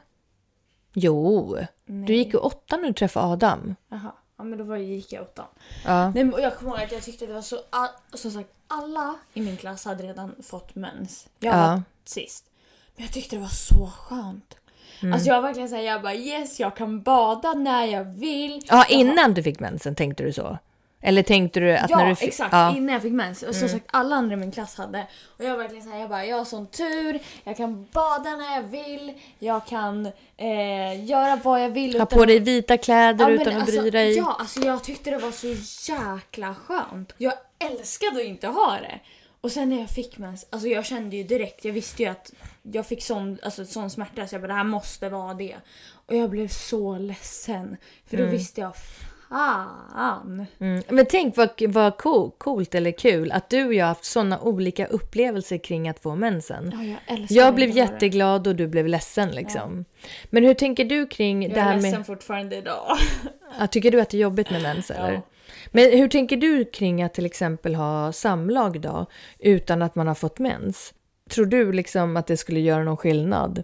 Jo, 0.93 1.57
Nej. 1.87 2.07
du 2.07 2.15
gick 2.15 2.33
ju 2.35 2.39
åttan 2.39 2.81
när 2.81 2.89
du 2.89 2.95
träffade 2.95 3.27
Adam. 3.27 3.75
Jaha. 3.89 4.13
Ja 4.37 4.45
men 4.45 4.59
då 4.59 4.65
var, 4.65 4.77
gick 4.77 5.13
jag 5.13 5.23
åttan. 5.23 5.47
Ja. 5.85 6.11
Nej, 6.11 6.25
men 6.25 6.43
jag 6.43 6.57
kommer 6.57 6.71
ihåg 6.73 6.81
att 6.85 6.93
jag 6.93 7.03
tyckte 7.03 7.27
det 7.27 7.33
var 7.35 7.43
så... 7.43 7.57
all- 7.71 7.89
Som 8.19 8.31
sagt, 8.31 8.49
alla 8.69 9.15
i 9.35 9.41
min 9.41 9.57
klass 9.57 9.85
hade 9.85 10.03
redan 10.05 10.35
fått 10.43 10.75
mens. 10.75 11.27
Jag 11.39 11.55
Ja. 11.55 11.59
var 11.69 11.83
sist. 12.05 12.45
Men 12.97 13.05
jag 13.05 13.13
tyckte 13.15 13.37
det 13.37 13.43
var 13.43 13.49
så 13.49 13.91
skönt. 13.99 14.57
Mm. 15.03 15.13
Alltså 15.13 15.29
jag 15.29 15.35
var 15.35 15.43
verkligen 15.43 15.69
såhär, 15.69 15.83
jag 15.83 16.03
bara 16.03 16.15
yes 16.15 16.61
jag 16.61 16.77
kan 16.77 17.03
bada 17.03 17.53
när 17.55 17.85
jag 17.85 18.05
vill. 18.05 18.63
Ja, 18.69 18.77
Jag 18.77 18.91
innan 18.91 19.35
du 19.35 19.43
fick 19.43 19.61
mensen 19.61 19.95
tänkte 19.95 20.23
du 20.23 20.33
så? 20.33 20.59
Eller 21.07 21.23
tänkte 21.23 21.61
du 21.61 21.77
att 21.77 21.91
Ja 21.91 21.99
när 21.99 22.09
du 22.09 22.15
fick... 22.15 22.29
exakt, 22.29 22.53
Ja. 22.53 22.63
Mm. 22.63 22.77
innan 22.77 22.93
jag 22.93 23.03
fick 23.03 23.13
mens. 23.13 23.43
Och 23.43 23.55
som 23.55 23.69
sagt 23.69 23.85
alla 23.91 24.17
andra 24.17 24.35
i 24.35 24.37
min 24.37 24.53
klass 24.53 24.77
hade. 24.77 25.07
Och 25.39 25.45
jag 25.45 25.51
var 25.51 25.59
verkligen 25.59 25.85
såhär, 25.85 26.01
jag 26.01 26.11
bara 26.11 26.25
jag 26.25 26.37
har 26.37 26.45
sån 26.45 26.67
tur. 26.67 27.21
Jag 27.45 27.57
kan 27.57 27.87
bada 27.93 28.31
när 28.31 28.55
jag 28.55 28.63
vill. 28.63 29.13
Jag 29.39 29.67
kan 29.67 30.07
eh, 30.37 31.05
göra 31.05 31.37
vad 31.37 31.63
jag 31.63 31.71
vill. 31.71 31.93
Ha 31.93 31.97
utan- 32.05 32.19
på 32.19 32.25
dig 32.25 32.39
vita 32.39 32.77
kläder 32.77 33.25
Ja, 33.25 33.29
men 33.31 33.41
utan 33.41 33.57
att 33.57 33.61
alltså, 33.63 33.81
bry 33.81 33.91
dig. 33.91 34.17
Ja, 34.17 34.37
alltså 34.39 34.61
jag 34.61 34.85
tyckte 34.85 35.11
det 35.11 35.19
var 35.19 35.31
så 35.31 35.47
jäkla 35.93 36.55
skönt. 36.55 37.13
Jag 37.19 37.35
älskade 37.59 38.17
att 38.17 38.27
inte 38.27 38.47
ha 38.47 38.79
det. 38.81 39.01
Och 39.41 39.53
sen 39.53 39.69
när 39.69 39.81
jag 39.81 39.91
fick 39.91 40.19
mens, 40.19 40.47
alltså 40.51 40.69
jag 40.69 40.87
kände 40.87 41.17
ju 41.17 41.23
direkt, 41.23 41.65
jag 41.65 41.73
visste 41.73 42.03
ju 42.03 42.09
att 42.09 42.33
jag 42.63 42.87
fick 42.87 43.03
sån, 43.05 43.39
alltså, 43.43 43.65
sån 43.65 43.91
smärta 43.91 44.27
så 44.27 44.35
jag 44.35 44.43
bara 44.43 44.49
det 44.49 44.55
här 44.55 44.65
måste 44.65 45.09
vara 45.09 45.35
det. 45.35 45.57
Och 46.07 46.15
jag 46.17 46.31
blev 46.31 46.49
så 46.49 46.99
ledsen. 46.99 47.77
För 48.07 48.17
då 48.17 48.25
visste 48.25 48.61
jag, 48.61 48.73
fan. 49.35 50.47
Mm. 50.59 50.83
Men 50.89 51.07
tänk 51.07 51.37
vad, 51.37 51.51
vad 51.69 51.97
co- 51.97 52.31
coolt 52.39 52.75
eller 52.75 52.91
kul 52.91 53.33
att 53.33 53.51
du 53.51 53.65
och 53.67 53.75
jag 53.75 53.85
har 53.85 53.89
haft 53.89 54.05
sådana 54.05 54.41
olika 54.41 54.87
upplevelser 54.87 55.59
kring 55.59 55.89
att 55.89 55.99
få 56.01 56.15
mensen. 56.15 56.71
Ja, 56.75 56.83
jag 56.85 57.19
älskar 57.19 57.37
Jag 57.37 57.55
blev 57.55 57.71
jätteglad 57.71 58.47
och 58.47 58.57
du 58.57 58.67
blev 58.67 58.87
ledsen 58.89 59.31
liksom. 59.31 59.85
Men 60.25 60.45
hur 60.45 60.55
tänker 60.55 60.85
du 60.85 61.07
kring 61.07 61.43
Jag 61.43 61.53
det 61.53 61.61
är 61.61 61.65
här 61.65 61.75
ledsen 61.75 61.91
med... 61.99 62.07
fortfarande 62.07 62.57
idag. 62.57 62.97
Ja, 63.59 63.67
tycker 63.67 63.91
du 63.91 64.01
att 64.01 64.11
det 64.11 64.17
är 64.17 64.23
jobbigt 64.23 64.51
med 64.51 64.63
mens 64.63 64.91
eller? 64.91 65.13
Ja. 65.13 65.21
Men 65.73 65.91
hur 65.99 66.09
tänker 66.09 66.37
du 66.37 66.65
kring 66.65 67.03
att 67.03 67.15
till 67.15 67.27
exempel 67.27 67.75
ha 67.75 68.13
samlag 68.13 68.81
då 68.81 69.07
utan 69.39 69.83
att 69.83 69.95
man 69.95 70.07
har 70.07 70.15
fått 70.15 70.39
mens? 70.39 70.95
Tror 71.31 71.47
du 71.47 71.73
liksom 71.73 72.17
att 72.17 72.27
det 72.27 72.37
skulle 72.37 72.61
göra 72.61 72.85
någon 72.85 72.97
skillnad? 72.97 73.63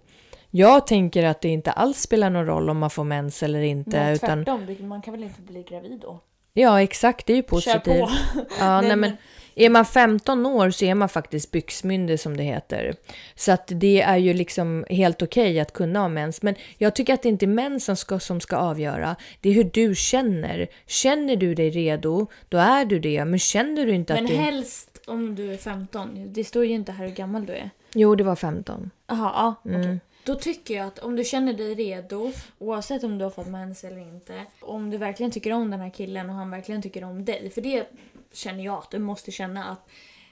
Jag 0.51 0.87
tänker 0.87 1.25
att 1.25 1.41
det 1.41 1.49
inte 1.49 1.71
alls 1.73 2.01
spelar 2.01 2.31
någon 2.31 2.47
roll 2.47 2.71
om 2.71 2.79
man 2.79 2.91
får 2.91 3.05
mens 3.05 3.43
eller 3.43 3.61
inte. 3.61 3.91
Men 3.99 4.13
utan, 4.15 4.45
tvärtom, 4.45 4.67
det- 4.67 4.83
man 4.85 5.03
kan 5.03 5.13
väl 5.13 5.23
inte 5.25 5.41
bli 5.43 5.63
gravid 5.63 5.99
då? 6.03 6.21
ja, 6.53 6.83
exakt. 6.83 7.27
Det 7.27 7.33
är 7.33 7.37
ju 7.37 7.43
Kör 7.43 7.49
positivt. 7.49 7.85
på. 7.85 8.11
Ja, 8.59 8.81
nej, 8.81 8.89
Nej, 8.89 8.97
men 8.97 9.01
men- 9.01 9.17
är 9.55 9.71
man 9.71 9.85
15 9.85 10.47
år 10.47 10.71
så 10.71 10.85
är 10.85 10.95
man 10.95 11.09
faktiskt 11.09 11.51
byxmyndig 11.51 12.21
som 12.21 12.37
det 12.37 12.43
heter. 12.43 12.95
Så 13.35 13.53
att 13.53 13.65
det 13.75 14.01
är 14.03 14.17
ju 14.17 14.35
liksom 14.35 14.85
helt 14.91 15.23
okej 15.23 15.61
att 15.61 15.73
kunna 15.73 16.01
ha 16.01 16.09
mens. 16.09 16.43
Men 16.43 16.55
jag 16.79 16.95
tycker 16.95 17.15
att 17.15 17.23
det 17.23 17.29
inte 17.29 17.45
är 17.45 17.49
mens 17.49 17.85
som 17.85 17.97
ska, 17.97 18.19
som 18.21 18.41
ska 18.41 18.57
avgöra. 18.57 19.17
Det 19.41 19.49
är 19.51 19.53
hur 19.53 19.71
du 19.73 19.95
känner. 19.95 20.67
Känner 20.87 21.37
du 21.37 21.55
dig 21.55 21.71
redo, 21.71 22.27
då 22.49 22.59
är 22.59 22.85
du 22.85 22.99
det. 22.99 23.25
Men 23.25 23.39
känner 23.39 23.87
du 23.87 23.93
inte 23.95 24.15
Men 24.15 24.25
att 24.25 24.31
du... 24.31 24.37
helst 24.37 25.01
om 25.07 25.35
du 25.35 25.53
är 25.53 25.57
15. 25.57 26.33
Det 26.33 26.45
står 26.45 26.65
ju 26.65 26.73
inte 26.73 26.93
här 26.93 27.07
hur 27.07 27.15
gammal 27.15 27.47
du 27.47 27.53
är. 27.53 27.71
Jo, 27.95 28.15
det 28.15 28.25
var 28.25 28.37
15. 28.37 28.91
Jaha, 29.09 29.31
ja 29.65 29.71
Mm. 29.71 30.01
Då 30.25 30.35
tycker 30.35 30.75
jag 30.75 30.87
att 30.87 30.99
om 30.99 31.17
du 31.17 31.25
känner 31.25 31.53
dig 31.53 31.75
redo, 31.75 32.33
oavsett 32.59 33.05
om 33.05 33.19
du 33.19 33.25
har 33.25 33.31
fått 33.31 33.47
mens 33.47 33.85
eller 33.85 33.99
inte, 33.99 34.47
om 34.61 34.91
du 34.91 34.97
verkligen 34.97 35.33
tycker 35.33 35.53
om 35.53 35.71
den 35.71 35.81
här 35.81 35.91
killen 35.91 36.31
och 36.31 36.37
han 36.37 36.51
verkligen 36.51 36.83
tycker 36.83 37.05
om 37.05 37.25
dig, 37.25 37.51
för 37.51 37.61
det 37.61 37.91
känner 38.33 38.65
jag 38.65 38.79
att 38.79 38.91
du 38.91 38.99
måste 38.99 39.31
känna 39.31 39.65
att 39.65 39.89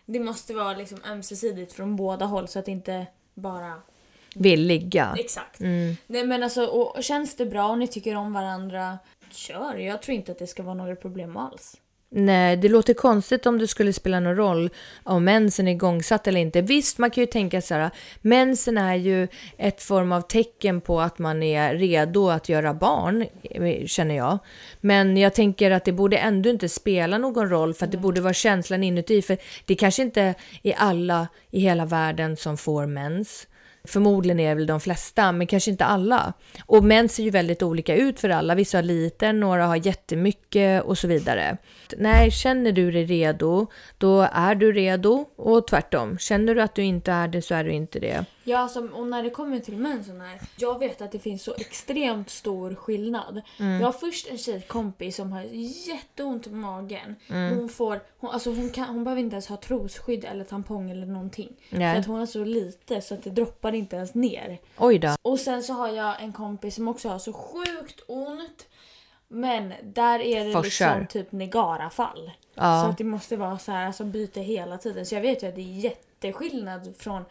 det 0.07 0.21
måste 0.21 0.55
vara 0.55 0.77
liksom 0.77 0.99
ömsesidigt 1.11 1.73
från 1.73 1.97
båda 1.97 2.27
håll 2.27 2.49
så 2.49 2.59
att 2.59 2.65
det 2.65 2.73
inte 2.73 3.07
bara... 3.35 3.83
Vill 4.35 4.67
ligga. 4.67 5.15
Exakt. 5.19 5.61
Mm. 5.61 5.97
Nej 6.07 6.27
men 6.27 6.43
alltså, 6.43 6.67
och, 6.67 6.97
och 6.97 7.05
känns 7.05 7.37
det 7.37 7.47
bra 7.47 7.69
och 7.69 7.79
ni 7.79 7.89
tycker 7.89 8.15
om 8.15 8.33
varandra, 8.33 8.99
kör. 9.31 9.77
Jag 9.77 10.03
tror 10.03 10.17
inte 10.17 10.33
att 10.33 10.39
det 10.39 10.47
ska 10.47 10.63
vara 10.63 10.75
några 10.75 10.97
problem 10.97 11.37
alls. 11.37 11.77
Nej, 12.11 12.57
det 12.57 12.69
låter 12.69 12.95
konstigt 12.95 13.47
om 13.47 13.59
det 13.59 13.69
skulle 13.69 13.93
spela 13.93 14.21
någon 14.21 14.37
roll 14.37 14.71
om 15.03 15.25
mensen 15.25 15.69
är 15.69 15.73
igångsatt 15.73 16.27
eller 16.27 16.41
inte. 16.41 16.61
Visst, 16.63 16.99
man 16.99 17.11
kan 17.11 17.23
ju 17.23 17.27
tänka 17.27 17.63
så 17.63 17.75
här, 17.75 17.91
mensen 18.21 18.79
är 18.79 18.95
ju 18.95 19.29
ett 19.57 19.83
form 19.83 20.13
av 20.13 20.21
tecken 20.21 20.81
på 20.81 21.01
att 21.01 21.19
man 21.19 21.43
är 21.43 21.75
redo 21.75 22.29
att 22.29 22.49
göra 22.49 22.75
barn, 22.75 23.27
känner 23.87 24.17
jag. 24.17 24.39
Men 24.81 25.17
jag 25.17 25.35
tänker 25.35 25.71
att 25.71 25.85
det 25.85 25.93
borde 25.93 26.17
ändå 26.17 26.51
inte 26.51 26.69
spela 26.69 27.19
någon 27.19 27.49
roll 27.49 27.75
för 27.75 27.87
att 27.87 27.93
det 27.93 27.99
borde 27.99 28.21
vara 28.21 28.35
känslan 28.35 28.85
inuti. 28.85 29.23
För 29.23 29.39
det 29.65 29.75
kanske 29.75 30.03
inte 30.03 30.35
är 30.63 30.75
alla 30.77 31.29
i 31.51 31.61
hela 31.61 31.87
världen 31.87 32.37
som 32.37 32.57
får 32.57 32.87
mens. 32.87 33.47
Förmodligen 33.89 34.41
är 34.41 34.49
det 34.49 34.55
väl 34.55 34.67
de 34.67 34.81
flesta, 34.81 35.33
men 35.33 35.47
kanske 35.47 35.71
inte 35.71 35.85
alla. 35.85 36.33
Och 36.67 36.85
män 36.85 37.09
ser 37.09 37.23
ju 37.23 37.31
väldigt 37.31 37.63
olika 37.63 37.97
ut 37.97 38.21
för 38.21 38.29
alla. 38.29 38.55
Vissa 38.55 38.79
har 38.79 38.83
lite, 38.83 39.33
några 39.33 39.67
har 39.67 39.77
jättemycket 39.77 40.83
och 40.83 40.99
så 40.99 41.09
vidare. 41.09 41.57
Nej, 41.97 42.31
känner 42.31 42.73
du 42.73 42.91
dig 42.91 43.05
redo, 43.05 43.67
då 43.99 44.29
är 44.33 44.55
du 44.55 44.73
redo 44.73 45.25
och 45.37 45.67
tvärtom. 45.67 46.19
Känner 46.19 46.55
du 46.55 46.63
att 46.63 46.75
du 46.75 46.83
inte 46.83 47.13
är 47.13 47.29
det 47.29 47.43
så 47.43 47.55
är 47.55 47.65
du 47.65 47.73
inte 47.73 47.99
det. 47.99 48.25
Ja, 48.49 48.59
alltså, 48.59 48.89
och 48.89 49.07
när 49.07 49.23
det 49.23 49.31
kommer 49.31 49.59
till 49.59 49.77
mensen 49.77 50.21
här. 50.21 50.41
Jag 50.57 50.79
vet 50.79 51.03
att 51.03 51.13
det 51.13 51.19
finns 51.19 51.43
så 51.43 51.55
extremt 51.55 52.31
stor 52.31 52.75
skillnad. 52.75 53.43
Jag 53.57 53.81
har 53.81 53.93
först 53.93 54.29
en 54.29 54.39
tjejkompis 54.39 55.17
som 55.17 55.33
har 55.33 55.43
jätteont 55.89 56.47
i 56.47 56.51
magen. 56.51 57.17
Men 57.27 57.59
Hon, 57.59 57.69
får, 57.69 58.01
hon, 58.19 58.31
alltså 58.31 58.51
hon, 58.51 58.71
kan, 58.71 58.85
hon 58.85 59.05
behöver 59.05 59.23
inte 59.23 59.35
ens 59.35 59.47
ha 59.47 59.57
trosskydd 59.57 60.25
eller 60.25 60.45
tampong 60.45 60.91
eller 60.91 61.07
någonting. 61.07 61.57
Nej. 61.71 61.95
För 61.95 62.01
att 62.01 62.07
hon 62.07 62.19
har 62.19 62.27
så 62.27 62.45
lite 62.45 63.01
så 63.01 63.15
att 63.15 63.23
det 63.25 63.31
droppar 63.31 63.73
inte 63.73 63.97
ens 63.97 64.15
ner. 64.15 64.59
Oj 64.79 64.99
då. 64.99 65.17
Och 65.23 65.41
sen 65.41 65.63
så 65.63 65.73
har 65.73 65.89
jag 65.89 66.23
en 66.23 66.33
kompis 66.33 66.75
som 66.75 66.89
också 66.89 67.09
har 67.09 67.19
så 67.19 67.33
sjukt 67.33 68.01
ont. 68.07 68.67
Men 69.29 69.73
där 69.83 70.21
är 70.21 70.45
det 70.45 70.63
liksom 70.63 71.07
typ 71.09 71.33
Negara-fall. 71.33 72.31
Ja. 72.55 72.83
Så 72.85 72.91
att 72.91 72.99
det 72.99 73.05
måste 73.05 73.37
vara 73.37 73.59
så 73.59 73.73
här, 73.73 73.87
alltså 73.87 74.05
byta 74.05 74.41
hela 74.41 74.79
tiden. 74.79 75.07
Så 75.07 75.15
jag 75.15 75.23
vet 75.23 75.43
ju 75.43 75.49
att 75.49 75.55
det 75.55 75.61
är 75.61 75.79
jätteskillnad 75.79 76.95
från 76.99 77.25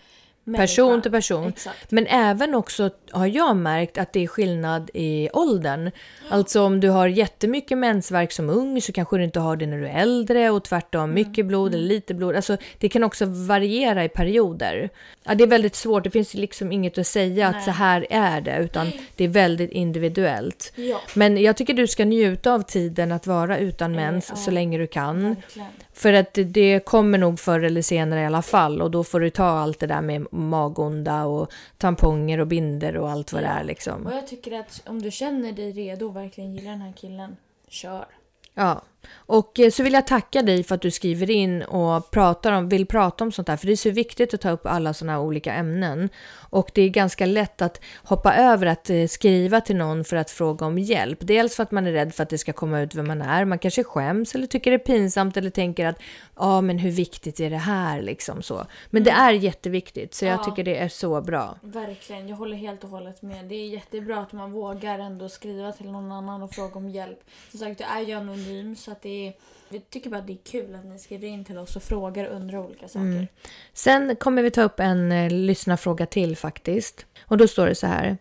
Person 0.55 0.89
människa. 0.89 1.01
till 1.01 1.11
person. 1.11 1.47
Exakt. 1.47 1.91
Men 1.91 2.07
även 2.07 2.55
också 2.55 2.89
har 3.11 3.27
jag 3.27 3.57
märkt 3.57 3.97
att 3.97 4.13
det 4.13 4.23
är 4.23 4.27
skillnad 4.27 4.89
i 4.93 5.29
åldern. 5.33 5.91
Alltså 6.29 6.61
om 6.61 6.79
du 6.79 6.89
har 6.89 7.07
jättemycket 7.07 7.77
mensvärk 7.77 8.31
som 8.31 8.49
ung 8.49 8.81
så 8.81 8.91
kanske 8.91 9.17
du 9.17 9.23
inte 9.23 9.39
har 9.39 9.55
det 9.55 9.65
när 9.65 9.77
du 9.77 9.87
är 9.87 10.01
äldre 10.01 10.49
och 10.49 10.63
tvärtom 10.63 11.13
mycket 11.13 11.45
blod 11.45 11.73
eller 11.73 11.87
lite 11.87 12.13
blod. 12.13 12.35
Alltså 12.35 12.57
det 12.77 12.89
kan 12.89 13.03
också 13.03 13.25
variera 13.25 14.03
i 14.03 14.09
perioder. 14.09 14.89
Ja, 15.23 15.35
det 15.35 15.43
är 15.43 15.47
väldigt 15.47 15.75
svårt, 15.75 16.03
det 16.03 16.11
finns 16.11 16.33
liksom 16.33 16.71
inget 16.71 16.97
att 16.97 17.07
säga 17.07 17.47
att 17.47 17.63
så 17.63 17.71
här 17.71 18.07
är 18.09 18.41
det 18.41 18.57
utan 18.57 18.91
det 19.15 19.23
är 19.23 19.27
väldigt 19.27 19.71
individuellt. 19.71 20.73
Ja. 20.75 21.01
Men 21.13 21.37
jag 21.37 21.57
tycker 21.57 21.73
du 21.73 21.87
ska 21.87 22.05
njuta 22.05 22.53
av 22.53 22.61
tiden 22.61 23.11
att 23.11 23.27
vara 23.27 23.57
utan 23.57 23.91
mens 23.91 24.29
ja. 24.29 24.35
så 24.35 24.51
länge 24.51 24.77
du 24.77 24.87
kan. 24.87 25.23
Verkligen. 25.23 25.67
För 25.97 26.13
att 26.13 26.33
det- 26.45 26.85
kommer 26.85 27.17
nog 27.17 27.39
förr 27.39 27.59
eller 27.59 27.81
senare 27.81 28.21
i 28.21 28.25
alla 28.25 28.41
fall 28.41 28.81
och 28.81 28.91
då 28.91 29.03
får 29.03 29.19
du 29.19 29.29
ta 29.29 29.45
allt 29.45 29.79
det 29.79 29.87
där 29.87 30.01
med 30.01 30.33
magonda 30.33 31.25
och 31.25 31.51
tamponger 31.77 32.39
och 32.39 32.47
binder 32.47 32.97
och 32.97 33.09
allt 33.09 33.33
vad 33.33 33.43
det 33.43 33.47
är 33.47 33.63
liksom. 33.63 34.05
Och 34.05 34.13
jag 34.13 34.27
tycker 34.27 34.59
att 34.59 34.81
om 34.85 35.01
du 35.01 35.11
känner 35.11 35.51
dig 35.51 35.71
redo 35.71 36.05
och 36.05 36.15
verkligen 36.15 36.53
gillar 36.53 36.71
den 36.71 36.81
här 36.81 36.93
killen, 36.93 37.37
kör. 37.67 38.05
Ja. 38.53 38.81
Och 39.15 39.59
eh, 39.59 39.69
så 39.71 39.83
vill 39.83 39.93
jag 39.93 40.07
tacka 40.07 40.41
dig 40.41 40.63
för 40.63 40.75
att 40.75 40.81
du 40.81 40.91
skriver 40.91 41.29
in 41.29 41.63
och 41.63 42.11
pratar 42.11 42.51
om, 42.51 42.69
vill 42.69 42.85
prata 42.85 43.23
om 43.23 43.31
sånt 43.31 43.47
här, 43.47 43.57
för 43.57 43.67
det 43.67 43.71
är 43.73 43.75
så 43.75 43.89
viktigt 43.89 44.33
att 44.33 44.41
ta 44.41 44.49
upp 44.49 44.65
alla 44.65 44.93
sådana 44.93 45.13
här 45.13 45.19
olika 45.19 45.53
ämnen. 45.53 46.09
Och 46.49 46.71
det 46.73 46.81
är 46.81 46.89
ganska 46.89 47.25
lätt 47.25 47.61
att 47.61 47.81
hoppa 48.03 48.35
över 48.35 48.65
att 48.65 48.89
eh, 48.89 49.07
skriva 49.07 49.61
till 49.61 49.75
någon 49.75 50.03
för 50.03 50.15
att 50.15 50.31
fråga 50.31 50.65
om 50.65 50.77
hjälp. 50.77 51.17
Dels 51.21 51.55
för 51.55 51.63
att 51.63 51.71
man 51.71 51.87
är 51.87 51.91
rädd 51.91 52.13
för 52.13 52.23
att 52.23 52.29
det 52.29 52.37
ska 52.37 52.53
komma 52.53 52.81
ut 52.81 52.95
vem 52.95 53.07
man 53.07 53.21
är, 53.21 53.45
man 53.45 53.59
kanske 53.59 53.83
skäms 53.83 54.35
eller 54.35 54.47
tycker 54.47 54.71
det 54.71 54.77
är 54.77 54.79
pinsamt 54.79 55.37
eller 55.37 55.49
tänker 55.49 55.85
att 55.85 55.99
ja, 56.35 56.61
men 56.61 56.79
hur 56.79 56.91
viktigt 56.91 57.39
är 57.39 57.49
det 57.49 57.57
här 57.57 58.01
liksom 58.01 58.41
så. 58.41 58.65
Men 58.89 59.03
det 59.03 59.11
är 59.11 59.31
jätteviktigt, 59.31 60.13
så 60.13 60.25
jag 60.25 60.39
Ja. 60.39 60.43
tycker 60.43 60.63
det 60.63 60.77
är 60.77 60.89
så 60.89 61.21
bra. 61.21 61.57
Verkligen, 61.61 62.27
jag 62.27 62.37
håller 62.37 62.57
helt 62.57 62.83
och 62.83 62.89
hållet 62.89 63.21
med. 63.21 63.45
Det 63.45 63.55
är 63.55 63.67
jättebra 63.67 64.19
att 64.19 64.33
man 64.33 64.51
vågar 64.51 64.99
ändå 64.99 65.29
skriva 65.29 65.71
till 65.71 65.91
någon 65.91 66.11
annan 66.11 66.41
och 66.41 66.51
fråga 66.51 66.75
om 66.75 66.89
hjälp. 66.89 67.19
Som 67.51 67.59
sagt, 67.59 67.79
jag 67.79 67.89
är 67.97 68.01
ju 68.01 68.13
anonym 68.13 68.75
så 68.75 68.91
att 68.97 69.03
det 69.03 69.27
är... 69.27 69.33
Vi 69.69 69.79
tycker 69.79 70.09
bara 70.09 70.17
att 70.17 70.27
det 70.27 70.33
är 70.33 70.51
kul 70.51 70.75
att 70.75 70.85
ni 70.85 70.99
skriver 70.99 71.27
in 71.27 71.45
till 71.45 71.57
oss 71.57 71.75
och 71.75 71.83
frågar 71.83 72.25
och 72.25 72.35
undrar 72.35 72.57
olika 72.57 72.87
saker. 72.87 73.27
Sen 73.73 74.15
kommer 74.15 74.43
vi 74.43 74.51
ta 74.51 74.61
upp 74.61 74.79
en 74.79 75.11
eh, 75.11 75.31
lyssnarfråga 75.31 76.05
till 76.05 76.37
faktiskt. 76.37 77.05
Och 77.25 77.37
då 77.37 77.47
står 77.47 77.67
det 77.67 77.75
så 77.75 77.87
här. 77.87 78.17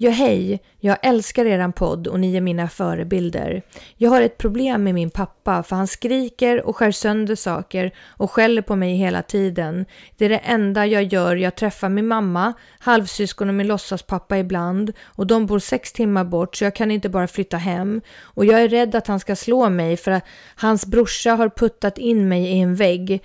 Ja, 0.00 0.10
hej. 0.10 0.62
Jag 0.80 0.96
älskar 1.02 1.44
eran 1.44 1.72
podd 1.72 2.06
och 2.06 2.20
ni 2.20 2.36
är 2.36 2.40
mina 2.40 2.68
förebilder. 2.68 3.62
Jag 3.96 4.10
har 4.10 4.22
ett 4.22 4.38
problem 4.38 4.84
med 4.84 4.94
min 4.94 5.10
pappa 5.10 5.62
för 5.62 5.76
han 5.76 5.86
skriker 5.86 6.66
och 6.66 6.76
skär 6.76 6.90
sönder 6.90 7.34
saker 7.34 7.94
och 8.06 8.30
skäller 8.30 8.62
på 8.62 8.76
mig 8.76 8.94
hela 8.94 9.22
tiden. 9.22 9.86
Det 10.16 10.24
är 10.24 10.28
det 10.28 10.38
enda 10.38 10.86
jag 10.86 11.02
gör. 11.02 11.36
Jag 11.36 11.54
träffar 11.54 11.88
min 11.88 12.06
mamma, 12.06 12.52
halvsyskon 12.78 13.48
och 13.48 13.54
min 13.54 13.66
låtsaspappa 13.66 14.38
ibland 14.38 14.92
och 15.04 15.26
de 15.26 15.46
bor 15.46 15.58
sex 15.58 15.92
timmar 15.92 16.24
bort 16.24 16.56
så 16.56 16.64
jag 16.64 16.74
kan 16.74 16.90
inte 16.90 17.08
bara 17.08 17.26
flytta 17.26 17.56
hem. 17.56 18.00
Och 18.20 18.44
jag 18.44 18.62
är 18.62 18.68
rädd 18.68 18.94
att 18.94 19.06
han 19.06 19.20
ska 19.20 19.36
slå 19.36 19.68
mig 19.68 19.96
för 19.96 20.10
att 20.10 20.24
hans 20.56 20.86
brorsa 20.86 21.30
har 21.30 21.48
puttat 21.48 21.98
in 21.98 22.28
mig 22.28 22.42
i 22.42 22.60
en 22.60 22.74
vägg 22.74 23.22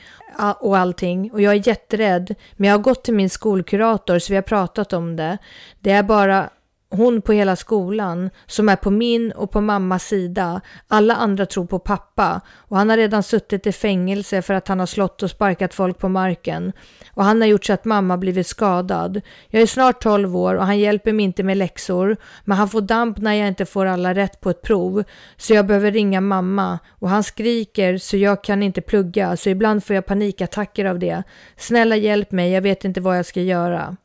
och 0.60 0.78
allting 0.78 1.32
och 1.32 1.42
jag 1.42 1.54
är 1.54 1.68
jätterädd. 1.68 2.36
Men 2.54 2.70
jag 2.70 2.78
har 2.78 2.84
gått 2.84 3.04
till 3.04 3.14
min 3.14 3.30
skolkurator 3.30 4.20
så 4.20 4.34
vi 4.34 4.36
har 4.36 4.44
pratat 4.44 4.94
om 4.94 5.16
det. 5.16 5.38
Det 5.80 5.92
är 5.92 6.04
bara 6.04 6.50
hon 6.96 7.22
på 7.22 7.32
hela 7.34 7.56
skolan 7.56 8.30
som 8.46 8.70
är 8.70 8.76
på 8.76 8.92
min 8.92 9.32
och 9.32 9.52
på 9.52 9.62
mammas 9.62 10.04
sida. 10.04 10.62
Alla 10.88 11.16
andra 11.16 11.46
tror 11.46 11.66
på 11.66 11.80
pappa 11.80 12.42
och 12.56 12.78
han 12.78 12.90
har 12.90 12.98
redan 12.98 13.24
suttit 13.24 13.68
i 13.68 13.72
fängelse 13.72 14.42
för 14.42 14.54
att 14.54 14.68
han 14.68 14.80
har 14.80 14.86
slått 14.86 15.24
och 15.24 15.30
sparkat 15.30 15.74
folk 15.74 15.98
på 15.98 16.10
marken. 16.10 16.74
Och 17.14 17.24
han 17.24 17.42
har 17.42 17.48
gjort 17.48 17.66
så 17.66 17.74
att 17.74 17.86
mamma 17.86 18.18
blivit 18.18 18.48
skadad. 18.48 19.22
Jag 19.48 19.62
är 19.62 19.68
snart 19.68 20.04
12 20.04 20.38
år 20.38 20.56
och 20.56 20.66
han 20.66 20.80
hjälper 20.80 21.14
mig 21.14 21.26
inte 21.26 21.44
med 21.44 21.58
läxor. 21.58 22.18
Men 22.46 22.58
han 22.58 22.70
får 22.70 22.82
damp 22.82 23.18
när 23.18 23.34
jag 23.34 23.48
inte 23.48 23.66
får 23.66 23.86
alla 23.86 24.14
rätt 24.14 24.42
på 24.42 24.50
ett 24.50 24.62
prov. 24.62 25.04
Så 25.38 25.54
jag 25.54 25.66
behöver 25.66 25.92
ringa 25.92 26.22
mamma. 26.22 26.80
Och 26.90 27.10
han 27.10 27.24
skriker 27.24 27.98
så 27.98 28.18
jag 28.18 28.44
kan 28.44 28.64
inte 28.64 28.82
plugga. 28.82 29.38
Så 29.38 29.50
ibland 29.50 29.84
får 29.84 29.96
jag 29.96 30.06
panikattacker 30.06 30.86
av 30.86 31.00
det. 31.00 31.24
Snälla 31.58 31.96
hjälp 31.96 32.32
mig, 32.32 32.52
jag 32.52 32.62
vet 32.62 32.86
inte 32.86 33.02
vad 33.02 33.18
jag 33.18 33.26
ska 33.26 33.42
göra. 33.42 33.98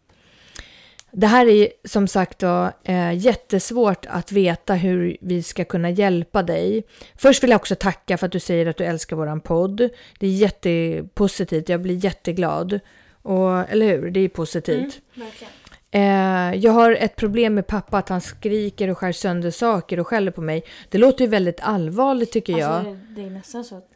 Det 1.10 1.26
här 1.26 1.46
är 1.46 1.68
som 1.84 2.08
sagt 2.08 2.38
då, 2.38 2.72
eh, 2.84 3.12
jättesvårt 3.12 4.06
att 4.08 4.32
veta 4.32 4.74
hur 4.74 5.16
vi 5.20 5.42
ska 5.42 5.64
kunna 5.64 5.90
hjälpa 5.90 6.42
dig. 6.42 6.84
Först 7.16 7.42
vill 7.42 7.50
jag 7.50 7.58
också 7.58 7.74
tacka 7.74 8.18
för 8.18 8.26
att 8.26 8.32
du 8.32 8.40
säger 8.40 8.66
att 8.66 8.76
du 8.76 8.84
älskar 8.84 9.16
våran 9.16 9.40
podd. 9.40 9.88
Det 10.18 10.26
är 10.26 10.30
jättepositivt, 10.30 11.68
jag 11.68 11.82
blir 11.82 12.04
jätteglad. 12.04 12.80
Och, 13.22 13.70
eller 13.70 13.86
hur? 13.86 14.10
Det 14.10 14.20
är 14.20 14.28
positivt. 14.28 15.00
Verkligen. 15.14 15.52
Eh, 15.90 16.54
jag 16.54 16.72
har 16.72 16.92
ett 16.92 17.16
problem 17.16 17.54
med 17.54 17.66
pappa, 17.66 17.98
att 17.98 18.08
han 18.08 18.20
skriker 18.20 18.88
och 18.88 18.98
skär 18.98 19.12
sönder 19.12 19.50
saker 19.50 20.00
och 20.00 20.06
skäller 20.06 20.30
på 20.30 20.40
mig. 20.40 20.64
Det 20.88 20.98
låter 20.98 21.24
ju 21.24 21.30
väldigt 21.30 21.60
allvarligt 21.60 22.32
tycker 22.32 22.58
jag. 22.58 22.70
Alltså, 22.70 22.96
det 23.10 23.22
är 23.22 23.30
nästan 23.30 23.64
så 23.64 23.76
att 23.76 23.90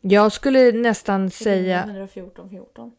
Jag 0.00 0.32
skulle 0.32 0.72
nästan 0.72 1.30
säga... 1.30 1.84
114 1.84 2.48
14. 2.50 2.92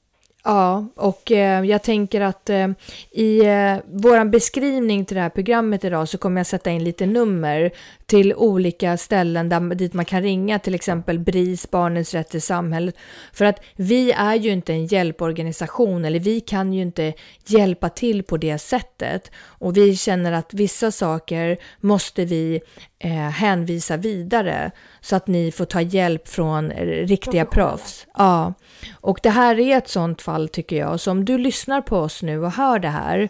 Ja, 0.44 0.88
och 0.96 1.32
eh, 1.32 1.66
jag 1.66 1.84
tänker 1.84 2.22
att 2.22 2.50
eh, 2.50 2.68
i 3.12 3.40
eh, 3.46 4.24
beskrivning 4.26 5.06
till 5.06 5.16
det 5.16 5.22
här 5.22 5.30
programmet 5.30 5.84
idag 5.84 6.08
så 6.08 6.18
kommer 6.18 6.40
jag 6.40 6.48
sätta 6.48 6.70
in 6.70 6.84
lite 6.84 7.06
nummer 7.06 7.72
till 8.12 8.34
olika 8.34 8.98
ställen 8.98 9.50
där, 9.50 9.76
dit 9.76 9.94
man 9.94 10.06
kan 10.06 10.22
ringa, 10.22 10.60
till 10.60 10.76
exempel 10.76 11.20
BRIS, 11.20 11.72
Barnens 11.72 12.14
rätt 12.14 12.36
i 12.36 12.42
samhället. 12.42 12.96
För 13.34 13.46
att 13.46 13.64
vi 13.76 14.12
är 14.12 14.36
ju 14.36 14.52
inte 14.52 14.74
en 14.74 14.86
hjälporganisation 14.86 16.06
eller 16.06 16.20
vi 16.20 16.40
kan 16.40 16.74
ju 16.74 16.82
inte 16.82 17.14
hjälpa 17.46 17.90
till 17.90 18.24
på 18.24 18.38
det 18.38 18.58
sättet. 18.58 19.32
Och 19.46 19.78
vi 19.78 19.96
känner 19.96 20.32
att 20.32 20.54
vissa 20.54 20.92
saker 20.92 21.58
måste 21.80 22.26
vi 22.26 22.62
eh, 23.00 23.12
hänvisa 23.12 23.98
vidare 23.98 24.72
så 25.02 25.16
att 25.16 25.28
ni 25.28 25.52
får 25.52 25.66
ta 25.66 25.82
hjälp 25.82 26.28
från 26.28 26.72
eh, 26.72 26.86
riktiga 26.86 27.46
proffs. 27.46 28.08
Ja, 28.18 28.54
och 28.94 29.20
det 29.24 29.30
här 29.30 29.60
är 29.60 29.78
ett 29.78 29.90
sånt 29.90 30.22
fall 30.22 30.48
tycker 30.48 30.76
jag. 30.76 31.00
Så 31.00 31.12
om 31.12 31.26
du 31.26 31.38
lyssnar 31.38 31.82
på 31.82 31.98
oss 31.98 32.22
nu 32.22 32.40
och 32.40 32.52
hör 32.52 32.80
det 32.80 32.88
här 32.88 33.30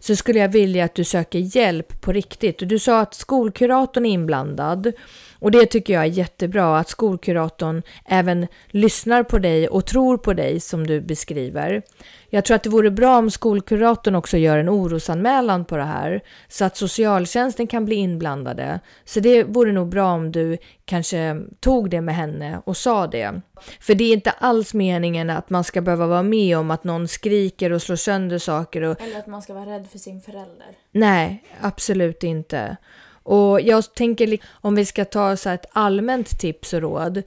så 0.00 0.16
skulle 0.16 0.38
jag 0.38 0.48
vilja 0.48 0.84
att 0.84 0.94
du 0.94 1.04
söker 1.04 1.56
hjälp 1.56 2.00
på 2.00 2.12
riktigt. 2.12 2.58
Du 2.58 2.78
sa 2.78 3.00
att 3.00 3.14
skolkuratorn 3.14 4.06
är 4.06 4.10
inblandad. 4.10 4.92
Och 5.40 5.50
det 5.50 5.66
tycker 5.66 5.92
jag 5.92 6.02
är 6.02 6.06
jättebra 6.06 6.78
att 6.78 6.88
skolkuratorn 6.88 7.82
även 8.04 8.46
lyssnar 8.66 9.22
på 9.22 9.38
dig 9.38 9.68
och 9.68 9.86
tror 9.86 10.16
på 10.16 10.32
dig 10.32 10.60
som 10.60 10.86
du 10.86 11.00
beskriver. 11.00 11.82
Jag 12.30 12.44
tror 12.44 12.54
att 12.54 12.62
det 12.62 12.70
vore 12.70 12.90
bra 12.90 13.18
om 13.18 13.30
skolkuratorn 13.30 14.14
också 14.14 14.36
gör 14.36 14.58
en 14.58 14.68
orosanmälan 14.68 15.64
på 15.64 15.76
det 15.76 15.84
här 15.84 16.20
så 16.48 16.64
att 16.64 16.76
socialtjänsten 16.76 17.66
kan 17.66 17.84
bli 17.84 17.94
inblandade. 17.94 18.80
Så 19.04 19.20
det 19.20 19.44
vore 19.44 19.72
nog 19.72 19.88
bra 19.88 20.12
om 20.12 20.32
du 20.32 20.58
kanske 20.84 21.40
tog 21.60 21.90
det 21.90 22.00
med 22.00 22.16
henne 22.16 22.62
och 22.64 22.76
sa 22.76 23.06
det. 23.06 23.40
För 23.80 23.94
det 23.94 24.04
är 24.04 24.12
inte 24.12 24.30
alls 24.30 24.74
meningen 24.74 25.30
att 25.30 25.50
man 25.50 25.64
ska 25.64 25.80
behöva 25.80 26.06
vara 26.06 26.22
med 26.22 26.58
om 26.58 26.70
att 26.70 26.84
någon 26.84 27.08
skriker 27.08 27.72
och 27.72 27.82
slår 27.82 27.96
sönder 27.96 28.38
saker 28.38 28.82
och 28.82 29.02
Eller 29.02 29.18
att 29.18 29.26
man 29.26 29.42
ska 29.42 29.54
vara 29.54 29.66
rädd 29.66 29.86
för 29.90 29.98
sin 29.98 30.20
förälder. 30.20 30.68
Nej, 30.92 31.44
absolut 31.60 32.24
inte. 32.24 32.76
Och 33.22 33.60
jag 33.60 33.94
tänker, 33.94 34.38
om 34.50 34.74
vi 34.74 34.84
ska 34.84 35.04
ta 35.04 35.36
så 35.36 35.50
ett 35.50 35.66
allmänt 35.72 36.38
tips 36.38 36.72
och 36.72 36.80
råd, 36.80 37.22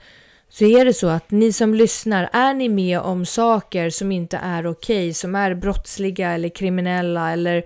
så 0.49 0.65
är 0.65 0.85
det 0.85 0.93
så 0.93 1.07
att 1.07 1.31
ni 1.31 1.53
som 1.53 1.73
lyssnar, 1.73 2.29
är 2.33 2.53
ni 2.53 2.69
med 2.69 2.99
om 2.99 3.25
saker 3.25 3.89
som 3.89 4.11
inte 4.11 4.37
är 4.37 4.67
okej, 4.67 5.13
som 5.13 5.35
är 5.35 5.53
brottsliga 5.53 6.31
eller 6.31 6.49
kriminella 6.49 7.31
eller 7.31 7.63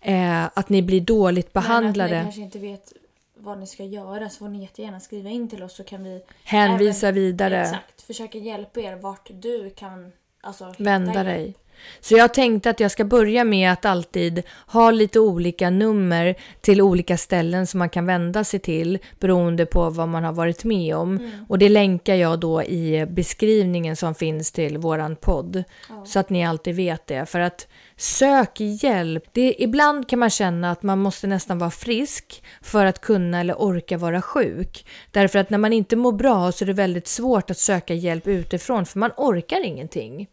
eh, 0.00 0.44
att 0.44 0.68
ni 0.68 0.82
blir 0.82 1.00
dåligt 1.00 1.54
Men 1.54 1.62
att 1.62 1.66
behandlade, 1.66 2.16
ni 2.18 2.22
kanske 2.22 2.40
inte 2.40 2.58
vet 2.58 2.92
vad 3.34 3.58
ni 3.58 3.66
ska 3.66 3.84
göra 3.84 4.28
så 4.28 4.38
får 4.38 4.48
ni 4.48 4.62
jättegärna 4.62 5.00
skriva 5.00 5.30
in 5.30 5.48
till 5.48 5.62
oss 5.62 5.76
så 5.76 5.84
kan 5.84 6.04
vi 6.04 6.22
hänvisa 6.44 7.10
vidare, 7.10 7.60
Exakt, 7.60 8.02
försöka 8.02 8.38
hjälpa 8.38 8.80
er 8.80 8.96
vart 8.96 9.30
du 9.30 9.70
kan 9.70 10.12
alltså, 10.40 10.74
vända 10.78 11.24
hjälp. 11.24 11.56
Så 12.00 12.16
jag 12.16 12.34
tänkte 12.34 12.70
att 12.70 12.80
jag 12.80 12.90
ska 12.90 13.04
börja 13.04 13.44
med 13.44 13.72
att 13.72 13.84
alltid 13.84 14.42
ha 14.66 14.90
lite 14.90 15.20
olika 15.20 15.70
nummer 15.70 16.34
till 16.60 16.80
olika 16.80 17.16
ställen 17.16 17.66
som 17.66 17.78
man 17.78 17.88
kan 17.88 18.06
vända 18.06 18.44
sig 18.44 18.60
till 18.60 18.98
beroende 19.20 19.66
på 19.66 19.90
vad 19.90 20.08
man 20.08 20.24
har 20.24 20.32
varit 20.32 20.64
med 20.64 20.96
om. 20.96 21.30
Och 21.48 21.58
det 21.58 21.68
länkar 21.68 22.14
jag 22.14 22.40
då 22.40 22.62
i 22.62 23.06
beskrivningen 23.06 23.96
som 23.96 24.14
finns 24.14 24.52
till 24.52 24.78
våran 24.78 25.16
podd. 25.16 25.64
Så 26.04 26.18
att 26.18 26.30
ni 26.30 26.46
alltid 26.46 26.76
vet 26.76 27.06
det. 27.06 27.26
För 27.26 27.40
att 27.40 27.68
sök 27.96 28.60
hjälp. 28.60 29.24
Det, 29.32 29.54
ibland 29.58 30.08
kan 30.08 30.18
man 30.18 30.30
känna 30.30 30.70
att 30.70 30.82
man 30.82 30.98
måste 30.98 31.26
nästan 31.26 31.58
vara 31.58 31.70
frisk 31.70 32.42
för 32.62 32.86
att 32.86 33.00
kunna 33.00 33.40
eller 33.40 33.62
orka 33.62 33.98
vara 33.98 34.22
sjuk. 34.22 34.86
Därför 35.10 35.38
att 35.38 35.50
när 35.50 35.58
man 35.58 35.72
inte 35.72 35.96
mår 35.96 36.12
bra 36.12 36.52
så 36.52 36.64
är 36.64 36.66
det 36.66 36.72
väldigt 36.72 37.08
svårt 37.08 37.50
att 37.50 37.58
söka 37.58 37.94
hjälp 37.94 38.26
utifrån 38.26 38.86
för 38.86 38.98
man 38.98 39.10
orkar 39.16 39.64
ingenting. 39.64 40.28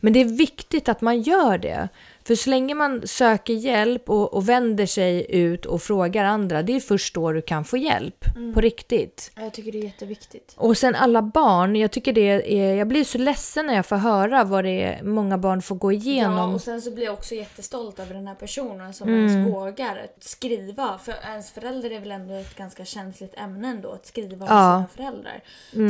Men 0.00 0.12
det 0.12 0.20
är 0.20 0.24
viktigt 0.24 0.88
att 0.88 1.00
man 1.00 1.20
gör 1.22 1.58
det. 1.58 1.88
För 2.24 2.34
så 2.34 2.50
länge 2.50 2.74
man 2.74 3.02
söker 3.06 3.52
hjälp 3.54 4.10
och, 4.10 4.34
och 4.34 4.48
vänder 4.48 4.86
sig 4.86 5.26
ut 5.28 5.66
och 5.66 5.82
frågar 5.82 6.24
andra, 6.24 6.62
det 6.62 6.76
är 6.76 6.80
först 6.80 7.14
då 7.14 7.32
du 7.32 7.42
kan 7.42 7.64
få 7.64 7.76
hjälp. 7.76 8.24
På 8.54 8.60
riktigt. 8.60 9.30
Jag 9.36 9.52
tycker 9.54 9.72
det 9.72 9.78
är 9.78 9.84
jätteviktigt. 9.84 10.54
Och 10.56 10.78
sen 10.78 10.94
alla 10.94 11.22
barn, 11.22 11.76
jag 11.76 11.90
tycker 11.90 12.12
det 12.12 12.54
är, 12.60 12.74
jag 12.74 12.88
blir 12.88 13.04
så 13.04 13.18
ledsen 13.18 13.66
när 13.66 13.74
jag 13.74 13.86
får 13.86 13.96
höra 13.96 14.44
vad 14.44 14.64
det 14.64 14.82
är 14.82 15.02
många 15.02 15.38
barn 15.38 15.62
får 15.62 15.74
gå 15.76 15.92
Ja, 15.92 15.96
igenom. 15.96 16.54
och 16.54 16.60
sen 16.60 16.82
så 16.82 16.90
blir 16.90 17.04
jag 17.04 17.14
också 17.14 17.34
jättestolt 17.34 17.98
över 17.98 18.14
den 18.14 18.26
här 18.26 18.34
personen 18.34 18.94
som 18.94 19.08
Mm. 19.08 19.26
ens 19.26 19.54
vågar 19.54 20.06
skriva. 20.20 20.98
För 21.04 21.14
ens 21.30 21.50
förälder 21.50 21.90
är 21.90 22.00
väl 22.00 22.10
ändå 22.12 22.34
ett 22.34 22.54
ganska 22.54 22.84
känsligt 22.84 23.34
ämne 23.38 23.68
ändå, 23.68 23.92
att 23.92 24.06
skriva 24.06 24.46
om 24.46 24.50
Ja. 24.50 24.74
Mm. 24.76 24.86
sina 24.88 24.88
föräldrar. 25.10 25.40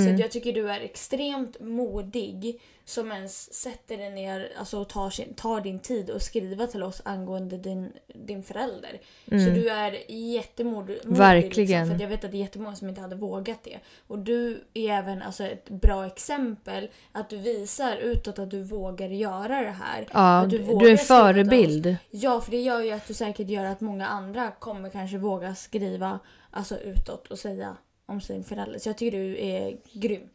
Så 0.04 0.14
att 0.14 0.20
jag 0.20 0.30
tycker 0.30 0.52
du 0.52 0.70
är 0.70 0.80
extremt 0.80 1.60
modig 1.60 2.60
som 2.88 3.12
ens 3.12 3.54
sätter 3.54 3.96
dig 3.96 4.10
ner 4.10 4.52
alltså, 4.58 4.78
och 4.78 4.88
tar, 4.88 5.10
sin, 5.10 5.34
tar 5.34 5.60
din 5.60 5.78
tid 5.78 6.10
och 6.10 6.22
skriva 6.22 6.66
till 6.66 6.82
oss 6.82 7.02
angående 7.04 7.58
din, 7.58 7.92
din 8.14 8.42
förälder. 8.42 9.00
Så 9.24 9.34
du 9.34 9.68
är 9.70 10.10
jättemodig. 10.10 10.76
modig, 10.76 11.04
Mm. 11.04 11.18
Verkligen. 11.18 11.80
Liksom, 11.80 11.98
för 11.98 12.04
jag 12.04 12.10
vet 12.10 12.24
att 12.24 12.30
det 12.30 12.36
är 12.36 12.40
jättemånga 12.40 12.76
som 12.76 12.88
inte 12.88 13.00
hade 13.00 13.16
vågat 13.16 13.64
det. 13.64 13.78
Och 14.06 14.18
du 14.18 14.64
är 14.74 14.90
även 14.90 15.22
alltså, 15.22 15.44
ett 15.44 15.70
bra 15.70 16.06
exempel 16.06 16.88
att 17.12 17.30
du 17.30 17.36
visar 17.36 17.96
utåt 17.96 18.38
att 18.38 18.50
du 18.50 18.62
vågar 18.62 19.08
göra 19.08 19.60
det 19.60 19.76
här. 19.84 20.06
Ja, 20.12 20.38
att 20.38 20.50
du 20.50 20.56
är 20.56 20.90
en 20.90 20.98
förebild. 20.98 21.96
Ja, 22.10 22.40
för 22.40 22.50
det 22.50 22.60
gör 22.60 22.80
ju 22.80 22.90
att 22.90 23.06
du 23.06 23.14
säkert 23.14 23.48
gör 23.48 23.64
att 23.64 23.80
många 23.80 24.06
andra 24.06 24.50
kommer 24.50 24.90
kanske 24.90 25.18
våga 25.18 25.54
skriva 25.54 26.18
alltså 26.50 26.78
utåt 26.78 27.26
och 27.26 27.38
säga 27.38 27.76
om 28.06 28.20
sin 28.20 28.44
förälder. 28.44 28.78
Så 28.78 28.88
jag 28.88 28.98
tycker 28.98 29.18
du 29.18 29.38
är 29.38 29.76
grym. 29.92 30.28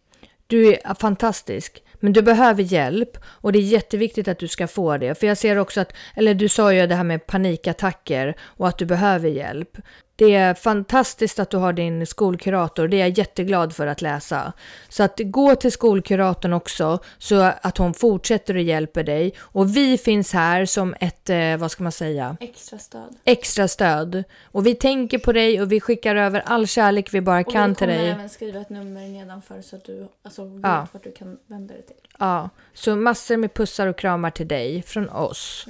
Du 0.51 0.73
är 0.73 0.93
fantastisk, 0.93 1.83
men 1.99 2.13
du 2.13 2.21
behöver 2.21 2.63
hjälp 2.63 3.17
och 3.25 3.51
det 3.51 3.59
är 3.59 3.63
jätteviktigt 3.63 4.27
att 4.27 4.39
du 4.39 4.47
ska 4.47 4.67
få 4.67 4.97
det. 4.97 5.15
För 5.15 5.27
jag 5.27 5.37
ser 5.37 5.55
också 5.55 5.81
att, 5.81 5.93
eller 6.15 6.33
du 6.33 6.49
sa 6.49 6.73
ju 6.73 6.87
det 6.87 6.95
här 6.95 7.03
med 7.03 7.27
panikattacker 7.27 8.35
och 8.41 8.67
att 8.67 8.77
du 8.77 8.85
behöver 8.85 9.29
hjälp. 9.29 9.77
Det 10.21 10.35
är 10.35 10.53
fantastiskt 10.53 11.39
att 11.39 11.49
du 11.49 11.57
har 11.57 11.73
din 11.73 12.05
skolkurator. 12.05 12.87
Det 12.87 12.97
är 12.97 12.99
jag 12.99 13.17
jätteglad 13.17 13.75
för 13.75 13.87
att 13.87 14.01
läsa. 14.01 14.53
Så 14.89 15.03
att 15.03 15.19
gå 15.23 15.55
till 15.55 15.71
skolkuratorn 15.71 16.53
också 16.53 16.99
så 17.17 17.51
att 17.61 17.77
hon 17.77 17.93
fortsätter 17.93 18.55
och 18.55 18.61
hjälper 18.61 19.03
dig. 19.03 19.33
Och 19.39 19.75
vi 19.77 19.97
finns 19.97 20.33
här 20.33 20.65
som 20.65 20.95
ett, 20.99 21.29
eh, 21.29 21.57
vad 21.57 21.71
ska 21.71 21.83
man 21.83 21.91
säga? 21.91 22.37
Extra 22.39 22.79
stöd. 22.79 23.15
Extra 23.23 23.67
stöd. 23.67 24.23
Och 24.43 24.65
vi 24.65 24.75
tänker 24.75 25.17
på 25.19 25.31
dig 25.33 25.61
och 25.61 25.71
vi 25.71 25.79
skickar 25.79 26.15
över 26.15 26.43
all 26.45 26.67
kärlek 26.67 27.13
vi 27.13 27.21
bara 27.21 27.43
kan 27.43 27.75
till 27.75 27.87
dig. 27.87 27.97
Och 27.97 28.03
vi 28.03 28.09
kommer 28.09 28.19
även 28.19 28.29
skriva 28.29 28.61
ett 28.61 28.69
nummer 28.69 29.07
nedanför 29.07 29.61
så 29.61 29.75
att 29.75 29.85
du 29.85 30.07
alltså, 30.23 30.43
vet 30.45 30.63
Ja. 30.63 30.87
vart 30.91 31.03
du 31.03 31.11
kan 31.11 31.37
vända 31.47 31.73
dig 31.73 31.83
till. 31.85 31.95
Ja, 32.19 32.49
så 32.73 32.95
massor 32.95 33.37
med 33.37 33.53
pussar 33.53 33.87
och 33.87 33.97
kramar 33.97 34.29
till 34.29 34.47
dig 34.47 34.81
från 34.81 35.09
oss. 35.09 35.65